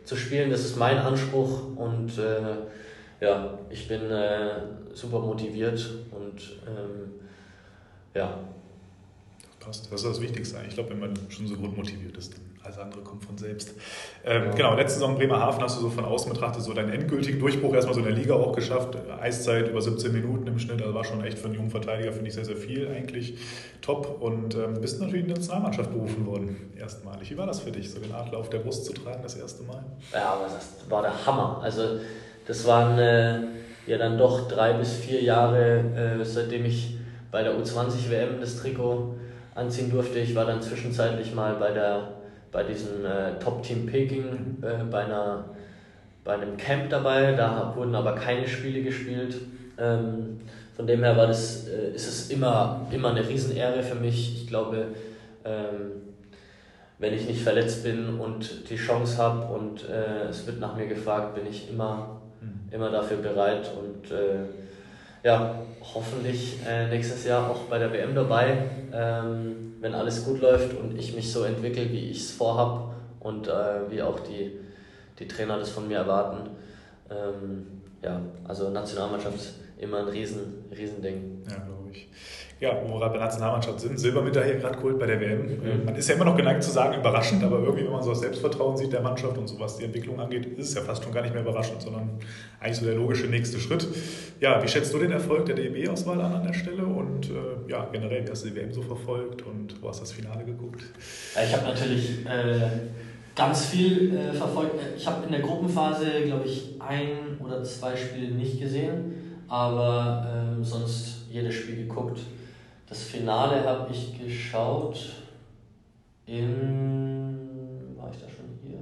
zu 0.08 0.16
spielen. 0.16 0.50
Das 0.50 0.62
ist 0.62 0.78
mein 0.78 0.98
Anspruch 0.98 1.76
und 1.76 2.18
äh, 2.18 3.24
ja, 3.24 3.58
ich 3.70 3.88
bin 3.88 4.10
äh, 4.10 4.62
super 4.94 5.20
motiviert 5.20 5.90
und 6.12 6.58
ähm, 6.68 7.12
ja, 8.14 8.40
Passt. 9.68 9.92
Das 9.92 10.02
ist 10.02 10.10
das 10.10 10.22
Wichtigste. 10.22 10.58
Ich 10.66 10.76
glaube, 10.76 10.92
wenn 10.92 11.00
man 11.00 11.14
schon 11.30 11.46
so 11.46 11.58
grundmotiviert 11.58 12.16
ist, 12.16 12.34
dann 12.34 12.42
alles 12.68 12.78
andere 12.80 13.02
kommt 13.02 13.24
von 13.24 13.38
selbst. 13.38 13.74
Ähm. 14.26 14.52
Genau, 14.56 14.76
letzte 14.76 15.00
Saison 15.00 15.16
Bremerhaven 15.16 15.62
hast 15.62 15.78
du 15.78 15.82
so 15.82 15.90
von 15.90 16.06
außen 16.06 16.32
betrachtet 16.32 16.62
so 16.62 16.74
deinen 16.74 16.92
endgültigen 16.92 17.40
Durchbruch 17.40 17.74
erstmal 17.74 17.96
so 17.96 18.02
in 18.02 18.08
der 18.08 18.16
Liga 18.16 18.36
auch 18.36 18.54
geschafft. 18.54 18.98
Eiszeit 19.20 19.70
über 19.70 19.82
17 19.82 20.12
Minuten 20.12 20.48
im 20.48 20.60
Schnitt, 20.60 20.82
also 20.82 20.94
war 20.94 21.06
schon 21.06 21.24
echt 21.24 21.40
für 21.40 21.46
einen 21.46 21.56
jungen 21.56 21.72
Verteidiger, 21.72 22.12
finde 22.12 22.28
ich 22.28 22.36
sehr, 22.36 22.46
sehr 22.46 22.58
viel 22.58 22.88
eigentlich. 22.90 23.38
Top 23.82 24.22
und 24.22 24.56
ähm, 24.56 24.82
bist 24.82 25.00
natürlich 25.00 25.22
in 25.22 25.28
die 25.28 25.34
Nationalmannschaft 25.34 25.92
berufen 25.92 26.26
worden, 26.26 26.72
erstmalig. 26.78 27.32
Wie 27.32 27.38
war 27.38 27.48
das 27.48 27.62
für 27.62 27.72
dich, 27.72 27.90
so 27.90 28.00
den 28.00 28.14
Adler 28.14 28.40
auf 28.40 28.50
der 28.50 28.60
Brust 28.60 28.86
zu 28.86 28.94
tragen 28.94 29.24
das 29.24 29.36
erste 29.36 29.64
Mal? 29.64 29.84
Ja, 30.14 30.34
aber 30.34 30.46
das 30.46 30.90
war 30.90 31.02
der 31.02 31.26
Hammer. 31.26 31.62
Also 31.64 32.00
das 32.46 32.66
waren 32.68 32.98
äh, 33.00 33.40
ja 33.86 33.98
dann 33.98 34.18
doch 34.18 34.48
drei 34.48 34.74
bis 34.74 34.94
vier 34.94 35.22
Jahre, 35.22 36.20
äh, 36.20 36.26
seitdem 36.26 36.66
ich 36.66 36.98
bei 37.32 37.44
der 37.44 37.54
U20 37.54 38.10
WM 38.10 38.42
das 38.42 38.58
Trikot 38.58 39.16
anziehen 39.58 39.90
durfte. 39.90 40.20
Ich 40.20 40.36
war 40.36 40.46
dann 40.46 40.62
zwischenzeitlich 40.62 41.34
mal 41.34 41.56
bei, 41.56 41.72
der, 41.72 42.10
bei 42.58 42.64
diesem 42.64 43.06
äh, 43.06 43.38
Top-Team 43.40 43.86
Peking 43.86 44.58
äh, 44.64 44.84
bei, 44.90 45.06
einer, 45.06 45.46
bei 46.24 46.34
einem 46.34 46.58
Camp 46.58 46.90
dabei. 46.90 47.34
Da 47.34 47.72
wurden 47.76 47.94
aber 47.94 48.16
keine 48.16 48.48
Spiele 48.48 48.82
gespielt. 48.82 49.36
Ähm, 49.78 50.40
von 50.76 50.88
dem 50.88 51.04
her 51.04 51.16
war 51.16 51.28
das, 51.28 51.68
äh, 51.68 51.92
ist 51.94 52.08
es 52.08 52.32
immer, 52.32 52.88
immer 52.90 53.12
eine 53.12 53.30
Riesenehre 53.30 53.84
für 53.84 53.94
mich. 53.94 54.42
Ich 54.42 54.48
glaube, 54.48 54.86
ähm, 55.46 55.92
wenn 56.98 57.14
ich 57.14 57.28
nicht 57.28 57.44
verletzt 57.44 57.84
bin 57.84 58.20
und 58.20 58.68
die 58.72 58.76
Chance 58.76 59.20
habe 59.20 59.54
und 59.54 59.88
äh, 59.88 60.28
es 60.28 60.48
wird 60.48 60.60
nach 60.60 60.76
mir 60.76 60.88
gefragt, 60.88 61.36
bin 61.36 61.46
ich 61.46 61.70
immer, 61.70 62.22
mhm. 62.42 62.74
immer 62.74 62.90
dafür 62.90 63.18
bereit 63.18 63.70
und 63.80 64.10
äh, 64.10 64.46
ja, 65.24 65.62
hoffentlich 65.94 66.58
äh, 66.68 66.88
nächstes 66.88 67.26
Jahr 67.26 67.50
auch 67.50 67.62
bei 67.64 67.80
der 67.80 67.92
WM 67.92 68.16
dabei, 68.16 68.58
ähm, 68.94 69.76
wenn 69.80 69.94
alles 69.94 70.26
gut 70.26 70.42
läuft 70.42 70.78
und 70.78 70.98
ich 70.98 71.16
mich 71.16 71.32
so 71.32 71.44
entwickle, 71.44 71.92
wie 71.92 72.10
ich 72.10 72.22
es 72.22 72.32
vorhab 72.32 72.96
und 73.20 73.48
äh, 73.48 73.90
wie 73.90 74.02
auch 74.02 74.20
die, 74.22 74.60
die 75.20 75.28
Trainer 75.28 75.58
das 75.58 75.70
von 75.70 75.88
mir 75.88 75.98
erwarten. 75.98 76.50
Ähm, 77.10 77.68
ja, 78.02 78.22
also 78.48 78.70
Nationalmannschaft 78.70 79.40
immer 79.78 80.00
ein 80.00 80.08
riesen, 80.08 80.66
riesen. 80.76 81.04
Ja, 81.04 81.56
glaube 81.56 81.92
ich 81.92 82.08
ja, 82.60 82.72
wo 82.84 82.94
wir 82.94 83.00
gerade 83.00 83.12
bei 83.12 83.18
der 83.18 83.28
Nationalmannschaft 83.28 83.80
sind, 83.80 84.00
Silbermedaille 84.00 84.58
gerade 84.58 84.78
geholt 84.78 84.98
bei 84.98 85.06
der 85.06 85.20
WM. 85.22 85.46
Mhm. 85.46 85.86
Man 85.86 85.96
ist 85.96 86.10
ja 86.10 86.16
immer 86.16 86.26
noch 86.26 86.36
geneigt 86.36 86.64
zu 86.64 86.72
sagen, 86.72 87.00
überraschend, 87.00 87.44
aber 87.44 87.60
irgendwie, 87.60 87.86
wenn 87.86 87.92
man 87.92 88.02
so 88.02 88.10
das 88.10 88.22
Selbstvertrauen 88.22 88.76
sieht 88.76 88.92
der 88.92 89.02
Mannschaft 89.02 89.38
und 89.38 89.48
so, 89.48 89.60
was 89.60 89.78
die 89.78 89.86
Entwicklung 89.86 90.20
angeht, 90.20 90.46
ist 90.58 90.70
es 90.70 90.74
ja 90.74 90.82
fast 90.82 91.04
schon 91.04 91.14
gar 91.14 91.22
nicht 91.22 91.34
mehr 91.34 91.44
überraschend, 91.44 91.82
sondern 91.82 92.10
eigentlich 92.60 92.78
so 92.78 92.86
der 92.86 92.96
logische 92.96 93.28
nächste 93.28 93.60
Schritt. 93.60 93.88
Ja, 94.40 94.62
wie 94.64 94.68
schätzt 94.68 94.92
du 94.94 94.98
den 94.98 95.12
Erfolg 95.12 95.46
der 95.46 95.56
DEB-Auswahl 95.56 96.20
an 96.20 96.34
an 96.34 96.44
der 96.44 96.54
Stelle 96.54 96.84
und 96.84 97.30
äh, 97.30 97.70
ja, 97.72 97.88
generell, 97.92 98.26
wie 98.26 98.32
hast 98.32 98.44
du 98.44 98.50
die 98.50 98.56
WM 98.56 98.74
so 98.74 98.82
verfolgt 98.82 99.44
und 99.44 99.82
wo 99.82 99.90
hast 99.90 100.00
du 100.00 100.04
das 100.04 100.12
Finale 100.12 100.44
geguckt? 100.44 100.82
Ich 101.36 101.56
habe 101.56 101.66
natürlich 101.66 102.26
äh, 102.26 102.70
ganz 103.36 103.68
viel 103.68 104.18
äh, 104.18 104.34
verfolgt. 104.34 104.74
Ich 104.98 105.06
habe 105.06 105.26
in 105.26 105.32
der 105.32 105.42
Gruppenphase, 105.42 106.08
glaube 106.26 106.48
ich, 106.48 106.76
ein 106.80 107.38
oder 107.40 107.64
zwei 107.64 107.96
Spiele 107.96 108.32
nicht 108.32 108.60
gesehen, 108.60 109.14
aber 109.48 110.56
ähm, 110.58 110.64
sonst 110.64 111.28
jedes 111.30 111.54
Spiel 111.54 111.88
geguckt. 111.88 112.20
Das 112.88 113.04
Finale 113.04 113.66
habe 113.66 113.92
ich 113.92 114.18
geschaut 114.18 115.14
in. 116.26 117.96
War 117.98 118.10
ich 118.12 118.18
da 118.22 118.30
schon 118.30 118.46
hier? 118.64 118.80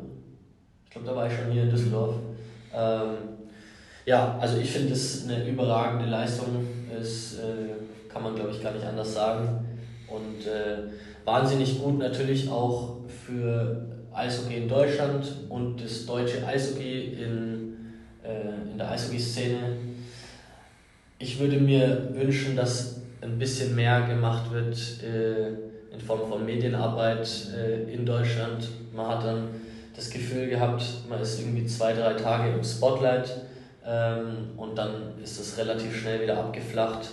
Ich 0.86 0.92
glaube, 0.92 1.08
da 1.08 1.16
war 1.16 1.28
ich 1.28 1.34
schon 1.34 1.52
hier 1.52 1.64
in 1.64 1.70
Düsseldorf. 1.72 2.16
Ähm, 2.74 3.16
ja, 4.06 4.38
also 4.40 4.60
ich 4.60 4.70
finde 4.70 4.94
es 4.94 5.28
eine 5.28 5.48
überragende 5.48 6.06
Leistung. 6.06 6.68
Das 6.94 7.40
äh, 7.40 8.08
kann 8.08 8.22
man, 8.22 8.36
glaube 8.36 8.52
ich, 8.52 8.62
gar 8.62 8.74
nicht 8.74 8.86
anders 8.86 9.16
sagen. 9.16 9.66
Und 10.08 10.46
äh, 10.46 10.92
wahnsinnig 11.26 11.82
gut 11.82 11.98
natürlich 11.98 12.48
auch 12.48 12.98
für 13.08 13.88
Eishockey 14.14 14.58
in 14.58 14.70
Deutschland 14.70 15.26
und 15.50 15.84
das 15.84 16.06
deutsche 16.06 16.46
Eishockey 16.46 17.16
in, 17.16 17.76
äh, 18.24 18.72
in 18.72 18.78
der 18.78 18.92
Eishockey-Szene. 18.92 19.78
Ich 21.18 21.40
würde 21.40 21.60
mir 21.60 22.10
wünschen, 22.14 22.56
dass 22.56 22.95
ein 23.26 23.40
bisschen 23.40 23.76
mehr 23.76 24.02
gemacht 24.02 24.52
wird 24.52 24.78
äh, 25.04 25.50
in 25.94 26.00
Form 26.00 26.28
von 26.30 26.46
Medienarbeit 26.46 27.28
äh, 27.56 27.92
in 27.92 28.06
Deutschland. 28.06 28.68
Man 28.94 29.08
hat 29.08 29.24
dann 29.24 29.48
das 29.96 30.10
Gefühl 30.10 30.48
gehabt, 30.48 30.84
man 31.10 31.22
ist 31.22 31.40
irgendwie 31.40 31.66
zwei, 31.66 31.94
drei 31.94 32.14
Tage 32.14 32.54
im 32.54 32.64
Spotlight 32.64 33.30
ähm, 33.86 34.50
und 34.58 34.78
dann 34.78 35.14
ist 35.24 35.40
es 35.40 35.58
relativ 35.58 35.96
schnell 35.96 36.22
wieder 36.22 36.38
abgeflacht. 36.38 37.10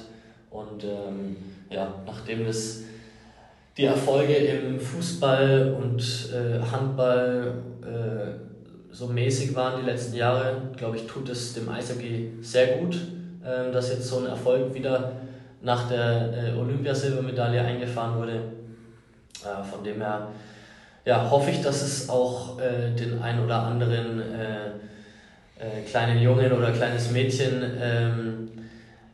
Und 0.50 0.84
ähm, 0.84 1.36
ja, 1.70 1.94
nachdem 2.06 2.46
das 2.46 2.82
die 3.76 3.84
Erfolge 3.84 4.34
im 4.34 4.78
Fußball 4.78 5.78
und 5.80 6.02
äh, 6.32 6.60
Handball 6.60 7.54
äh, 7.82 8.94
so 8.94 9.06
mäßig 9.06 9.54
waren 9.54 9.80
die 9.80 9.86
letzten 9.86 10.16
Jahre, 10.16 10.60
glaube 10.76 10.96
ich, 10.96 11.06
tut 11.06 11.28
es 11.30 11.54
dem 11.54 11.68
Eishockey 11.70 12.32
sehr 12.42 12.78
gut, 12.78 12.96
äh, 13.42 13.72
dass 13.72 13.88
jetzt 13.88 14.06
so 14.06 14.18
ein 14.18 14.26
Erfolg 14.26 14.74
wieder 14.74 15.12
nach 15.62 15.88
der 15.88 16.32
äh, 16.32 16.58
Olympiasilbermedaille 16.58 17.60
eingefahren 17.62 18.18
wurde. 18.18 18.34
Äh, 18.34 19.62
von 19.64 19.82
dem 19.84 20.00
her 20.00 20.28
ja, 21.04 21.30
hoffe 21.30 21.50
ich, 21.50 21.62
dass 21.62 21.82
es 21.82 22.08
auch 22.08 22.60
äh, 22.60 22.90
den 22.90 23.20
ein 23.22 23.42
oder 23.42 23.62
anderen 23.62 24.20
äh, 24.20 24.66
äh, 25.58 25.82
kleinen 25.82 26.20
Jungen 26.20 26.52
oder 26.52 26.70
kleines 26.70 27.10
Mädchen 27.10 27.62
ähm, 27.80 28.48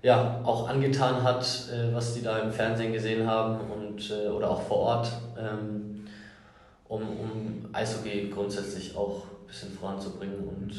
ja, 0.02 0.40
auch 0.44 0.68
angetan 0.68 1.22
hat, 1.22 1.42
äh, 1.42 1.94
was 1.94 2.14
die 2.14 2.22
da 2.22 2.38
im 2.38 2.52
Fernsehen 2.52 2.92
gesehen 2.92 3.26
haben 3.26 3.58
und, 3.70 4.10
oder 4.10 4.50
auch 4.50 4.62
vor 4.62 4.76
Ort, 4.78 5.12
ähm, 5.38 6.06
um, 6.88 7.02
um 7.02 7.68
Eishockey 7.72 8.30
grundsätzlich 8.32 8.96
auch 8.96 9.24
ein 9.24 9.46
bisschen 9.46 9.72
voranzubringen 9.72 10.38
und 10.38 10.72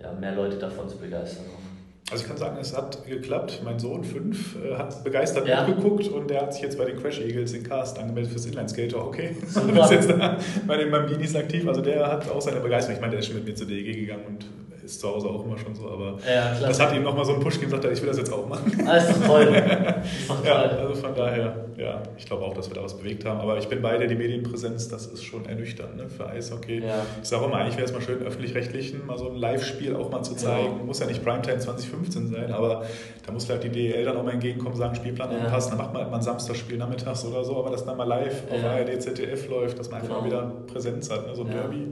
ja, 0.00 0.12
mehr 0.12 0.34
Leute 0.34 0.56
davon 0.56 0.88
zu 0.88 0.96
begeistern. 0.98 1.46
Auch. 1.46 1.79
Also 2.10 2.24
ich 2.24 2.28
kann 2.28 2.38
sagen, 2.38 2.56
es 2.60 2.76
hat 2.76 3.06
geklappt. 3.06 3.62
Mein 3.64 3.78
Sohn, 3.78 4.02
fünf, 4.02 4.56
äh, 4.56 4.74
hat 4.74 5.04
begeistert 5.04 5.46
ja. 5.46 5.66
mitgeguckt 5.66 6.08
und 6.08 6.28
der 6.28 6.42
hat 6.42 6.54
sich 6.54 6.62
jetzt 6.62 6.76
bei 6.76 6.84
den 6.84 7.00
Crash 7.00 7.20
Eagles 7.20 7.52
in 7.52 7.62
Cast 7.62 7.98
angemeldet 7.98 8.32
fürs 8.32 8.46
Inlineskater. 8.46 9.04
Okay, 9.04 9.36
ist 9.42 9.90
jetzt 9.90 10.10
da 10.10 10.36
bei 10.66 10.76
den 10.76 10.90
Bambinis 10.90 11.36
aktiv. 11.36 11.66
Also 11.68 11.80
der 11.80 12.06
hat 12.06 12.28
auch 12.28 12.40
seine 12.40 12.60
Begeisterung. 12.60 12.96
Ich 12.96 13.00
meine, 13.00 13.12
der 13.12 13.20
ist 13.20 13.26
schon 13.26 13.36
mit 13.36 13.46
mir 13.46 13.54
zur 13.54 13.66
DEG 13.66 13.94
gegangen 13.94 14.24
und 14.26 14.46
ist 14.90 15.00
zu 15.00 15.08
Hause 15.08 15.28
auch 15.28 15.44
immer 15.44 15.56
schon 15.56 15.74
so, 15.74 15.88
aber 15.88 16.18
ja, 16.28 16.58
das 16.60 16.80
hat 16.80 16.94
ihm 16.94 17.02
nochmal 17.02 17.24
so 17.24 17.32
einen 17.32 17.42
Push 17.42 17.54
gegeben, 17.54 17.70
sagt 17.70 17.84
er, 17.84 17.92
ich 17.92 18.00
will 18.00 18.08
das 18.08 18.18
jetzt 18.18 18.32
auch 18.32 18.46
machen. 18.48 18.86
Alles 18.86 19.08
ah, 19.08 19.26
toll. 19.26 19.46
toll. 20.26 20.36
Ja, 20.44 20.62
also 20.62 20.94
von 20.94 21.14
daher, 21.14 21.64
ja, 21.76 22.02
ich 22.18 22.26
glaube 22.26 22.44
auch, 22.44 22.54
dass 22.54 22.68
wir 22.68 22.74
da 22.74 22.82
was 22.82 22.96
bewegt 22.96 23.24
haben, 23.24 23.40
aber 23.40 23.58
ich 23.58 23.68
bin 23.68 23.80
bei 23.82 23.96
dir, 23.98 24.08
die 24.08 24.16
Medienpräsenz, 24.16 24.88
das 24.88 25.06
ist 25.06 25.22
schon 25.22 25.46
ernüchternd 25.46 25.96
ne, 25.96 26.08
für 26.08 26.26
Eishockey. 26.26 26.80
Ja. 26.80 27.06
Ich 27.22 27.28
sage 27.28 27.44
immer, 27.44 27.56
eigentlich 27.56 27.76
wäre 27.76 27.86
es 27.86 27.92
mal 27.92 28.00
schön, 28.00 28.20
öffentlich-rechtlichen 28.22 29.06
mal 29.06 29.18
so 29.18 29.30
ein 29.30 29.36
Live-Spiel 29.36 29.94
auch 29.94 30.10
mal 30.10 30.22
zu 30.22 30.34
zeigen. 30.34 30.78
Ja. 30.78 30.84
Muss 30.84 30.98
ja 30.98 31.06
nicht 31.06 31.24
Primetime 31.24 31.58
2015 31.58 32.28
sein, 32.28 32.52
aber 32.52 32.84
da 33.24 33.32
muss 33.32 33.44
vielleicht 33.44 33.64
die 33.64 33.70
DEL 33.70 34.04
dann 34.04 34.16
auch 34.16 34.24
mal 34.24 34.32
entgegenkommen, 34.32 34.74
sagen, 34.74 34.94
Spielplan 34.94 35.30
ja. 35.30 35.38
anpassen, 35.38 35.70
dann 35.70 35.78
macht 35.78 35.92
man 35.92 36.02
halt 36.02 36.10
mal 36.10 36.18
ein 36.18 36.22
Samstagspiel 36.22 36.78
nachmittags 36.78 37.24
oder 37.24 37.44
so, 37.44 37.56
aber 37.58 37.70
dass 37.70 37.84
dann 37.84 37.96
mal 37.96 38.04
live 38.04 38.42
auf 38.50 38.64
ARD, 38.64 39.00
ZDF 39.00 39.48
läuft, 39.48 39.78
dass 39.78 39.90
man 39.90 40.00
einfach 40.00 40.20
genau. 40.20 40.20
mal 40.20 40.26
wieder 40.26 40.52
Präsenz 40.66 41.10
hat, 41.10 41.26
ne, 41.26 41.34
so 41.34 41.44
ein 41.44 41.50
Derby. 41.50 41.86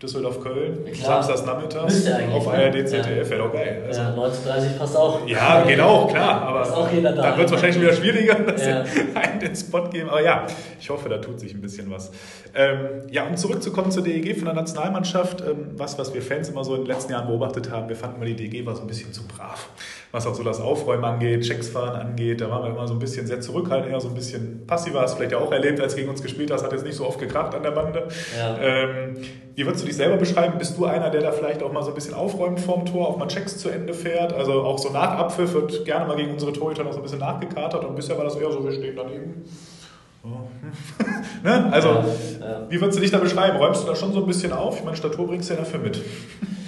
Düsseldorf-Köln, 0.00 0.86
samstags 0.94 1.44
nachmittags 1.44 2.06
auf 2.32 2.46
ARD, 2.46 2.88
ZDF, 2.88 3.30
wäre 3.30 3.42
doch 3.42 3.52
geil. 3.52 3.82
Also, 3.86 4.00
ja, 4.00 4.14
19.30 4.14 4.78
passt 4.78 4.96
auch. 4.96 5.26
Ja, 5.26 5.64
genau, 5.64 6.06
klar. 6.06 6.42
Aber 6.42 6.62
auch 6.62 6.88
da. 6.88 7.10
dann 7.10 7.36
wird 7.36 7.46
es 7.46 7.52
wahrscheinlich 7.52 7.80
wieder 7.80 7.92
schwieriger, 7.92 8.34
dass 8.46 8.64
ja. 8.64 8.84
einen 9.14 9.40
den 9.40 9.56
Spot 9.56 9.88
geben. 9.88 10.08
Aber 10.08 10.22
ja, 10.22 10.46
ich 10.80 10.88
hoffe, 10.88 11.08
da 11.08 11.18
tut 11.18 11.40
sich 11.40 11.52
ein 11.52 11.60
bisschen 11.60 11.90
was. 11.90 12.12
Ähm, 12.54 13.02
ja, 13.10 13.26
um 13.26 13.36
zurückzukommen 13.36 13.90
zur 13.90 14.04
DEG 14.04 14.36
von 14.36 14.44
der 14.44 14.54
Nationalmannschaft, 14.54 15.40
ähm, 15.40 15.70
was, 15.72 15.98
was 15.98 16.14
wir 16.14 16.22
Fans 16.22 16.48
immer 16.48 16.62
so 16.62 16.76
in 16.76 16.82
den 16.82 16.88
letzten 16.88 17.12
Jahren 17.12 17.26
beobachtet 17.26 17.70
haben, 17.70 17.88
wir 17.88 17.96
fanden 17.96 18.16
immer, 18.16 18.26
die 18.26 18.36
DEG 18.36 18.64
war 18.66 18.76
so 18.76 18.82
ein 18.82 18.86
bisschen 18.86 19.12
zu 19.12 19.26
brav 19.26 19.68
was 20.12 20.26
auch 20.26 20.34
so 20.34 20.42
das 20.42 20.60
Aufräumen 20.60 21.04
angeht, 21.04 21.42
Checks 21.42 21.68
fahren 21.68 21.96
angeht. 21.96 22.40
Da 22.40 22.50
waren 22.50 22.62
wir 22.64 22.70
immer 22.70 22.86
so 22.86 22.94
ein 22.94 22.98
bisschen 22.98 23.26
sehr 23.26 23.40
zurückhaltend, 23.40 23.92
eher 23.92 24.00
so 24.00 24.08
ein 24.08 24.14
bisschen 24.14 24.66
passiver. 24.66 25.00
Hast 25.00 25.12
du 25.12 25.16
vielleicht 25.18 25.32
ja 25.32 25.38
auch 25.38 25.52
erlebt, 25.52 25.80
als 25.80 25.92
du 25.94 25.98
gegen 25.98 26.10
uns 26.10 26.22
gespielt 26.22 26.50
hast, 26.50 26.64
hat 26.64 26.72
jetzt 26.72 26.84
nicht 26.84 26.96
so 26.96 27.06
oft 27.06 27.18
gekracht 27.18 27.54
an 27.54 27.62
der 27.62 27.72
Bande. 27.72 28.08
Ja. 28.38 28.58
Ähm, 28.58 29.16
wie 29.54 29.66
würdest 29.66 29.82
du 29.82 29.86
dich 29.86 29.96
selber 29.96 30.16
beschreiben? 30.16 30.58
Bist 30.58 30.78
du 30.78 30.84
einer, 30.86 31.10
der 31.10 31.20
da 31.20 31.32
vielleicht 31.32 31.62
auch 31.62 31.72
mal 31.72 31.82
so 31.82 31.90
ein 31.90 31.94
bisschen 31.94 32.14
aufräumt 32.14 32.60
vorm 32.60 32.86
Tor, 32.86 33.08
auch 33.08 33.16
mal 33.16 33.28
Checks 33.28 33.58
zu 33.58 33.68
Ende 33.68 33.92
fährt? 33.92 34.32
Also 34.32 34.62
auch 34.62 34.78
so 34.78 34.90
nach 34.90 35.18
Abpfiff 35.18 35.52
wird 35.52 35.84
gerne 35.84 36.06
mal 36.06 36.16
gegen 36.16 36.32
unsere 36.32 36.52
Torhüter 36.52 36.84
noch 36.84 36.92
so 36.92 36.98
ein 36.98 37.02
bisschen 37.02 37.18
nachgekatert 37.18 37.84
und 37.84 37.96
bisher 37.96 38.16
war 38.16 38.24
das 38.24 38.36
eher 38.36 38.50
so, 38.50 38.64
wir 38.64 38.72
stehen 38.72 38.96
daneben. 38.96 39.44
ne? 41.44 41.72
Also, 41.72 41.88
ja, 41.88 42.04
ja. 42.40 42.66
wie 42.68 42.80
würdest 42.80 42.98
du 42.98 43.02
dich 43.02 43.10
da 43.10 43.18
beschreiben? 43.18 43.56
Räumst 43.56 43.82
du 43.82 43.86
da 43.86 43.94
schon 43.94 44.12
so 44.12 44.20
ein 44.20 44.26
bisschen 44.26 44.52
auf? 44.52 44.78
Ich 44.78 44.84
meine, 44.84 44.96
Statur 44.96 45.26
bringst 45.26 45.48
du 45.48 45.54
ja 45.54 45.60
dafür 45.60 45.80
mit. 45.80 46.00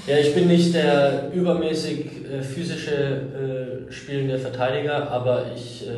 Ja, 0.07 0.19
ich 0.19 0.35
bin 0.35 0.49
nicht 0.49 0.75
der 0.75 1.31
übermäßig 1.33 2.07
äh, 2.25 2.43
physische 2.43 3.87
äh, 3.89 3.93
spielende 3.93 4.39
Verteidiger, 4.39 5.11
aber 5.11 5.47
ich 5.55 5.87
äh, 5.87 5.93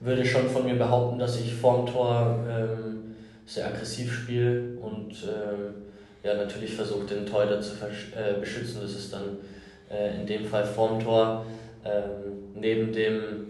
würde 0.00 0.24
schon 0.24 0.48
von 0.48 0.64
mir 0.64 0.76
behaupten, 0.76 1.18
dass 1.18 1.38
ich 1.38 1.52
vorm 1.52 1.86
Tor 1.86 2.38
ähm, 2.48 3.14
sehr 3.46 3.66
aggressiv 3.66 4.12
spiele 4.12 4.78
und 4.80 5.12
ähm, 5.24 5.74
ja, 6.22 6.34
natürlich 6.34 6.74
versuche, 6.74 7.06
den 7.06 7.26
Torhüter 7.26 7.60
zu 7.60 7.74
äh, 7.74 8.38
beschützen. 8.38 8.80
Das 8.82 8.92
ist 8.92 9.12
dann 9.12 9.38
äh, 9.90 10.20
in 10.20 10.26
dem 10.26 10.44
Fall 10.44 10.64
vorm 10.64 11.00
Tor. 11.00 11.44
Ähm, 11.84 12.52
neben 12.54 12.92
dem 12.92 13.46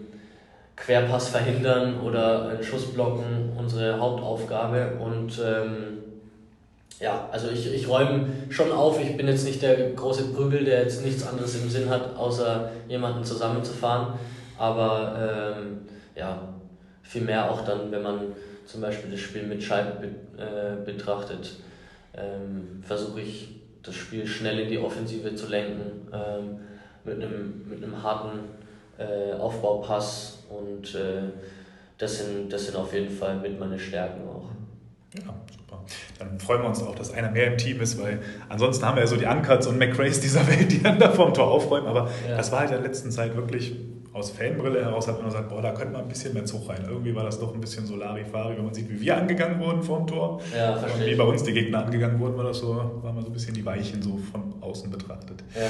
Querpass 0.81 1.29
verhindern 1.29 1.99
oder 2.01 2.49
einen 2.49 2.63
Schuss 2.63 2.93
blocken 2.93 3.53
unsere 3.57 3.99
Hauptaufgabe. 3.99 4.97
Und 4.99 5.39
ähm, 5.39 5.99
ja, 6.99 7.29
also 7.31 7.49
ich, 7.49 7.71
ich 7.71 7.87
räume 7.87 8.27
schon 8.49 8.71
auf. 8.71 8.99
Ich 8.99 9.15
bin 9.15 9.27
jetzt 9.27 9.45
nicht 9.45 9.61
der 9.61 9.91
große 9.91 10.33
Prügel, 10.33 10.65
der 10.65 10.81
jetzt 10.81 11.05
nichts 11.05 11.27
anderes 11.27 11.55
im 11.55 11.69
Sinn 11.69 11.89
hat, 11.89 12.15
außer 12.15 12.71
jemanden 12.87 13.23
zusammenzufahren. 13.23 14.13
Aber 14.57 15.55
ähm, 15.57 15.81
ja, 16.15 16.49
viel 17.03 17.21
mehr 17.21 17.51
auch 17.51 17.63
dann, 17.63 17.91
wenn 17.91 18.01
man 18.01 18.19
zum 18.65 18.81
Beispiel 18.81 19.11
das 19.11 19.19
Spiel 19.19 19.43
mit 19.43 19.61
Scheiben 19.61 20.01
be 20.01 20.07
äh, 20.41 20.83
betrachtet, 20.83 21.57
ähm, 22.15 22.81
versuche 22.81 23.21
ich 23.21 23.49
das 23.83 23.95
Spiel 23.95 24.25
schnell 24.25 24.59
in 24.59 24.69
die 24.69 24.79
Offensive 24.79 25.33
zu 25.35 25.47
lenken, 25.47 26.07
ähm, 26.13 26.59
mit 27.03 27.15
einem 27.15 27.65
mit 27.67 27.83
einem 27.83 28.01
harten 28.01 28.39
äh, 29.01 29.33
Aufbaupass 29.33 30.43
und 30.49 30.95
äh, 30.95 31.23
das, 31.97 32.19
sind, 32.19 32.51
das 32.51 32.65
sind 32.65 32.75
auf 32.75 32.93
jeden 32.93 33.09
Fall 33.09 33.37
mit 33.37 33.59
meine 33.59 33.79
Stärken 33.79 34.27
auch. 34.27 34.49
Ja, 35.15 35.33
super. 35.55 35.83
Dann 36.19 36.39
freuen 36.39 36.61
wir 36.61 36.69
uns 36.69 36.81
auch, 36.81 36.95
dass 36.95 37.13
einer 37.13 37.31
mehr 37.31 37.47
im 37.47 37.57
Team 37.57 37.81
ist, 37.81 38.01
weil 38.01 38.19
ansonsten 38.49 38.85
haben 38.85 38.95
wir 38.95 39.01
ja 39.01 39.07
so 39.07 39.17
die 39.17 39.25
Uncuts 39.25 39.67
und 39.67 39.77
McRaes 39.77 40.19
dieser 40.19 40.47
Welt, 40.47 40.71
die 40.71 40.81
dann 40.81 40.99
da 40.99 41.11
vorm 41.11 41.33
Tor 41.33 41.51
aufräumen. 41.51 41.87
Aber 41.87 42.09
ja. 42.27 42.37
das 42.37 42.51
war 42.51 42.59
halt 42.59 42.71
in 42.71 42.77
der 42.77 42.85
letzten 42.85 43.11
Zeit 43.11 43.35
wirklich 43.35 43.75
aus 44.13 44.29
Fanbrille 44.31 44.83
heraus, 44.83 45.07
hat 45.07 45.17
man 45.17 45.27
gesagt, 45.27 45.49
boah, 45.49 45.61
da 45.61 45.71
könnte 45.71 45.93
man 45.93 46.01
ein 46.01 46.07
bisschen 46.09 46.33
mehr 46.33 46.43
Zug 46.43 46.67
rein. 46.67 46.85
Irgendwie 46.87 47.15
war 47.15 47.23
das 47.23 47.39
doch 47.39 47.53
ein 47.53 47.61
bisschen 47.61 47.85
so 47.85 47.95
Larifari, 47.95 48.57
wenn 48.57 48.65
man 48.65 48.73
sieht, 48.73 48.89
wie 48.89 48.99
wir 48.99 49.17
angegangen 49.17 49.59
wurden 49.59 49.81
vorm 49.83 50.05
Tor. 50.05 50.41
Ja, 50.55 50.75
verstehe. 50.75 51.05
Und 51.05 51.11
wie 51.11 51.15
bei 51.15 51.23
uns 51.23 51.43
die 51.43 51.53
Gegner 51.53 51.85
angegangen 51.85 52.19
wurden, 52.19 52.37
war 52.37 52.43
das 52.43 52.59
so, 52.59 52.75
war 52.75 53.13
mal 53.13 53.21
so 53.21 53.27
ein 53.27 53.33
bisschen 53.33 53.53
die 53.53 53.65
Weichen 53.65 54.01
so 54.01 54.17
von 54.31 54.55
außen 54.61 54.91
betrachtet. 54.91 55.43
Ja. 55.55 55.61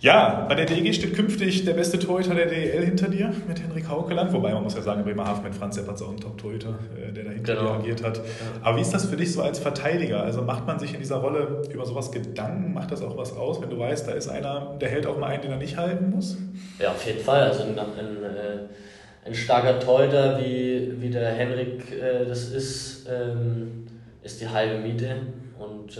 Ja, 0.00 0.44
bei 0.46 0.54
der 0.54 0.66
DEG 0.66 0.94
steht 0.94 1.14
künftig 1.14 1.64
der 1.64 1.72
beste 1.72 1.98
Torhüter 1.98 2.34
der 2.34 2.46
DEL 2.46 2.84
hinter 2.84 3.08
dir 3.08 3.32
mit 3.48 3.62
Henrik 3.62 3.88
Haukeland. 3.88 4.30
Wobei 4.32 4.52
man 4.52 4.62
muss 4.62 4.74
ja 4.74 4.82
sagen, 4.82 5.02
Bremerhaven 5.04 5.42
mit 5.42 5.54
Franz 5.54 5.76
Seppert 5.76 6.02
auch 6.02 6.10
ein 6.10 6.18
Top-Torhüter, 6.18 6.78
äh, 6.96 7.12
der 7.12 7.24
da 7.24 7.30
hinter 7.30 7.54
genau. 7.54 7.72
dir 7.72 7.80
agiert 7.80 8.04
hat. 8.04 8.20
Aber 8.62 8.76
wie 8.76 8.82
ist 8.82 8.92
das 8.92 9.06
für 9.06 9.16
dich 9.16 9.32
so 9.32 9.42
als 9.42 9.58
Verteidiger? 9.58 10.22
Also 10.22 10.42
macht 10.42 10.66
man 10.66 10.78
sich 10.78 10.92
in 10.92 10.98
dieser 10.98 11.16
Rolle 11.16 11.62
über 11.72 11.86
sowas 11.86 12.12
Gedanken? 12.12 12.74
Macht 12.74 12.92
das 12.92 13.00
auch 13.00 13.16
was 13.16 13.34
aus, 13.34 13.62
wenn 13.62 13.70
du 13.70 13.78
weißt, 13.78 14.06
da 14.06 14.12
ist 14.12 14.28
einer, 14.28 14.76
der 14.78 14.90
hält 14.90 15.06
auch 15.06 15.18
mal 15.18 15.28
einen, 15.28 15.42
den 15.42 15.52
er 15.52 15.56
nicht 15.56 15.78
halten 15.78 16.10
muss? 16.10 16.36
Ja, 16.78 16.90
auf 16.90 17.04
jeden 17.06 17.20
Fall. 17.20 17.44
Also 17.44 17.62
ein, 17.62 17.78
ein, 17.78 18.22
äh, 18.22 19.26
ein 19.26 19.34
starker 19.34 19.80
Torhüter, 19.80 20.38
wie, 20.38 20.92
wie 21.00 21.08
der 21.08 21.30
Henrik 21.30 21.90
äh, 21.92 22.26
das 22.26 22.50
ist, 22.50 23.08
ähm, 23.10 23.86
ist 24.22 24.42
die 24.42 24.48
halbe 24.48 24.78
Miete. 24.78 25.16
Und 25.58 25.98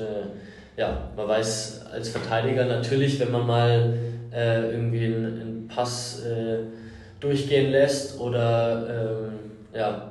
ja, 0.77 1.11
man 1.17 1.29
weiß 1.29 1.87
als 1.93 2.11
Verteidiger 2.11 2.67
natürlich, 2.67 3.19
wenn 3.21 3.33
man 3.33 3.47
mal 3.47 3.95
äh, 4.33 4.71
irgendwie 4.71 5.07
einen, 5.07 5.41
einen 5.41 5.69
Pass 5.69 6.23
äh, 6.25 6.59
durchgehen 7.21 7.71
lässt 7.71 8.21
oder 8.21 8.87
ähm, 8.89 9.33
ja, 9.75 10.11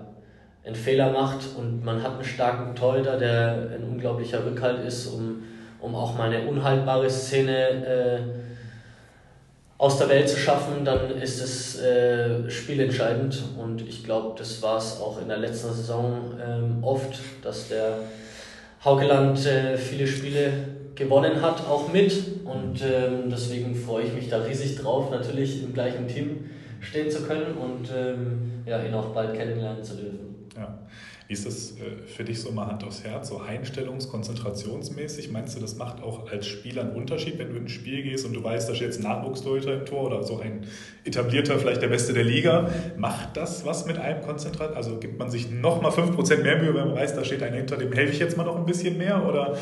einen 0.66 0.76
Fehler 0.76 1.11
macht 1.11 1.39
und 1.57 1.84
man 1.84 2.01
hat 2.01 2.13
einen 2.13 2.24
starken 2.24 2.76
Torhüter, 2.76 3.18
der 3.18 3.70
ein 3.76 3.84
unglaublicher 3.84 4.43
Rückhalt 4.43 4.84
ist, 4.86 5.07
um, 5.07 5.43
um 5.80 5.93
auch 5.93 6.18
mal 6.18 6.32
eine 6.32 6.47
unhaltbare 6.47 7.09
Szene 7.09 7.86
äh, 7.86 8.20
aus 9.78 9.99
der 9.99 10.09
Welt 10.09 10.28
zu 10.28 10.38
schaffen, 10.38 10.84
dann 10.86 11.11
ist 11.22 11.41
es 11.41 11.80
äh, 11.82 12.49
spielentscheidend. 12.49 13.43
Und 13.61 13.88
ich 13.88 14.03
glaube, 14.03 14.36
das 14.38 14.61
war 14.63 14.78
es 14.78 14.99
auch 14.99 15.22
in 15.22 15.28
der 15.28 15.38
letzten 15.38 15.74
Saison 15.74 16.39
ähm, 16.43 16.78
oft, 16.82 17.20
dass 17.43 17.68
der 17.68 17.99
Haukeland 18.86 19.43
äh, 19.47 19.75
viele 19.77 20.05
Spiele 20.05 20.53
gewonnen 20.93 21.41
hat, 21.41 21.67
auch 21.67 21.91
mit. 21.91 22.13
Und 22.45 22.81
ähm, 22.83 23.29
deswegen 23.29 23.75
freue 23.75 24.05
ich 24.05 24.13
mich 24.13 24.29
da 24.29 24.43
riesig 24.43 24.77
drauf, 24.77 25.09
natürlich 25.09 25.63
im 25.63 25.73
gleichen 25.73 26.07
Team 26.07 26.45
stehen 26.79 27.09
zu 27.09 27.23
können 27.23 27.57
und 27.57 27.89
ähm, 27.95 28.63
ja, 28.65 28.81
ihn 28.83 28.93
auch 28.93 29.07
bald 29.07 29.33
kennenlernen 29.33 29.83
zu 29.83 29.95
dürfen. 29.95 30.47
Ja. 30.55 30.77
Wie 31.28 31.34
ist 31.34 31.45
das 31.45 31.71
äh, 31.71 32.07
für 32.07 32.23
dich 32.23 32.39
so 32.39 32.51
mal 32.51 32.67
Hand 32.67 32.84
aufs 32.84 33.03
Herz, 33.03 33.30
so 33.30 33.41
Einstellungs-, 33.41 34.09
konzentrationsmäßig? 34.09 35.32
Meinst 35.32 35.55
du, 35.55 35.59
das 35.59 35.76
macht 35.76 36.03
auch 36.03 36.30
als 36.30 36.45
Spieler 36.45 36.84
einen 36.84 36.91
Unterschied, 36.91 37.39
wenn 37.39 37.49
du 37.49 37.55
in 37.55 37.63
ein 37.63 37.69
Spiel 37.69 38.03
gehst 38.03 38.26
und 38.26 38.34
du 38.34 38.43
weißt, 38.43 38.69
da 38.69 38.76
steht 38.76 38.89
jetzt 38.89 38.99
ein 38.99 39.03
Nachwuchstorhüter 39.03 39.73
im 39.73 39.86
Tor 39.86 40.03
oder 40.03 40.23
so 40.23 40.39
ein 40.39 40.67
etablierter, 41.03 41.57
vielleicht 41.57 41.82
der 41.82 41.88
Beste 41.88 42.13
der 42.13 42.23
Liga? 42.23 42.69
Macht 42.97 43.38
das 43.38 43.65
was 43.65 43.88
mit 43.88 43.97
einem 43.97 44.21
Konzentrat? 44.21 44.76
Also 44.76 44.97
gibt 44.97 45.17
man 45.17 45.32
sich 45.32 45.49
nochmal 45.49 45.91
5% 45.91 46.43
mehr 46.43 46.57
Mühe, 46.57 46.76
wenn 46.76 46.89
man 46.89 46.95
weiß, 46.95 47.15
da 47.15 47.26
steht 47.26 47.41
einer 47.41 47.57
hinter, 47.57 47.78
dem 47.78 47.91
helfe 47.91 48.13
ich 48.13 48.19
jetzt 48.19 48.38
mal 48.38 48.43
noch 48.43 48.57
ein 48.57 48.65
bisschen 48.67 48.97
mehr? 48.97 49.26
Oder 49.28 49.57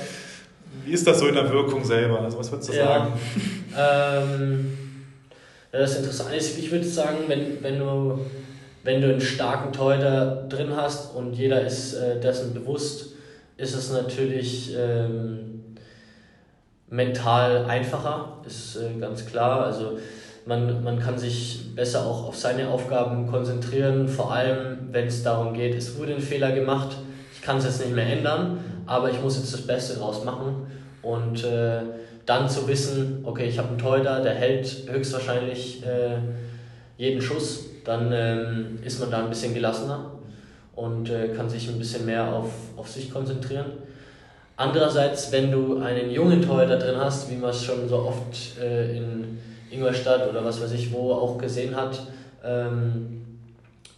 wie 0.85 0.91
ist 0.91 1.07
das 1.07 1.19
so 1.19 1.27
in 1.27 1.35
der 1.35 1.49
Wirkung 1.49 1.85
selber? 1.85 2.19
Also 2.19 2.39
was 2.39 2.51
würdest 2.51 2.69
du 2.69 2.73
ja, 2.73 2.85
sagen? 2.85 3.13
Ähm, 3.77 4.77
das 5.71 5.91
ist 5.91 5.97
interessant. 5.99 6.29
Ich 6.35 6.71
würde 6.71 6.85
sagen, 6.85 7.19
wenn, 7.27 7.63
wenn 7.63 7.79
du 7.79 8.19
wenn 8.83 9.01
du 9.01 9.09
einen 9.09 9.21
starken 9.21 9.71
Torhüter 9.71 10.45
drin 10.49 10.75
hast 10.75 11.15
und 11.15 11.33
jeder 11.33 11.61
ist 11.61 11.93
äh, 11.93 12.19
dessen 12.19 12.53
bewusst, 12.53 13.13
ist 13.57 13.75
es 13.75 13.91
natürlich 13.91 14.75
ähm, 14.77 15.75
mental 16.89 17.65
einfacher, 17.65 18.41
ist 18.45 18.75
äh, 18.75 18.99
ganz 18.99 19.25
klar. 19.25 19.65
Also 19.65 19.97
man, 20.45 20.83
man 20.83 20.99
kann 20.99 21.17
sich 21.17 21.73
besser 21.75 22.05
auch 22.05 22.27
auf 22.27 22.35
seine 22.35 22.67
Aufgaben 22.67 23.27
konzentrieren, 23.27 24.07
vor 24.07 24.33
allem 24.33 24.89
wenn 24.91 25.07
es 25.07 25.23
darum 25.23 25.53
geht, 25.53 25.75
es 25.75 25.97
wurde 25.97 26.15
ein 26.15 26.21
Fehler 26.21 26.51
gemacht, 26.51 26.97
ich 27.33 27.41
kann 27.41 27.57
es 27.57 27.63
jetzt 27.63 27.79
nicht 27.79 27.95
mehr 27.95 28.07
ändern, 28.07 28.59
aber 28.85 29.09
ich 29.09 29.21
muss 29.21 29.37
jetzt 29.37 29.53
das 29.53 29.65
Beste 29.65 29.97
draus 29.97 30.25
machen. 30.25 30.67
Und 31.01 31.43
äh, 31.43 31.81
dann 32.25 32.49
zu 32.49 32.67
wissen, 32.67 33.19
okay, 33.23 33.45
ich 33.45 33.57
habe 33.57 33.69
einen 33.69 33.77
Torhüter, 33.77 34.21
der 34.21 34.33
hält 34.33 34.89
höchstwahrscheinlich 34.89 35.85
äh, 35.85 36.17
jeden 36.97 37.21
Schuss 37.21 37.72
dann 37.83 38.11
ähm, 38.13 38.79
ist 38.83 38.99
man 38.99 39.11
da 39.11 39.19
ein 39.23 39.29
bisschen 39.29 39.53
gelassener 39.53 40.11
und 40.75 41.09
äh, 41.09 41.29
kann 41.29 41.49
sich 41.49 41.69
ein 41.69 41.77
bisschen 41.77 42.05
mehr 42.05 42.33
auf, 42.33 42.51
auf 42.77 42.87
sich 42.87 43.11
konzentrieren. 43.11 43.65
Andererseits, 44.55 45.31
wenn 45.31 45.51
du 45.51 45.79
einen 45.79 46.11
jungen 46.11 46.41
Torhüter 46.41 46.77
drin 46.77 46.97
hast, 46.97 47.29
wie 47.31 47.35
man 47.35 47.49
es 47.49 47.63
schon 47.63 47.89
so 47.89 47.97
oft 47.97 48.59
äh, 48.61 48.97
in 48.97 49.39
Ingolstadt 49.71 50.29
oder 50.29 50.45
was 50.45 50.61
weiß 50.61 50.71
ich 50.73 50.93
wo 50.93 51.11
auch 51.11 51.37
gesehen 51.37 51.75
hat, 51.75 51.99
ähm, 52.43 53.21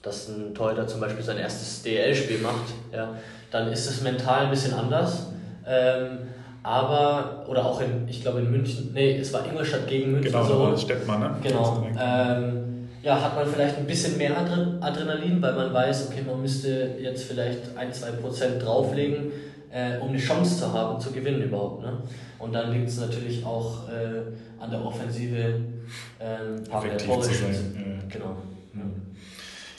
dass 0.01 0.29
ein 0.29 0.53
Torhüter 0.53 0.87
zum 0.87 1.01
Beispiel 1.01 1.23
sein 1.23 1.37
erstes 1.37 1.83
DL-Spiel 1.83 2.39
macht, 2.39 2.73
ja, 2.93 3.15
dann 3.51 3.71
ist 3.71 3.89
es 3.89 4.01
mental 4.01 4.45
ein 4.45 4.49
bisschen 4.49 4.73
anders. 4.73 5.27
Ähm, 5.67 6.19
aber, 6.63 7.45
oder 7.47 7.65
auch 7.65 7.81
in, 7.81 8.07
ich 8.07 8.21
glaube 8.21 8.39
in 8.39 8.49
München, 8.49 8.91
nee, 8.93 9.19
es 9.19 9.31
war 9.33 9.45
Ingolstadt 9.45 9.87
gegen 9.87 10.13
München. 10.13 10.31
Genau, 10.31 10.43
so. 10.43 10.77
Stettmann, 10.77 11.19
ne? 11.19 11.35
Genau. 11.43 11.85
Ähm, 11.99 12.64
ja, 13.05 13.21
hat 13.21 13.35
man 13.35 13.47
vielleicht 13.47 13.77
ein 13.77 13.85
bisschen 13.85 14.17
mehr 14.17 14.35
Adrenalin, 14.35 15.39
weil 15.39 15.53
man 15.53 15.71
weiß, 15.71 16.07
okay, 16.09 16.23
man 16.25 16.41
müsste 16.41 16.97
jetzt 16.99 17.25
vielleicht 17.25 17.77
ein, 17.77 17.93
zwei 17.93 18.09
Prozent 18.11 18.63
drauflegen, 18.63 19.31
äh, 19.71 19.99
um 19.99 20.09
eine 20.09 20.17
Chance 20.17 20.57
zu 20.57 20.73
haben, 20.73 20.99
zu 20.99 21.11
gewinnen 21.11 21.43
überhaupt. 21.43 21.83
Ne? 21.83 21.99
Und 22.39 22.53
dann 22.53 22.73
liegt 22.73 22.89
es 22.89 22.99
natürlich 22.99 23.45
auch 23.45 23.87
äh, 23.89 24.23
an 24.59 24.71
der 24.71 24.83
Offensive, 24.83 25.37
äh, 26.17 26.57
ein 26.57 26.63
paar 26.63 26.83
mehr 26.83 26.97
Tore 26.97 27.21
zu 27.21 27.33
sein. 27.33 28.01
Genau. 28.09 28.37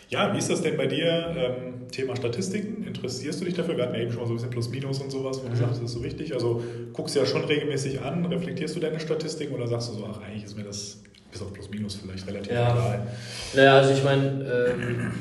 Ja, 0.08 0.32
wie 0.32 0.38
ist 0.38 0.48
das 0.48 0.62
denn 0.62 0.76
bei 0.76 0.86
dir? 0.86 1.34
Ähm, 1.36 1.88
Thema 1.90 2.14
Statistiken, 2.14 2.84
interessierst 2.84 3.40
du 3.40 3.44
dich 3.44 3.54
dafür? 3.54 3.76
Wir 3.76 3.84
hatten 3.84 3.94
ja 3.94 4.02
eben 4.02 4.12
schon 4.12 4.20
mal 4.20 4.26
so 4.26 4.34
ein 4.34 4.36
bisschen 4.36 4.50
Plus-Minus 4.50 5.00
und 5.00 5.10
sowas, 5.10 5.40
wo 5.42 5.48
du 5.48 5.54
mhm. 5.54 5.56
sagst, 5.56 5.82
das 5.82 5.90
ist 5.90 5.92
so 5.92 6.04
wichtig. 6.04 6.32
Also 6.32 6.62
guckst 6.92 7.16
du 7.16 7.20
ja 7.20 7.26
schon 7.26 7.44
regelmäßig 7.44 8.02
an, 8.02 8.24
reflektierst 8.26 8.76
du 8.76 8.80
deine 8.80 9.00
Statistiken 9.00 9.54
oder 9.54 9.66
sagst 9.66 9.90
du 9.90 9.94
so, 9.94 10.08
ach, 10.08 10.20
eigentlich 10.20 10.44
ist 10.44 10.56
mir 10.56 10.64
das 10.64 10.98
bis 11.30 11.42
auf 11.42 11.52
plus 11.52 11.70
minus 11.70 11.96
vielleicht 11.96 12.26
relativ 12.26 12.52
ja. 12.52 12.72
egal. 12.72 13.06
Naja, 13.54 13.76
also 13.78 13.92
ich 13.92 14.04
meine, 14.04 14.26
ähm, 14.26 15.12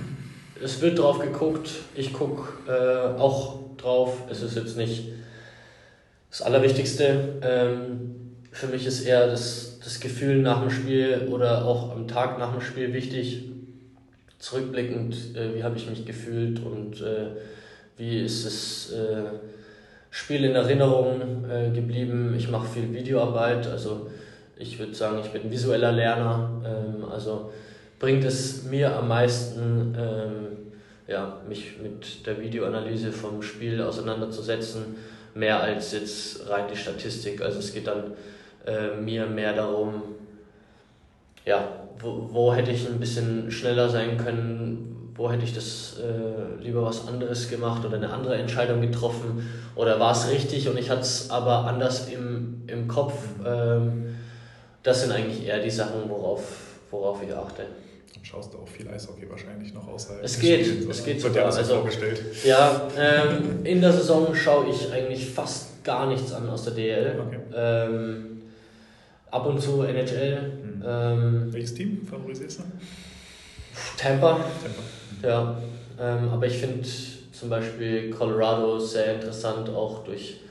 es 0.63 0.81
wird 0.81 0.99
drauf 0.99 1.19
geguckt, 1.19 1.69
ich 1.95 2.13
gucke 2.13 2.71
äh, 2.71 3.19
auch 3.19 3.59
drauf. 3.77 4.23
Es 4.29 4.41
ist 4.41 4.55
jetzt 4.55 4.77
nicht 4.77 5.09
das 6.29 6.41
Allerwichtigste. 6.41 7.39
Ähm, 7.41 8.35
für 8.51 8.67
mich 8.67 8.85
ist 8.85 9.01
eher 9.01 9.27
das, 9.27 9.79
das 9.83 9.99
Gefühl 9.99 10.41
nach 10.41 10.61
dem 10.61 10.69
Spiel 10.69 11.27
oder 11.29 11.65
auch 11.65 11.91
am 11.91 12.07
Tag 12.07 12.39
nach 12.39 12.53
dem 12.53 12.61
Spiel 12.61 12.93
wichtig. 12.93 13.43
Zurückblickend, 14.39 15.35
äh, 15.35 15.55
wie 15.55 15.63
habe 15.63 15.77
ich 15.77 15.89
mich 15.89 16.05
gefühlt 16.05 16.59
und 16.63 17.01
äh, 17.01 17.27
wie 17.97 18.21
ist 18.21 18.45
das 18.45 18.91
äh, 18.93 19.23
Spiel 20.11 20.45
in 20.45 20.55
Erinnerung 20.55 21.45
äh, 21.49 21.69
geblieben. 21.71 22.33
Ich 22.37 22.49
mache 22.49 22.67
viel 22.67 22.93
Videoarbeit, 22.93 23.67
also 23.67 24.09
ich 24.57 24.79
würde 24.79 24.93
sagen, 24.93 25.19
ich 25.23 25.31
bin 25.31 25.43
ein 25.43 25.51
visueller 25.51 25.91
Lerner, 25.91 26.49
ähm, 26.65 27.05
also 27.05 27.51
bringt 27.99 28.23
es 28.23 28.63
mir 28.63 28.95
am 28.95 29.07
meisten, 29.07 29.95
ähm, 29.97 30.57
ja, 31.07 31.37
mich 31.47 31.79
mit 31.81 32.25
der 32.25 32.39
Videoanalyse 32.41 33.11
vom 33.11 33.41
Spiel 33.41 33.81
auseinanderzusetzen, 33.81 34.95
mehr 35.33 35.61
als 35.61 35.91
jetzt 35.91 36.49
rein 36.49 36.65
die 36.71 36.77
Statistik. 36.77 37.41
Also 37.41 37.59
es 37.59 37.73
geht 37.73 37.87
dann 37.87 38.13
äh, 38.65 38.95
mir 38.99 39.27
mehr 39.27 39.53
darum, 39.53 40.01
ja, 41.45 41.67
wo, 41.99 42.29
wo 42.31 42.53
hätte 42.53 42.71
ich 42.71 42.87
ein 42.87 42.99
bisschen 42.99 43.51
schneller 43.51 43.89
sein 43.89 44.17
können, 44.17 45.13
wo 45.15 45.31
hätte 45.31 45.45
ich 45.45 45.53
das 45.53 45.97
äh, 45.99 46.61
lieber 46.61 46.83
was 46.83 47.07
anderes 47.07 47.49
gemacht 47.49 47.85
oder 47.85 47.97
eine 47.97 48.11
andere 48.11 48.35
Entscheidung 48.35 48.81
getroffen 48.81 49.47
oder 49.75 49.99
war 49.99 50.11
es 50.11 50.29
richtig 50.29 50.67
und 50.67 50.77
ich 50.77 50.89
hatte 50.89 51.01
es 51.01 51.29
aber 51.29 51.65
anders 51.65 52.09
im, 52.09 52.63
im 52.67 52.87
Kopf. 52.87 53.13
Ähm, 53.45 54.15
das 54.85 55.01
sind 55.01 55.11
eigentlich 55.11 55.45
eher 55.45 55.59
die 55.59 55.69
Sachen, 55.69 56.07
worauf, 56.07 56.43
worauf 56.91 57.21
ich 57.23 57.33
achte. 57.33 57.63
Dann 58.13 58.23
schaust 58.23 58.53
du 58.53 58.59
auch 58.59 58.67
viel 58.67 58.87
Eishockey 58.87 59.27
wahrscheinlich 59.29 59.73
noch 59.73 59.87
außerhalb. 59.87 60.23
Es 60.23 60.39
geht, 60.39 60.65
Spiels, 60.65 60.85
es 60.85 61.03
geht 61.03 61.19
sogar. 61.19 61.45
Also- 61.45 61.75
vorgestellt. 61.75 62.21
Ja, 62.45 62.87
ähm, 62.97 63.65
in 63.65 63.81
der 63.81 63.91
Saison 63.91 64.33
schaue 64.35 64.69
ich 64.69 64.91
eigentlich 64.91 65.27
fast 65.27 65.83
gar 65.83 66.07
nichts 66.07 66.31
an 66.33 66.47
aus 66.47 66.65
der 66.65 66.73
DL. 66.73 67.19
Okay. 67.19 67.39
Ähm, 67.55 68.43
ab 69.31 69.47
und 69.47 69.59
zu 69.59 69.81
NHL. 69.81 70.41
Mhm. 70.41 70.83
Ähm, 70.85 71.47
Welches 71.53 71.73
Team 71.73 72.05
favorisierst 72.07 72.59
du? 72.59 72.63
Tampa, 73.97 74.33
Tampa. 74.33 75.27
ja. 75.27 75.57
Ähm, 75.99 76.29
aber 76.29 76.45
ich 76.45 76.57
finde 76.57 76.87
zum 77.31 77.49
Beispiel 77.49 78.11
Colorado 78.11 78.77
sehr 78.77 79.15
interessant, 79.15 79.67
auch 79.69 80.03
durch 80.03 80.41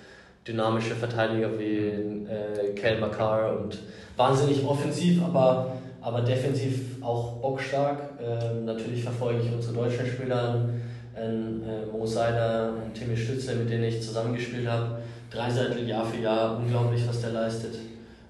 dynamische 0.47 0.95
Verteidiger 0.97 1.57
wie 1.59 1.87
äh, 1.87 2.75
Kel 2.75 2.99
Makar 2.99 3.59
und 3.59 3.79
wahnsinnig 4.17 4.65
offensiv, 4.67 5.23
aber, 5.23 5.73
aber 6.01 6.23
defensiv 6.23 7.03
auch 7.03 7.41
bockstark. 7.41 7.99
Ähm, 8.23 8.65
natürlich 8.65 9.03
verfolge 9.03 9.41
ich 9.43 9.53
unsere 9.53 9.75
deutschen 9.75 10.07
Spieler, 10.07 10.69
ähm, 11.17 11.63
äh, 11.63 11.87
Mo 11.87 12.07
Seider, 12.07 12.73
Timmy 12.93 13.17
Stützle, 13.17 13.57
mit 13.57 13.71
denen 13.71 13.85
ich 13.85 14.03
zusammengespielt 14.03 14.69
habe. 14.69 14.99
Dreiseitel 15.31 15.89
Jahr 15.89 16.05
für 16.05 16.21
Jahr, 16.21 16.57
unglaublich, 16.57 17.07
was 17.09 17.21
der 17.21 17.31
leistet. 17.31 17.77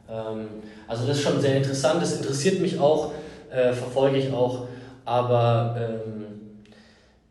Ähm, 0.09 0.47
also 0.87 1.07
das 1.07 1.18
ist 1.18 1.22
schon 1.22 1.41
sehr 1.41 1.57
interessant, 1.57 2.03
das 2.03 2.16
interessiert 2.16 2.61
mich 2.61 2.78
auch, 2.78 3.12
äh, 3.51 3.72
verfolge 3.72 4.18
ich 4.18 4.32
auch, 4.32 4.66
aber 5.05 5.76
ähm, 5.78 6.24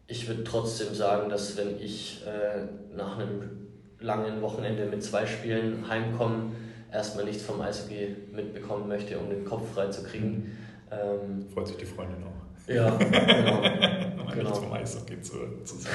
ich 0.07 0.27
würde 0.27 0.43
trotzdem 0.43 0.93
sagen, 0.93 1.29
dass 1.29 1.57
wenn 1.57 1.79
ich 1.79 2.23
äh, 2.25 2.95
nach 2.95 3.17
einem 3.17 3.67
langen 3.99 4.41
Wochenende 4.41 4.85
mit 4.85 5.03
zwei 5.03 5.25
Spielen 5.25 5.85
heimkomme, 5.87 6.51
erstmal 6.93 7.25
nichts 7.25 7.43
vom 7.43 7.59
Eishockey 7.61 8.15
mitbekommen 8.33 8.87
möchte, 8.87 9.17
um 9.17 9.29
den 9.29 9.43
Kopf 9.45 9.73
frei 9.73 9.87
zu 9.87 10.03
kriegen. 10.03 10.57
Ähm, 10.91 11.45
Freut 11.53 11.67
sich 11.67 11.77
die 11.77 11.85
Freundin 11.85 12.23
auch. 12.23 12.69
ja, 12.69 12.89
genau. 12.97 13.63
Genau. 14.33 14.49
nichts 14.49 14.59
vom 14.59 14.73
Eishockey 14.73 15.21
zu, 15.21 15.33
zu 15.63 15.75
sagen. 15.77 15.93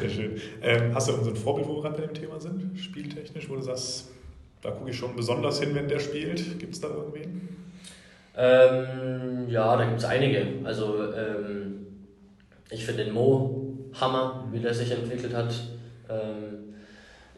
Sehr 0.00 0.08
schön. 0.08 0.40
Ähm, 0.62 0.94
hast 0.94 1.08
du 1.08 1.12
irgendein 1.12 1.36
Vorbild, 1.36 1.68
wo 1.68 1.76
wir 1.76 1.82
gerade 1.82 2.00
bei 2.00 2.06
dem 2.06 2.14
Thema 2.14 2.40
sind? 2.40 2.78
Spieltechnisch, 2.78 3.50
wo 3.50 3.56
du 3.56 3.62
sagst, 3.62 4.08
da 4.62 4.70
gucke 4.70 4.90
ich 4.90 4.96
schon 4.96 5.14
besonders 5.14 5.60
hin, 5.60 5.74
wenn 5.74 5.88
der 5.88 5.98
spielt. 5.98 6.58
Gibt 6.58 6.74
es 6.74 6.80
da 6.80 6.88
irgendwen? 6.88 7.48
Ähm, 8.36 9.48
ja, 9.48 9.76
da 9.76 9.84
gibt 9.84 9.98
es 9.98 10.04
einige. 10.04 10.46
Also 10.64 11.12
ähm, 11.12 11.86
ich 12.70 12.86
finde 12.86 13.04
den 13.04 13.12
Mo 13.12 13.76
Hammer, 14.00 14.48
wie 14.52 14.60
der 14.60 14.72
sich 14.72 14.90
entwickelt 14.90 15.34
hat. 15.34 15.52
Ähm, 16.08 16.57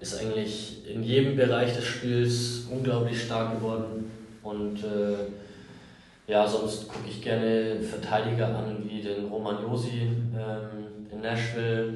ist 0.00 0.18
eigentlich 0.18 0.88
in 0.88 1.02
jedem 1.02 1.36
Bereich 1.36 1.74
des 1.74 1.84
Spiels 1.84 2.66
unglaublich 2.70 3.22
stark 3.22 3.56
geworden. 3.56 4.10
Und 4.42 4.82
äh, 4.82 6.30
ja, 6.30 6.46
sonst 6.46 6.88
gucke 6.88 7.08
ich 7.08 7.22
gerne 7.22 7.80
Verteidiger 7.80 8.48
an, 8.48 8.82
wie 8.88 9.02
den 9.02 9.26
Roman 9.26 9.62
Josi 9.62 10.08
ähm, 10.34 11.06
in 11.12 11.20
Nashville, 11.20 11.94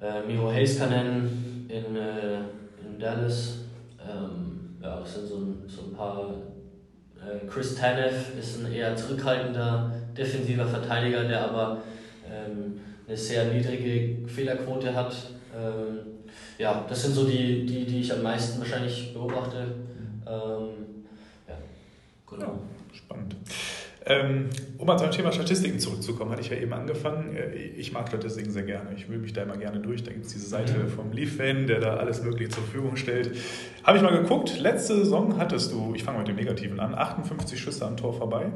äh, 0.00 0.26
Miro 0.26 0.50
Heiskanen 0.50 1.66
in, 1.68 1.96
äh, 1.96 2.38
in 2.82 2.98
Dallas. 2.98 3.58
Ähm, 4.00 4.76
ja, 4.82 4.98
das 4.98 5.14
sind 5.14 5.28
so 5.28 5.36
so 5.66 5.82
ein 5.82 5.92
paar 5.94 6.34
äh, 7.16 7.46
Chris 7.46 7.74
Tanev 7.74 8.36
ist 8.38 8.64
ein 8.64 8.72
eher 8.72 8.96
zurückhaltender 8.96 9.92
defensiver 10.16 10.66
Verteidiger, 10.66 11.24
der 11.24 11.50
aber 11.50 11.82
ähm, 12.26 12.80
eine 13.06 13.16
sehr 13.16 13.44
niedrige 13.52 14.26
Fehlerquote 14.26 14.94
hat. 14.94 15.14
Ähm, 15.54 16.21
ja, 16.58 16.84
das 16.88 17.02
sind 17.02 17.14
so 17.14 17.24
die, 17.24 17.66
die, 17.66 17.84
die 17.84 18.00
ich 18.00 18.12
am 18.12 18.22
meisten 18.22 18.60
wahrscheinlich 18.60 19.12
beobachte. 19.12 19.74
Ähm, 20.26 21.04
ja, 21.48 21.56
genau. 22.28 22.58
Spannend. 22.92 23.36
Ähm, 24.04 24.46
um 24.78 24.86
mal 24.86 24.96
zum 24.98 25.10
Thema 25.12 25.30
Statistiken 25.30 25.78
zurückzukommen, 25.78 26.32
hatte 26.32 26.40
ich 26.42 26.50
ja 26.50 26.56
eben 26.56 26.72
angefangen. 26.72 27.36
Äh, 27.36 27.54
Ich 27.76 27.92
mag 27.92 28.08
Statistiken 28.08 28.50
sehr 28.50 28.64
gerne. 28.64 28.90
Ich 28.96 29.08
wühle 29.08 29.20
mich 29.20 29.32
da 29.32 29.42
immer 29.42 29.56
gerne 29.56 29.78
durch. 29.80 30.02
Da 30.02 30.10
gibt 30.12 30.26
es 30.26 30.32
diese 30.32 30.46
Seite 30.48 30.74
Mhm. 30.74 30.88
vom 30.88 31.12
Leaf-Fan, 31.12 31.66
der 31.68 31.78
da 31.80 31.96
alles 31.98 32.22
Mögliche 32.22 32.50
zur 32.50 32.64
Verfügung 32.64 32.96
stellt. 32.96 33.30
Habe 33.84 33.98
ich 33.98 34.02
mal 34.02 34.10
geguckt. 34.16 34.58
Letzte 34.58 34.96
Saison 34.96 35.38
hattest 35.38 35.72
du, 35.72 35.92
ich 35.94 36.02
fange 36.02 36.18
mit 36.18 36.28
dem 36.28 36.36
Negativen 36.36 36.80
an, 36.80 36.94
58 36.94 37.60
Schüsse 37.60 37.86
am 37.86 37.96
Tor 37.96 38.12
vorbei. 38.12 38.46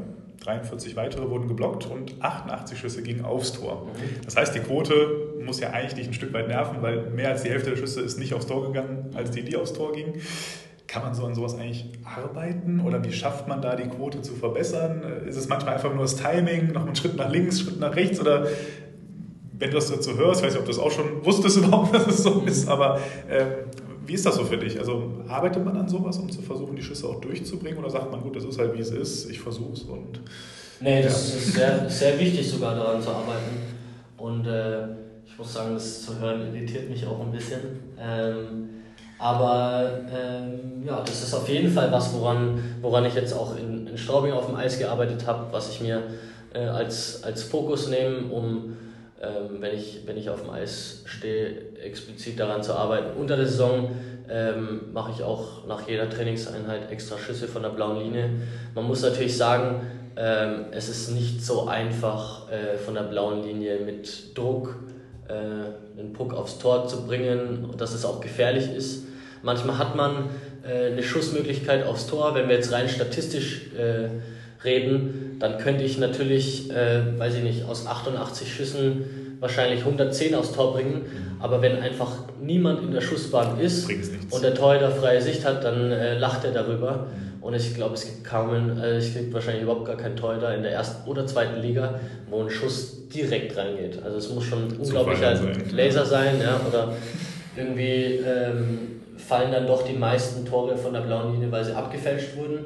43 0.40 0.96
weitere 0.96 1.28
wurden 1.30 1.48
geblockt 1.48 1.86
und 1.86 2.14
88 2.20 2.78
Schüsse 2.78 3.02
gingen 3.02 3.24
aufs 3.24 3.52
Tor. 3.52 3.88
Das 4.24 4.36
heißt, 4.36 4.54
die 4.54 4.60
Quote 4.60 5.34
muss 5.44 5.60
ja 5.60 5.70
eigentlich 5.70 5.94
dich 5.94 6.06
ein 6.08 6.12
Stück 6.14 6.32
weit 6.32 6.48
nerven, 6.48 6.82
weil 6.82 7.10
mehr 7.10 7.30
als 7.30 7.42
die 7.42 7.50
Hälfte 7.50 7.70
der 7.70 7.76
Schüsse 7.76 8.00
ist 8.02 8.18
nicht 8.18 8.34
aufs 8.34 8.46
Tor 8.46 8.66
gegangen, 8.66 9.10
als 9.14 9.30
die, 9.30 9.42
die 9.42 9.56
aufs 9.56 9.72
Tor 9.72 9.92
gingen. 9.92 10.14
Kann 10.86 11.02
man 11.02 11.14
so 11.14 11.24
an 11.24 11.34
sowas 11.34 11.54
eigentlich 11.54 11.86
arbeiten 12.04 12.80
oder 12.80 13.02
wie 13.04 13.12
schafft 13.12 13.48
man 13.48 13.60
da 13.60 13.74
die 13.74 13.88
Quote 13.88 14.22
zu 14.22 14.34
verbessern? 14.34 15.02
Ist 15.26 15.36
es 15.36 15.48
manchmal 15.48 15.74
einfach 15.74 15.92
nur 15.92 16.02
das 16.02 16.16
Timing, 16.16 16.72
noch 16.72 16.86
einen 16.86 16.94
Schritt 16.94 17.16
nach 17.16 17.30
links, 17.30 17.60
Schritt 17.60 17.80
nach 17.80 17.94
rechts 17.96 18.20
oder 18.20 18.46
wenn 19.58 19.70
du 19.70 19.76
das 19.76 19.90
dazu 19.90 20.16
hörst, 20.16 20.40
ich 20.40 20.46
weiß 20.46 20.52
nicht, 20.52 20.60
ob 20.60 20.66
du 20.66 20.72
das 20.72 20.78
auch 20.78 20.90
schon 20.90 21.24
wusstest 21.24 21.56
überhaupt, 21.56 21.94
dass 21.94 22.06
es 22.06 22.22
so 22.22 22.42
ist, 22.46 22.68
aber 22.68 23.00
ähm, 23.28 23.46
wie 24.06 24.12
ist 24.12 24.24
das 24.24 24.36
so 24.36 24.44
für 24.44 24.58
dich? 24.58 24.78
Also 24.78 25.14
arbeitet 25.28 25.64
man 25.64 25.76
an 25.76 25.88
sowas, 25.88 26.18
um 26.18 26.30
zu 26.30 26.40
versuchen, 26.42 26.76
die 26.76 26.82
Schüsse 26.82 27.08
auch 27.08 27.20
durchzubringen 27.20 27.78
oder 27.78 27.90
sagt 27.90 28.10
man, 28.12 28.20
gut, 28.20 28.36
das 28.36 28.44
ist 28.44 28.58
halt 28.58 28.74
wie 28.74 28.80
es 28.80 28.90
ist, 28.90 29.28
ich 29.30 29.40
versuch's 29.40 29.82
und 29.82 30.20
Nee, 30.80 31.02
das 31.02 31.34
ist 31.34 31.54
sehr, 31.54 31.88
sehr 31.88 32.18
wichtig 32.18 32.48
sogar 32.50 32.74
daran 32.74 33.00
zu 33.00 33.08
arbeiten. 33.08 33.56
Und 34.18 34.46
äh, 34.46 34.88
ich 35.24 35.36
muss 35.38 35.54
sagen, 35.54 35.74
das 35.74 36.02
zu 36.02 36.18
hören 36.18 36.54
irritiert 36.54 36.90
mich 36.90 37.06
auch 37.06 37.20
ein 37.20 37.32
bisschen. 37.32 37.60
Ähm, 37.98 38.68
aber 39.18 39.90
ähm, 40.14 40.84
ja, 40.84 41.00
das 41.00 41.22
ist 41.22 41.34
auf 41.34 41.48
jeden 41.48 41.70
Fall 41.70 41.90
was, 41.90 42.12
woran, 42.14 42.62
woran 42.82 43.04
ich 43.06 43.14
jetzt 43.14 43.32
auch 43.32 43.56
in, 43.56 43.86
in 43.86 43.98
Straubing 43.98 44.32
auf 44.32 44.46
dem 44.46 44.56
Eis 44.56 44.78
gearbeitet 44.78 45.26
habe, 45.26 45.46
was 45.52 45.70
ich 45.70 45.80
mir 45.80 46.02
äh, 46.52 46.58
als, 46.58 47.22
als 47.24 47.44
Fokus 47.44 47.88
nehme, 47.88 48.30
um, 48.30 48.76
ähm, 49.22 49.60
wenn, 49.60 49.74
ich, 49.74 50.02
wenn 50.06 50.18
ich 50.18 50.28
auf 50.28 50.42
dem 50.42 50.50
Eis 50.50 51.02
stehe, 51.06 51.74
explizit 51.82 52.38
daran 52.38 52.62
zu 52.62 52.74
arbeiten. 52.74 53.18
Unter 53.18 53.36
der 53.36 53.46
Saison 53.46 53.90
ähm, 54.28 54.92
mache 54.92 55.12
ich 55.12 55.22
auch 55.22 55.66
nach 55.66 55.88
jeder 55.88 56.10
Trainingseinheit 56.10 56.90
extra 56.90 57.16
Schüsse 57.16 57.48
von 57.48 57.62
der 57.62 57.70
blauen 57.70 58.00
Linie. 58.00 58.30
Man 58.74 58.86
muss 58.86 59.00
natürlich 59.02 59.36
sagen, 59.36 59.80
ähm, 60.16 60.66
es 60.72 60.88
ist 60.88 61.10
nicht 61.10 61.44
so 61.44 61.68
einfach, 61.68 62.50
äh, 62.50 62.76
von 62.76 62.94
der 62.94 63.02
blauen 63.02 63.42
Linie 63.42 63.80
mit 63.80 64.36
Druck 64.36 64.76
äh, 65.28 65.98
einen 66.00 66.12
Puck 66.12 66.34
aufs 66.34 66.58
Tor 66.58 66.86
zu 66.88 67.06
bringen 67.06 67.66
und 67.70 67.80
dass 67.80 67.94
es 67.94 68.04
auch 68.04 68.20
gefährlich 68.20 68.74
ist. 68.74 69.04
Manchmal 69.42 69.78
hat 69.78 69.94
man 69.94 70.30
äh, 70.66 70.92
eine 70.92 71.02
Schussmöglichkeit 71.02 71.86
aufs 71.86 72.06
Tor. 72.06 72.34
Wenn 72.34 72.48
wir 72.48 72.56
jetzt 72.56 72.72
rein 72.72 72.88
statistisch 72.88 73.70
äh, 73.76 74.08
reden, 74.64 75.36
dann 75.38 75.58
könnte 75.58 75.84
ich 75.84 75.98
natürlich, 75.98 76.70
äh, 76.70 77.18
weiß 77.18 77.36
ich 77.36 77.42
nicht, 77.42 77.64
aus 77.64 77.86
88 77.86 78.52
Schüssen 78.52 79.04
wahrscheinlich 79.38 79.80
110 79.80 80.34
aufs 80.34 80.52
Tor 80.52 80.74
bringen. 80.74 81.02
Aber 81.40 81.62
wenn 81.62 81.78
einfach 81.78 82.10
niemand 82.42 82.82
in 82.82 82.92
der 82.92 83.02
Schussbahn 83.02 83.60
ist 83.60 83.88
und 84.30 84.42
der 84.42 84.54
Torhüter 84.54 84.90
freie 84.90 85.20
Sicht 85.20 85.44
hat, 85.44 85.62
dann 85.62 85.90
lacht 86.18 86.44
er 86.44 86.52
darüber. 86.52 87.06
Und 87.46 87.54
ich 87.54 87.76
glaube, 87.76 87.94
es 87.94 88.04
gibt 88.04 88.24
kaum, 88.24 88.50
einen, 88.50 88.76
äh, 88.80 88.96
es 88.96 89.14
gibt 89.14 89.32
wahrscheinlich 89.32 89.62
überhaupt 89.62 89.84
gar 89.84 89.96
keinen 89.96 90.16
Torhüter 90.16 90.52
in 90.52 90.64
der 90.64 90.72
ersten 90.72 91.08
oder 91.08 91.24
zweiten 91.28 91.62
Liga, 91.62 92.00
wo 92.28 92.42
ein 92.42 92.50
Schuss 92.50 93.06
direkt 93.08 93.56
reingeht. 93.56 94.02
Also 94.02 94.16
es 94.16 94.30
muss 94.30 94.42
schon 94.42 94.66
ein 94.66 94.76
unglaublicher 94.76 95.36
sein. 95.36 95.62
Laser 95.70 96.04
sein, 96.04 96.40
ja, 96.42 96.60
oder 96.68 96.92
irgendwie 97.56 98.18
ähm, 98.26 99.00
fallen 99.16 99.52
dann 99.52 99.64
doch 99.64 99.84
die 99.84 99.92
meisten 99.92 100.44
Tore 100.44 100.76
von 100.76 100.92
der 100.92 101.02
blauen 101.02 101.34
Linie, 101.34 101.52
weil 101.52 101.64
sie 101.64 101.72
abgefälscht 101.72 102.36
wurden 102.36 102.64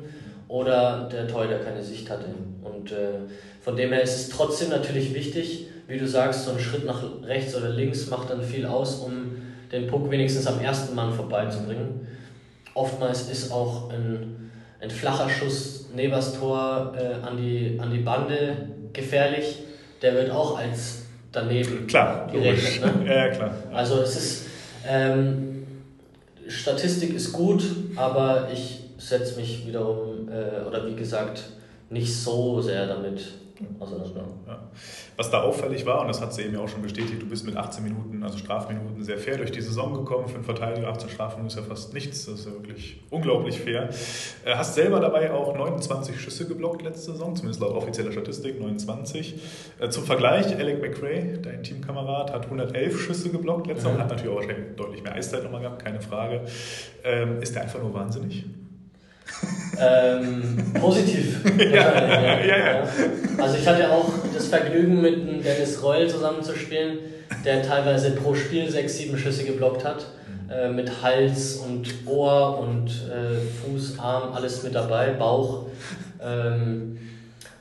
oder 0.49 1.11
der 1.12 1.28
Torhüter 1.28 1.59
keine 1.59 1.83
Sicht 1.83 2.09
hatte. 2.09 2.24
Und 2.62 2.91
äh, 2.91 3.28
von 3.61 3.76
dem 3.76 3.93
her 3.93 4.01
ist 4.03 4.16
es 4.16 4.28
trotzdem 4.31 4.70
natürlich 4.70 5.12
wichtig, 5.12 5.66
wie 5.89 5.99
du 5.99 6.09
sagst, 6.09 6.47
so 6.47 6.53
ein 6.53 6.59
Schritt 6.59 6.87
nach 6.87 7.03
rechts 7.22 7.55
oder 7.55 7.68
links 7.68 8.09
macht 8.09 8.31
dann 8.31 8.43
viel 8.43 8.64
aus, 8.64 9.01
um 9.01 9.12
den 9.70 9.87
Puck 9.87 10.11
wenigstens 10.11 10.47
am 10.47 10.59
ersten 10.59 10.95
Mann 10.95 11.12
vorbeizubringen. 11.12 12.07
Oftmals 12.72 13.28
ist 13.28 13.53
auch 13.53 13.91
ein, 13.91 14.49
ein 14.81 14.91
flacher 14.91 15.28
Schuss 15.28 15.87
neben 15.95 16.12
das 16.12 16.39
Tor 16.39 16.95
äh, 16.97 17.26
an, 17.26 17.37
die, 17.37 17.78
an 17.81 17.91
die 17.91 17.99
Bande 17.99 18.57
gefährlich. 18.93 19.59
Der 20.03 20.14
wird 20.14 20.31
auch 20.31 20.59
als 20.59 21.03
daneben 21.33 21.87
Klar, 21.87 22.28
logisch. 22.33 22.81
gerechnet. 22.81 22.97
Ne? 23.05 23.07
Ja, 23.07 23.26
ja, 23.26 23.28
klar. 23.28 23.55
Also 23.72 24.01
es 24.01 24.16
ist, 24.16 24.47
ähm, 24.89 25.66
Statistik 26.49 27.14
ist 27.14 27.33
gut, 27.33 27.62
aber 27.97 28.49
ich 28.53 28.81
setze 28.99 29.39
mich 29.39 29.66
wiederum, 29.66 30.28
äh, 30.28 30.66
oder 30.66 30.87
wie 30.87 30.95
gesagt, 30.95 31.43
nicht 31.91 32.14
so 32.14 32.61
sehr 32.61 32.87
damit 32.87 33.22
auseinander. 33.78 34.24
Ja. 34.46 34.58
Was 35.16 35.30
da 35.30 35.42
auffällig 35.42 35.84
war, 35.86 36.00
und 36.02 36.08
das 36.08 36.20
hat 36.20 36.32
sie 36.34 36.42
eben 36.42 36.54
ja 36.54 36.61
auch 36.61 36.68
schon 36.68 36.82
bestätigt, 36.82 37.20
du 37.20 37.26
bist 37.26 37.44
mit 37.46 37.56
18 37.56 37.84
Minuten, 37.84 38.22
also 38.22 38.38
Strafminuten, 38.38 39.02
sehr 39.04 39.18
fair 39.18 39.36
durch 39.36 39.50
die 39.52 39.61
Saison 39.61 39.92
gekommen. 39.94 40.28
Für 40.28 40.36
einen 40.36 40.44
Verteidiger 40.44 40.88
18 40.88 41.11
Strafminuten 41.11 41.48
ist 41.48 41.56
ja 41.56 41.62
fast 41.62 41.92
nichts. 41.94 42.26
Das 42.26 42.40
ist 42.40 42.46
ja 42.46 42.52
wirklich 42.52 43.00
unglaublich 43.11 43.61
fair. 43.61 43.88
Äh, 44.44 44.54
Hast 44.54 44.74
selber 44.74 45.00
dabei 45.00 45.32
auch 45.32 45.54
29 45.56 46.20
Schüsse 46.20 46.46
geblockt 46.48 46.82
letzte 46.82 47.12
Saison, 47.12 47.34
zumindest 47.36 47.61
laut 47.61 47.74
offizieller 47.74 48.12
Statistik 48.12 48.61
29. 48.61 49.40
Äh, 49.78 49.88
Zum 49.90 50.04
Vergleich, 50.04 50.54
Alec 50.56 50.80
McRae, 50.80 51.38
dein 51.42 51.62
Teamkamerad, 51.62 52.32
hat 52.32 52.44
111 52.46 53.00
Schüsse 53.00 53.30
geblockt 53.30 53.66
letzte 53.66 53.82
Saison, 53.82 53.96
Mhm. 53.96 54.00
hat 54.02 54.11
natürlich 54.11 54.30
auch 54.32 54.36
wahrscheinlich 54.36 54.76
deutlich 54.76 55.02
mehr 55.02 55.14
Eiszeit 55.14 55.44
nochmal 55.44 55.61
gehabt, 55.61 55.84
keine 55.84 56.00
Frage. 56.00 56.42
Ähm, 57.04 57.40
Ist 57.42 57.54
der 57.54 57.62
einfach 57.62 57.80
nur 57.80 57.92
wahnsinnig? 57.94 58.44
Ähm, 59.78 60.72
positiv. 60.78 61.39
Ja, 61.59 62.41
ja, 62.45 62.59
ja. 62.59 62.89
Also 63.39 63.57
ich 63.57 63.66
hatte 63.66 63.91
auch 63.91 64.12
das 64.35 64.49
Vergnügen, 64.49 65.01
mit 65.01 65.16
dem 65.16 65.43
Dennis 65.43 65.83
Reul 65.83 66.09
zusammenzuspielen, 66.09 66.99
der 67.45 67.62
teilweise 67.62 68.11
pro 68.12 68.35
Spiel 68.35 68.68
sechs, 68.70 68.97
sieben 68.97 69.16
Schüsse 69.16 69.45
geblockt 69.45 69.85
hat. 69.85 70.07
Äh, 70.51 70.68
mit 70.68 71.03
Hals 71.03 71.57
und 71.57 71.89
Ohr 72.07 72.59
und 72.59 72.89
äh, 72.89 73.39
Fuß, 73.62 74.01
Arm, 74.01 74.33
alles 74.33 74.64
mit 74.64 74.74
dabei, 74.74 75.11
Bauch. 75.12 75.66
Ähm, 76.20 76.99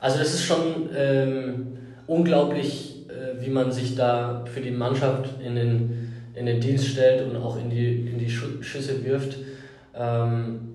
also 0.00 0.18
das 0.18 0.34
ist 0.34 0.44
schon 0.44 0.88
ähm, 0.96 1.78
unglaublich, 2.08 3.06
äh, 3.08 3.40
wie 3.40 3.50
man 3.50 3.70
sich 3.70 3.94
da 3.94 4.44
für 4.52 4.60
die 4.60 4.72
Mannschaft 4.72 5.40
in 5.40 5.54
den, 5.54 6.12
in 6.34 6.46
den 6.46 6.60
Dienst 6.60 6.88
stellt 6.88 7.22
und 7.22 7.36
auch 7.36 7.56
in 7.58 7.70
die, 7.70 8.08
in 8.08 8.18
die 8.18 8.28
Schüsse 8.28 9.04
wirft. 9.04 9.36
Ähm, 9.94 10.69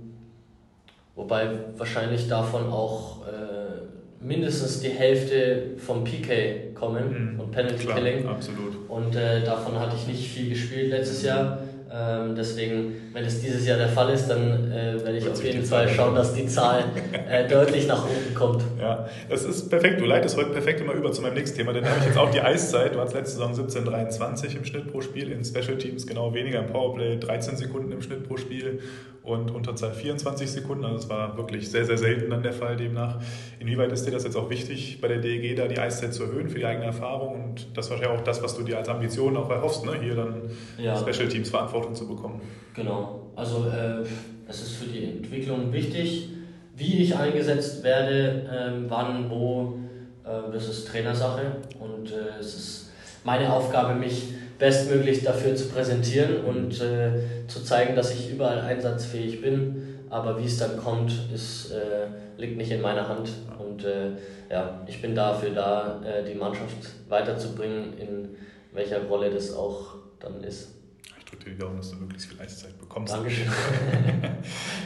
wobei 1.15 1.49
wahrscheinlich 1.77 2.27
davon 2.27 2.69
auch 2.69 3.25
äh, 3.27 4.23
mindestens 4.23 4.81
die 4.81 4.89
Hälfte 4.89 5.71
vom 5.77 6.03
PK 6.03 6.73
kommen 6.73 7.33
Mhm. 7.35 7.39
und 7.39 7.51
Penalty 7.51 7.85
Klar, 7.85 7.97
Killing. 7.97 8.27
absolut. 8.27 8.73
Und 8.89 9.15
äh, 9.15 9.43
davon 9.43 9.79
hatte 9.79 9.95
ich 9.95 10.07
nicht 10.07 10.27
viel 10.29 10.49
gespielt 10.49 10.89
letztes 10.89 11.23
Jahr. 11.23 11.59
Ähm, 11.97 12.35
deswegen, 12.35 12.93
wenn 13.13 13.23
es 13.23 13.39
dieses 13.41 13.65
Jahr 13.65 13.77
der 13.77 13.87
Fall 13.87 14.09
ist, 14.11 14.27
dann 14.27 14.69
äh, 14.71 14.95
werde 15.01 15.17
ich 15.17 15.23
Wird 15.23 15.35
auf 15.35 15.43
jeden 15.45 15.63
Fall 15.63 15.85
Zahl 15.87 15.95
schauen, 15.95 16.15
dass 16.15 16.33
die 16.33 16.45
Zahl 16.47 16.83
äh, 17.29 17.47
deutlich 17.47 17.87
nach 17.87 18.03
oben 18.03 18.33
kommt. 18.33 18.63
Ja, 18.81 19.07
das 19.29 19.45
ist 19.45 19.69
perfekt. 19.69 20.01
Du 20.01 20.05
leitest 20.05 20.35
heute 20.35 20.49
perfekt 20.49 20.81
immer 20.81 20.93
über 20.93 21.11
zu 21.13 21.21
meinem 21.21 21.35
nächsten 21.35 21.55
Thema, 21.57 21.71
denn 21.71 21.83
da 21.83 21.91
habe 21.91 21.99
ich 22.01 22.07
jetzt 22.07 22.17
auch 22.17 22.31
die 22.31 22.41
Eiszeit. 22.41 22.95
Du 22.95 22.99
hattest 22.99 23.15
letzte 23.15 23.37
Saison 23.37 23.53
17,23 23.53 24.57
im 24.57 24.65
Schnitt 24.65 24.91
pro 24.91 24.99
Spiel, 24.99 25.31
in 25.31 25.45
Special 25.45 25.77
Teams 25.77 26.05
genau 26.07 26.33
weniger, 26.33 26.59
im 26.59 26.67
Powerplay 26.67 27.17
13 27.17 27.55
Sekunden 27.55 27.91
im 27.91 28.01
Schnitt 28.01 28.27
pro 28.27 28.35
Spiel 28.35 28.79
und 29.25 29.51
Unterzahl 29.51 29.93
24 29.93 30.49
Sekunden. 30.49 30.85
Also 30.85 30.97
das 30.97 31.09
war 31.09 31.37
wirklich 31.37 31.69
sehr, 31.69 31.85
sehr 31.85 31.97
selten 31.97 32.29
dann 32.29 32.43
der 32.43 32.53
Fall 32.53 32.77
demnach. 32.77 33.19
Inwieweit 33.59 33.91
ist 33.91 34.05
dir 34.05 34.11
das 34.11 34.23
jetzt 34.23 34.35
auch 34.35 34.49
wichtig, 34.49 34.99
bei 35.01 35.07
der 35.07 35.17
DEG 35.17 35.55
da 35.55 35.67
die 35.67 35.79
Eiszeit 35.79 36.13
zu 36.13 36.23
erhöhen 36.23 36.49
für 36.49 36.59
die 36.59 36.65
eigene 36.65 36.85
Erfahrung 36.85 37.43
und 37.43 37.77
das 37.77 37.89
war 37.89 38.01
ja 38.01 38.09
auch 38.11 38.21
das, 38.21 38.41
was 38.43 38.55
du 38.55 38.63
dir 38.63 38.77
als 38.77 38.87
Ambition 38.87 39.35
auch 39.35 39.49
erhoffst, 39.49 39.85
ne? 39.85 39.93
hier 40.01 40.15
dann 40.15 40.43
Ja. 40.77 40.95
Special 40.95 41.27
Teams 41.27 41.49
Verantwortung 41.49 41.95
zu 41.95 42.07
bekommen. 42.07 42.41
Genau. 42.73 43.31
Also 43.35 43.65
äh, 43.67 44.05
es 44.47 44.61
ist 44.61 44.75
für 44.75 44.85
die 44.85 45.03
Entwicklung 45.03 45.73
wichtig, 45.73 46.29
wie 46.75 47.01
ich 47.01 47.15
eingesetzt 47.15 47.83
werde, 47.83 48.47
ähm, 48.51 48.85
wann, 48.87 49.29
wo, 49.29 49.79
äh, 50.23 50.51
das 50.51 50.67
ist 50.67 50.87
Trainersache 50.87 51.57
und 51.79 52.11
äh, 52.11 52.39
es 52.39 52.55
ist 52.55 52.91
meine 53.23 53.51
Aufgabe, 53.51 53.95
mich 53.95 54.33
bestmöglich 54.57 55.23
dafür 55.23 55.55
zu 55.55 55.67
präsentieren 55.69 56.45
und 56.45 56.81
äh, 56.81 57.47
zu 57.47 57.63
zeigen, 57.63 57.95
dass 57.95 58.13
ich 58.13 58.31
überall 58.31 58.61
einsatzfähig 58.61 59.41
bin. 59.41 59.99
Aber 60.09 60.39
wie 60.39 60.45
es 60.45 60.57
dann 60.57 60.77
kommt, 60.77 61.11
ist, 61.33 61.71
äh, 61.71 62.07
liegt 62.37 62.57
nicht 62.57 62.71
in 62.71 62.81
meiner 62.81 63.07
Hand. 63.07 63.29
Und 63.59 63.83
äh, 63.83 64.11
ja, 64.49 64.81
ich 64.87 65.01
bin 65.01 65.15
dafür 65.15 65.49
da, 65.49 66.01
äh, 66.03 66.23
die 66.23 66.35
Mannschaft 66.35 66.77
weiterzubringen, 67.09 67.97
in 67.97 68.29
welcher 68.71 69.03
Rolle 69.05 69.29
das 69.29 69.53
auch 69.53 69.95
dann 70.19 70.43
ist. 70.43 70.69
Ich 71.17 71.25
drücke 71.25 71.45
dir 71.45 71.51
die 71.51 71.57
Daumen, 71.57 71.77
dass 71.77 71.91
du 71.91 71.97
möglichst 71.97 72.27
viel 72.29 72.39
Eiszeit 72.39 72.77
bekommst. 72.79 73.13
Dankeschön. 73.13 73.47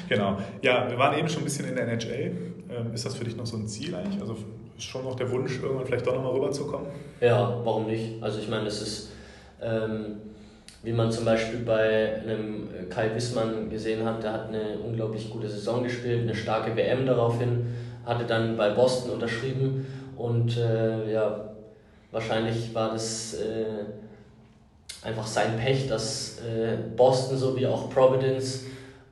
Genau. 0.10 0.40
Ja, 0.64 0.90
wir 0.90 0.98
waren 0.98 1.18
eben 1.20 1.30
schon 1.30 1.44
ein 1.44 1.46
bisschen 1.46 1.70
in 1.70 1.76
der 1.76 1.88
NHL. 1.88 2.36
Ähm, 2.70 2.94
Ist 2.94 3.06
das 3.06 3.16
für 3.16 3.24
dich 3.24 3.36
noch 3.36 3.46
so 3.46 3.58
ein 3.58 3.68
Ziel 3.68 3.94
eigentlich? 3.94 4.20
Also 4.20 4.36
ist 4.76 4.86
schon 4.86 5.04
noch 5.04 5.16
der 5.16 5.30
Wunsch, 5.32 5.60
irgendwann 5.62 5.86
vielleicht 5.86 6.08
doch 6.08 6.16
nochmal 6.16 6.32
rüberzukommen? 6.34 6.88
Ja, 7.22 7.62
warum 7.64 7.86
nicht? 7.86 8.22
Also 8.22 8.40
ich 8.40 8.48
meine, 8.50 8.66
das 8.66 8.82
ist, 8.82 9.10
ähm, 9.62 10.18
wie 10.84 10.94
man 10.94 11.12
zum 11.12 11.26
Beispiel 11.26 11.60
bei 11.60 12.22
einem 12.22 12.70
Kai 12.90 13.14
Wissmann 13.14 13.70
gesehen 13.70 14.06
hat, 14.06 14.24
der 14.24 14.34
hat 14.34 14.48
eine 14.48 14.80
unglaublich 14.80 15.30
gute 15.30 15.50
Saison 15.50 15.84
gespielt, 15.84 16.22
eine 16.22 16.36
starke 16.36 16.76
WM 16.76 17.06
daraufhin, 17.06 17.68
hatte 18.06 18.26
dann 18.26 18.56
bei 18.56 18.70
Boston 18.70 19.12
unterschrieben 19.12 19.86
und 20.16 20.58
äh, 20.58 21.12
ja, 21.12 21.50
wahrscheinlich 22.12 22.74
war 22.74 22.92
das 22.92 23.36
äh, 23.36 25.06
einfach 25.06 25.28
sein 25.28 25.58
Pech, 25.58 25.88
dass 25.88 26.40
äh, 26.40 26.78
Boston 26.96 27.38
sowie 27.38 27.68
auch 27.68 27.90
Providence 27.90 28.66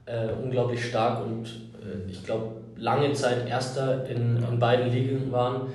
äh, 0.05 0.29
unglaublich 0.41 0.85
stark 0.85 1.25
und 1.25 1.45
äh, 1.45 2.09
ich 2.09 2.23
glaube 2.23 2.57
lange 2.77 3.11
Zeit 3.13 3.47
Erster 3.47 4.05
in, 4.05 4.37
in 4.37 4.59
beiden 4.59 4.91
Ligen 4.91 5.31
waren. 5.31 5.67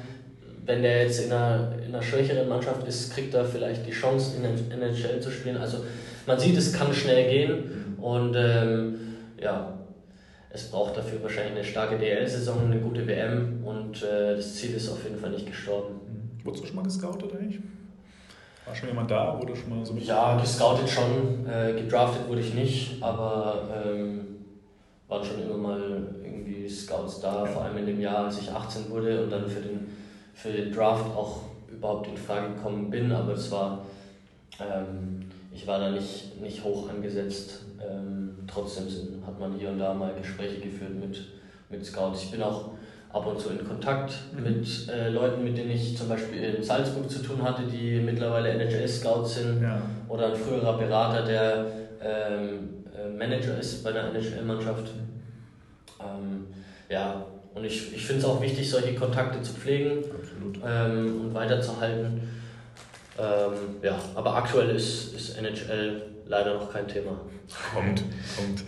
Wenn 0.65 0.83
der 0.83 1.03
jetzt 1.03 1.25
in 1.25 1.33
einer, 1.33 1.73
in 1.85 1.95
einer 1.95 2.03
schwächeren 2.03 2.49
Mannschaft 2.49 2.87
ist, 2.87 3.13
kriegt 3.13 3.35
er 3.35 3.45
vielleicht 3.45 3.87
die 3.87 3.91
Chance, 3.91 4.37
in 4.37 4.43
der 4.43 4.89
NHL 4.89 5.21
zu 5.21 5.31
spielen. 5.31 5.57
Also 5.57 5.79
man 6.27 6.39
sieht, 6.39 6.57
es 6.57 6.73
kann 6.73 6.93
schnell 6.93 7.29
gehen 7.29 7.97
und 8.01 8.35
ähm, 8.37 8.99
ja, 9.41 9.79
es 10.51 10.71
braucht 10.71 10.97
dafür 10.97 11.23
wahrscheinlich 11.23 11.55
eine 11.55 11.65
starke 11.65 11.99
DL-Saison, 11.99 12.67
eine 12.67 12.79
gute 12.79 13.07
WM 13.07 13.65
und 13.65 14.03
äh, 14.03 14.37
das 14.37 14.55
Ziel 14.55 14.75
ist 14.75 14.89
auf 14.91 15.03
jeden 15.03 15.19
Fall 15.19 15.31
nicht 15.31 15.47
gestorben. 15.47 16.01
Wurdest 16.45 16.65
du 16.65 16.69
schon 16.69 16.77
mal 16.77 16.85
gescoutet 16.85 17.33
eigentlich? 17.35 17.61
War 18.67 18.75
schon 18.75 18.89
jemand 18.89 19.11
da? 19.11 19.41
Wurde 19.41 19.57
schon 19.57 19.77
mal 19.77 19.85
so 19.85 19.95
mit? 19.95 20.05
Ja, 20.05 20.39
gescoutet 20.39 20.89
schon, 20.89 21.47
äh, 21.47 21.73
gedraftet 21.73 22.29
wurde 22.29 22.41
ich 22.41 22.55
nicht, 22.55 23.03
aber 23.03 23.69
ähm, 23.85 24.33
waren 25.09 25.25
schon 25.25 25.43
immer 25.43 25.57
mal 25.57 26.15
irgendwie 26.25 26.69
Scouts 26.69 27.21
da, 27.21 27.45
vor 27.45 27.65
allem 27.65 27.79
in 27.79 27.87
dem 27.87 28.01
Jahr, 28.01 28.27
als 28.27 28.41
ich 28.41 28.51
18 28.51 28.91
wurde 28.91 29.25
und 29.25 29.31
dann 29.31 29.49
für 29.49 29.61
den, 29.61 29.89
für 30.35 30.51
den 30.53 30.73
Draft 30.73 31.05
auch 31.17 31.43
überhaupt 31.71 32.09
in 32.09 32.17
Frage 32.17 32.55
gekommen 32.55 32.91
bin, 32.91 33.13
aber 33.13 33.33
es 33.33 33.51
war, 33.51 33.85
ähm, 34.61 35.21
ich 35.53 35.67
war 35.67 35.79
da 35.79 35.91
nicht, 35.91 36.41
nicht 36.41 36.63
hoch 36.65 36.89
angesetzt. 36.89 37.61
Ähm, 37.81 38.31
trotzdem 38.47 38.89
sind, 38.89 39.27
hat 39.27 39.39
man 39.39 39.55
hier 39.55 39.71
und 39.71 39.79
da 39.79 39.93
mal 39.95 40.13
Gespräche 40.15 40.61
geführt 40.61 40.95
mit, 40.95 41.19
mit 41.71 41.85
Scouts. 41.85 42.25
Ich 42.25 42.31
bin 42.31 42.43
auch 42.43 42.71
ab 43.13 43.27
und 43.27 43.39
zu 43.39 43.51
in 43.51 43.67
Kontakt 43.67 44.15
mit 44.35 44.89
äh, 44.89 45.11
Leuten, 45.11 45.45
mit 45.45 45.57
denen 45.57 45.71
ich 45.71 45.97
zum 45.97 46.09
Beispiel 46.09 46.43
in 46.43 46.63
Salzburg 46.63 47.11
zu 47.11 47.23
tun 47.23 47.43
hatte, 47.43 47.63
die 47.65 48.01
mittlerweile 48.01 48.51
NHL-Scouts 48.51 49.35
sind 49.37 49.63
Ja. 49.63 49.83
oder 50.09 50.29
ein 50.29 50.35
früherer 50.37 50.79
Berater, 50.79 51.23
der 51.25 51.67
ähm, 52.03 52.85
äh, 52.97 53.09
Manager 53.09 53.59
ist 53.59 53.85
bei 53.85 53.93
der 53.93 54.05
NHL-Mannschaft. 54.15 54.91
Ähm, 56.01 56.47
ja, 56.89 57.25
und 57.55 57.65
ich, 57.65 57.95
ich 57.95 58.07
finde 58.07 58.23
es 58.23 58.29
auch 58.29 58.41
wichtig, 58.41 58.69
solche 58.71 58.95
Kontakte 58.95 59.43
zu 59.43 59.53
pflegen 59.53 60.05
ähm, 60.67 61.21
und 61.21 61.35
weiterzuhalten. 61.35 62.29
Ähm, 63.19 63.53
ja, 63.83 63.99
aber 64.15 64.37
aktuell 64.37 64.71
ist, 64.71 65.15
ist 65.15 65.37
NHL 65.39 66.03
leider 66.27 66.55
noch 66.55 66.73
kein 66.73 66.89
Thema. 66.89 67.21
Kommt, 67.75 68.03
kommt. 68.37 68.65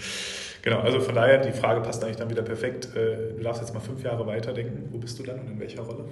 Genau, 0.62 0.80
also 0.80 1.00
von 1.00 1.14
daher, 1.14 1.38
die 1.38 1.52
Frage 1.52 1.80
passt 1.80 2.02
eigentlich 2.02 2.16
dann 2.16 2.30
wieder 2.30 2.42
perfekt. 2.42 2.88
Äh, 2.96 3.34
Du 3.36 3.42
darfst 3.42 3.62
jetzt 3.62 3.74
mal 3.74 3.80
fünf 3.80 4.02
Jahre 4.02 4.26
weiterdenken. 4.26 4.88
Wo 4.90 4.98
bist 4.98 5.18
du 5.18 5.22
dann 5.22 5.40
und 5.40 5.48
in 5.48 5.60
welcher 5.60 5.82
Rolle? 5.82 6.04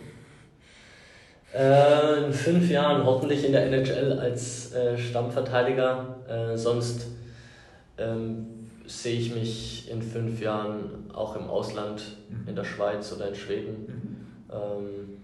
Äh, 1.54 2.24
in 2.26 2.32
fünf 2.32 2.70
Jahren 2.70 3.04
hoffentlich 3.04 3.44
in 3.44 3.52
der 3.52 3.66
NHL 3.66 4.18
als 4.18 4.72
äh, 4.74 4.96
Stammverteidiger. 4.96 6.16
Äh, 6.28 6.56
sonst 6.56 7.06
ähm, 7.98 8.61
sehe 8.86 9.18
ich 9.18 9.34
mich 9.34 9.90
in 9.90 10.02
fünf 10.02 10.40
Jahren 10.40 11.10
auch 11.12 11.36
im 11.36 11.48
Ausland, 11.48 12.02
in 12.46 12.54
der 12.54 12.64
Schweiz 12.64 13.12
oder 13.12 13.28
in 13.28 13.34
Schweden. 13.34 14.26
Ähm, 14.50 15.22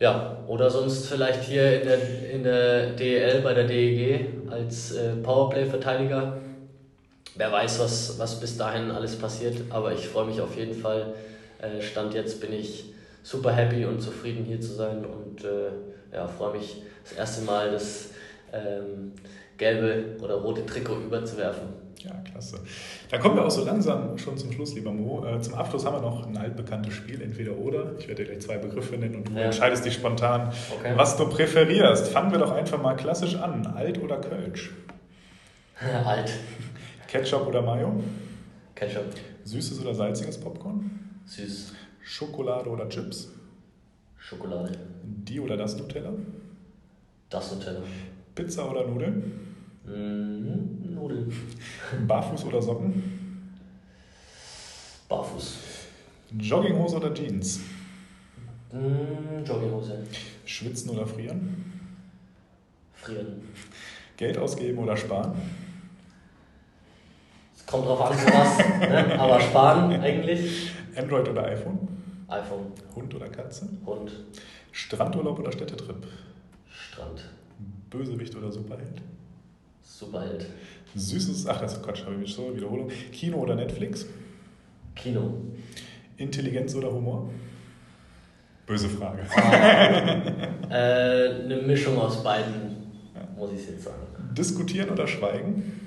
ja, 0.00 0.38
oder 0.46 0.70
sonst 0.70 1.06
vielleicht 1.06 1.44
hier 1.44 1.80
in 1.80 1.88
der, 1.88 2.30
in 2.30 2.42
der 2.42 2.90
DEL 2.90 3.40
bei 3.42 3.54
der 3.54 3.64
DEG 3.64 4.26
als 4.50 4.92
äh, 4.92 5.16
Powerplay-Verteidiger. 5.16 6.38
Wer 7.36 7.52
weiß, 7.52 7.80
was, 7.80 8.18
was 8.18 8.40
bis 8.40 8.56
dahin 8.56 8.90
alles 8.90 9.16
passiert, 9.16 9.56
aber 9.70 9.92
ich 9.92 10.06
freue 10.08 10.26
mich 10.26 10.40
auf 10.40 10.56
jeden 10.56 10.74
Fall. 10.74 11.14
Äh, 11.58 11.80
Stand 11.80 12.14
jetzt 12.14 12.40
bin 12.40 12.52
ich 12.52 12.86
super 13.22 13.52
happy 13.52 13.84
und 13.84 14.00
zufrieden 14.00 14.44
hier 14.44 14.60
zu 14.60 14.72
sein 14.72 15.04
und 15.04 15.44
äh, 15.44 15.70
ja, 16.12 16.28
freue 16.28 16.58
mich 16.58 16.82
das 17.02 17.12
erste 17.14 17.44
Mal 17.44 17.70
das 17.70 18.10
ähm, 18.52 19.12
gelbe 19.56 20.22
oder 20.22 20.34
rote 20.34 20.64
Trikot 20.66 20.96
überzuwerfen. 20.96 21.83
Ja, 22.04 22.12
klasse. 22.30 22.58
Dann 23.10 23.20
kommen 23.20 23.36
wir 23.36 23.46
auch 23.46 23.50
so 23.50 23.64
langsam 23.64 24.18
schon 24.18 24.36
zum 24.36 24.52
Schluss, 24.52 24.74
lieber 24.74 24.92
Mo. 24.92 25.24
Äh, 25.24 25.40
Zum 25.40 25.54
Abschluss 25.54 25.86
haben 25.86 25.96
wir 25.96 26.02
noch 26.02 26.26
ein 26.26 26.36
altbekanntes 26.36 26.92
Spiel, 26.92 27.22
entweder 27.22 27.56
oder. 27.56 27.98
Ich 27.98 28.06
werde 28.08 28.22
dir 28.24 28.30
gleich 28.30 28.42
zwei 28.42 28.58
Begriffe 28.58 28.96
nennen 28.98 29.14
und 29.16 29.28
du 29.28 29.32
Ja. 29.32 29.46
entscheidest 29.46 29.86
dich 29.86 29.94
spontan, 29.94 30.52
Okay. 30.78 30.92
was 30.96 31.16
du 31.16 31.26
präferierst. 31.28 32.08
Fangen 32.08 32.30
wir 32.30 32.38
doch 32.38 32.52
einfach 32.52 32.80
mal 32.82 32.94
klassisch 32.94 33.36
an. 33.36 33.66
Alt 33.66 34.02
oder 34.02 34.18
Kölsch? 34.20 34.70
Alt. 36.04 36.30
Ketchup 37.08 37.46
oder 37.46 37.62
Mayo? 37.62 38.02
Ketchup. 38.74 39.04
Süßes 39.44 39.80
oder 39.80 39.94
salziges 39.94 40.38
Popcorn? 40.38 40.90
Süß. 41.26 41.72
Schokolade 42.02 42.68
oder 42.68 42.86
Chips? 42.90 43.32
Schokolade. 44.18 44.72
Die 45.02 45.40
oder 45.40 45.56
das 45.56 45.76
Nutella? 45.78 46.12
Das 47.30 47.50
Nutella. 47.54 47.80
Pizza 48.34 48.70
oder 48.70 48.86
Nudeln? 48.86 49.40
Mm, 49.86 49.88
Nudeln. 49.90 50.33
Barfuß 52.06 52.44
oder 52.44 52.60
Socken? 52.62 53.02
Barfuß. 55.08 55.58
Jogginghose 56.38 56.96
oder 56.96 57.12
Jeans? 57.14 57.60
Mm, 58.72 59.44
Jogginghose. 59.44 60.02
Schwitzen 60.44 60.90
oder 60.90 61.06
frieren? 61.06 61.72
Frieren. 62.94 63.42
Geld 64.16 64.38
ausgeben 64.38 64.78
oder 64.78 64.96
sparen? 64.96 65.32
Es 67.56 67.66
kommt 67.66 67.86
drauf 67.86 68.00
an, 68.00 68.16
was, 68.16 68.58
ne? 68.58 69.18
aber 69.18 69.40
sparen 69.40 70.00
eigentlich. 70.00 70.70
Android 70.96 71.28
oder 71.28 71.44
iPhone? 71.46 71.78
iPhone. 72.28 72.72
Hund 72.94 73.14
oder 73.14 73.28
Katze? 73.28 73.68
Hund. 73.84 74.12
Strandurlaub 74.72 75.38
oder 75.38 75.52
Städtetrip? 75.52 76.06
Strand. 76.68 77.30
Bösewicht 77.90 78.34
oder 78.36 78.50
Superheld? 78.50 79.02
Superheld. 79.84 80.46
Süßes, 80.94 81.46
ach, 81.46 81.60
das 81.60 81.74
ist 81.74 81.82
Quatsch, 81.82 82.04
habe 82.04 82.22
ich 82.22 82.34
so, 82.34 82.54
Wiederholung. 82.54 82.88
Kino 83.12 83.38
oder 83.38 83.54
Netflix? 83.54 84.06
Kino. 84.94 85.34
Intelligenz 86.16 86.74
oder 86.74 86.92
Humor? 86.92 87.30
Böse 88.66 88.88
Frage. 88.88 89.22
äh, 90.70 91.44
eine 91.44 91.62
Mischung 91.66 91.98
aus 91.98 92.22
beiden, 92.22 92.92
muss 93.36 93.52
ich 93.52 93.68
jetzt 93.68 93.84
sagen. 93.84 94.06
Diskutieren 94.32 94.90
oder 94.90 95.06
schweigen? 95.06 95.80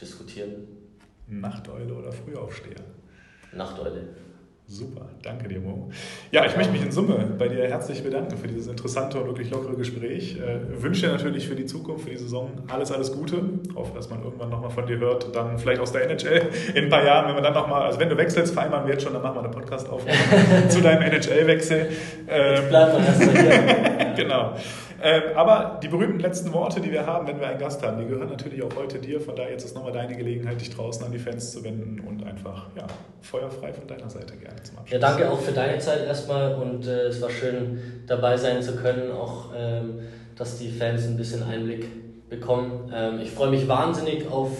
Diskutieren. 0.00 0.66
Nachteule 1.28 1.92
oder 1.94 2.12
Frühaufsteher? 2.12 2.80
Nachteule. 3.52 4.08
Super, 4.74 5.02
danke 5.22 5.46
dir, 5.46 5.60
Mo. 5.60 5.88
Ja, 6.32 6.44
ich 6.44 6.56
möchte 6.56 6.72
mich 6.72 6.82
in 6.82 6.90
Summe 6.90 7.14
bei 7.38 7.46
dir 7.46 7.68
herzlich 7.68 8.02
bedanken 8.02 8.36
für 8.36 8.48
dieses 8.48 8.66
interessante 8.66 9.20
und 9.20 9.26
wirklich 9.28 9.48
lockere 9.48 9.76
Gespräch. 9.76 10.36
Äh, 10.36 10.82
wünsche 10.82 11.02
dir 11.02 11.12
natürlich 11.12 11.46
für 11.46 11.54
die 11.54 11.64
Zukunft, 11.64 12.02
für 12.02 12.10
die 12.10 12.16
Saison 12.16 12.50
alles, 12.66 12.90
alles 12.90 13.12
Gute. 13.12 13.40
Hoffe, 13.76 13.92
dass 13.94 14.10
man 14.10 14.24
irgendwann 14.24 14.50
nochmal 14.50 14.70
von 14.70 14.84
dir 14.84 14.98
hört, 14.98 15.32
dann 15.32 15.60
vielleicht 15.60 15.80
aus 15.80 15.92
der 15.92 16.10
NHL 16.10 16.48
in 16.74 16.84
ein 16.86 16.90
paar 16.90 17.04
Jahren, 17.04 17.28
wenn 17.28 17.34
man 17.34 17.44
dann 17.44 17.54
nochmal, 17.54 17.82
also 17.82 18.00
wenn 18.00 18.08
du 18.08 18.16
wechselst, 18.16 18.52
vereinbaren 18.52 18.84
wir 18.84 18.94
jetzt 18.94 19.04
schon, 19.04 19.12
dann 19.12 19.22
machen 19.22 19.36
wir 19.36 19.44
eine 19.44 19.50
Podcast-Aufnahme 19.50 20.68
zu 20.68 20.80
deinem 20.80 21.02
NHL-Wechsel. 21.02 21.90
Ähm, 22.28 22.68
bleibt 22.68 22.94
man 22.94 23.06
erstmal 23.06 23.36
hier. 23.36 24.14
genau. 24.16 24.54
Ähm, 25.06 25.22
aber 25.36 25.80
die 25.82 25.88
berühmten 25.88 26.18
letzten 26.18 26.50
Worte, 26.54 26.80
die 26.80 26.90
wir 26.90 27.04
haben, 27.04 27.28
wenn 27.28 27.38
wir 27.38 27.46
einen 27.46 27.58
Gast 27.58 27.82
haben, 27.82 27.98
die 27.98 28.06
gehören 28.06 28.30
natürlich 28.30 28.62
auch 28.62 28.74
heute 28.74 28.98
dir. 28.98 29.20
Von 29.20 29.36
daher 29.36 29.50
jetzt 29.50 29.66
ist 29.66 29.74
nochmal 29.74 29.92
deine 29.92 30.16
Gelegenheit, 30.16 30.58
dich 30.58 30.74
draußen 30.74 31.04
an 31.04 31.12
die 31.12 31.18
Fans 31.18 31.52
zu 31.52 31.62
wenden 31.62 32.00
und 32.00 32.26
einfach 32.26 32.68
ja, 32.74 32.86
feuerfrei 33.20 33.74
von 33.74 33.86
deiner 33.86 34.08
Seite 34.08 34.34
gerne 34.34 34.62
zum 34.62 34.78
Abschluss. 34.78 34.92
Ja, 34.92 35.06
danke 35.06 35.30
auch 35.30 35.38
für 35.38 35.52
deine 35.52 35.78
Zeit 35.78 36.06
erstmal 36.06 36.54
und 36.54 36.86
äh, 36.86 37.08
es 37.08 37.20
war 37.20 37.28
schön 37.28 38.02
dabei 38.06 38.38
sein 38.38 38.62
zu 38.62 38.76
können, 38.76 39.12
auch 39.12 39.50
ähm, 39.54 39.98
dass 40.36 40.56
die 40.56 40.70
Fans 40.70 41.04
ein 41.06 41.18
bisschen 41.18 41.42
Einblick 41.42 41.84
bekommen. 42.30 42.90
Ähm, 42.94 43.20
ich 43.20 43.30
freue 43.30 43.50
mich 43.50 43.68
wahnsinnig 43.68 44.26
auf, 44.30 44.52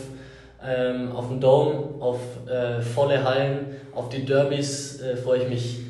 ähm, 0.63 1.13
auf 1.13 1.29
den 1.29 1.41
Dome, 1.41 1.95
auf 2.01 2.21
äh, 2.47 2.83
volle 2.83 3.25
Hallen, 3.25 3.77
auf 3.95 4.11
die 4.11 4.27
Derbys 4.27 5.01
äh, 5.01 5.17
freue 5.17 5.45
ich 5.45 5.49
mich 5.49 5.81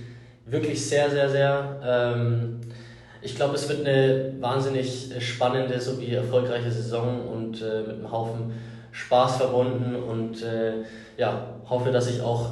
wirklich 0.47 0.87
sehr, 0.87 1.11
sehr, 1.11 1.29
sehr. 1.29 2.23
Ich 3.25 3.37
glaube, 3.37 3.55
es 3.55 3.67
wird 3.71 3.87
eine 3.87 4.35
wahnsinnig 4.39 5.11
spannende 5.19 5.81
sowie 5.81 6.13
erfolgreiche 6.13 6.71
Saison 6.71 7.27
und 7.27 7.63
äh, 7.63 7.81
mit 7.81 7.97
einem 7.97 8.13
Haufen 8.13 8.53
Spaß 8.93 9.39
verbunden 9.39 9.97
und 9.97 10.43
äh, 10.43 10.85
ja, 11.17 11.57
hoffe, 11.69 11.91
dass 11.91 12.11
ich 12.11 12.21
auch 12.21 12.51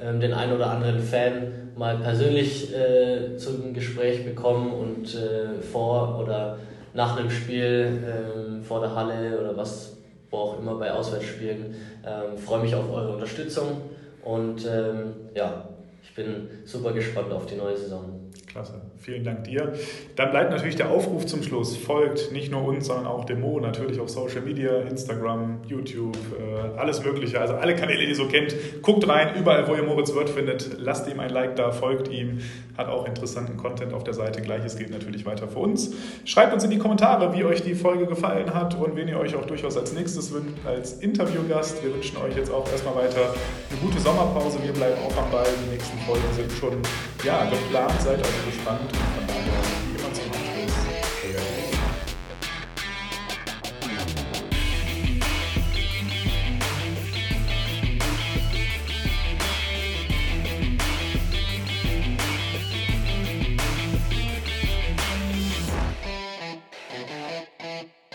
ähm, 0.00 0.20
den 0.20 0.32
einen 0.32 0.52
oder 0.52 0.70
anderen 0.70 1.00
Fan 1.00 1.72
mal 1.76 1.96
persönlich 1.98 2.72
äh, 2.72 3.36
zum 3.36 3.74
Gespräch 3.74 4.24
bekomme 4.24 4.70
und 4.70 5.12
äh, 5.16 5.60
vor 5.60 6.20
oder 6.22 6.56
nach 6.94 7.18
einem 7.18 7.28
Spiel 7.28 8.04
ähm, 8.06 8.62
vor 8.62 8.80
der 8.80 8.94
Halle 8.94 9.40
oder 9.40 9.56
was 9.56 9.96
wo 10.30 10.38
auch 10.38 10.58
immer 10.60 10.76
bei 10.76 10.92
Auswärtsspielen. 10.92 11.74
Ähm, 12.06 12.38
freue 12.38 12.62
mich 12.62 12.74
auf 12.76 12.90
eure 12.90 13.14
Unterstützung 13.14 13.82
und 14.24 14.64
ähm, 14.66 15.14
ja, 15.34 15.68
ich 16.04 16.14
bin 16.14 16.48
super 16.64 16.92
gespannt 16.92 17.32
auf 17.32 17.46
die 17.46 17.56
neue 17.56 17.76
Saison. 17.76 18.30
Klasse. 18.46 18.80
Vielen 19.02 19.24
Dank 19.24 19.42
dir. 19.42 19.72
Dann 20.14 20.30
bleibt 20.30 20.52
natürlich 20.52 20.76
der 20.76 20.88
Aufruf 20.88 21.26
zum 21.26 21.42
Schluss. 21.42 21.76
Folgt 21.76 22.30
nicht 22.30 22.52
nur 22.52 22.64
uns, 22.64 22.86
sondern 22.86 23.08
auch 23.08 23.24
dem 23.24 23.40
Mo, 23.40 23.58
natürlich 23.58 23.98
auf 23.98 24.08
Social 24.08 24.42
Media, 24.42 24.78
Instagram, 24.82 25.62
YouTube, 25.66 26.16
äh, 26.38 26.78
alles 26.78 27.02
Mögliche. 27.02 27.40
Also 27.40 27.54
alle 27.54 27.74
Kanäle, 27.74 28.02
die 28.02 28.10
ihr 28.10 28.14
so 28.14 28.28
kennt. 28.28 28.54
Guckt 28.80 29.08
rein, 29.08 29.34
überall, 29.34 29.66
wo 29.66 29.74
ihr 29.74 29.82
Moritz 29.82 30.14
Wirth 30.14 30.30
findet. 30.30 30.78
Lasst 30.78 31.08
ihm 31.08 31.18
ein 31.18 31.30
Like 31.30 31.56
da, 31.56 31.72
folgt 31.72 32.12
ihm. 32.12 32.38
Hat 32.78 32.86
auch 32.88 33.04
interessanten 33.08 33.56
Content 33.56 33.92
auf 33.92 34.04
der 34.04 34.14
Seite. 34.14 34.40
Gleiches 34.40 34.76
gilt 34.76 34.90
natürlich 34.90 35.26
weiter 35.26 35.48
für 35.48 35.58
uns. 35.58 35.92
Schreibt 36.24 36.54
uns 36.54 36.62
in 36.62 36.70
die 36.70 36.78
Kommentare, 36.78 37.34
wie 37.34 37.42
euch 37.42 37.64
die 37.64 37.74
Folge 37.74 38.06
gefallen 38.06 38.54
hat 38.54 38.78
und 38.78 38.94
wen 38.94 39.08
ihr 39.08 39.18
euch 39.18 39.34
auch 39.34 39.46
durchaus 39.46 39.76
als 39.76 39.92
nächstes 39.92 40.32
wünscht, 40.32 40.64
als 40.64 41.00
Interviewgast. 41.00 41.82
Wir 41.82 41.92
wünschen 41.92 42.18
euch 42.18 42.36
jetzt 42.36 42.52
auch 42.52 42.70
erstmal 42.70 42.94
weiter 42.94 43.34
eine 43.68 43.80
gute 43.80 44.00
Sommerpause. 44.00 44.58
Wir 44.62 44.72
bleiben 44.72 44.96
auch 45.04 45.16
am 45.20 45.28
Ball. 45.32 45.48
Die 45.66 45.72
nächsten 45.72 45.98
Folgen 46.06 46.22
sind 46.36 46.52
schon 46.52 46.74
ja, 47.24 47.44
geplant. 47.50 48.00
Seid 48.00 48.18
also 48.18 48.30
gespannt 48.46 48.91
und 48.92 49.08
von 49.08 49.26
daher 49.26 49.54
immer 49.98 50.14
zum 50.14 50.30
Abschluss. 50.30 50.92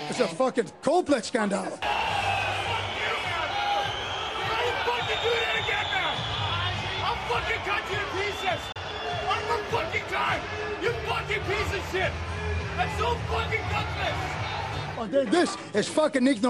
It's 0.09 0.19
a 0.19 0.27
fucking 0.27 0.71
Coldplay-Skandal. 0.81 1.65
fucking 1.71 2.16
So 12.77 13.15
fucking 13.15 13.65
gutless! 13.71 14.27
Oh, 14.99 15.07
this 15.31 15.57
is 15.73 15.87
fucking 15.87 16.23
niet. 16.23 16.41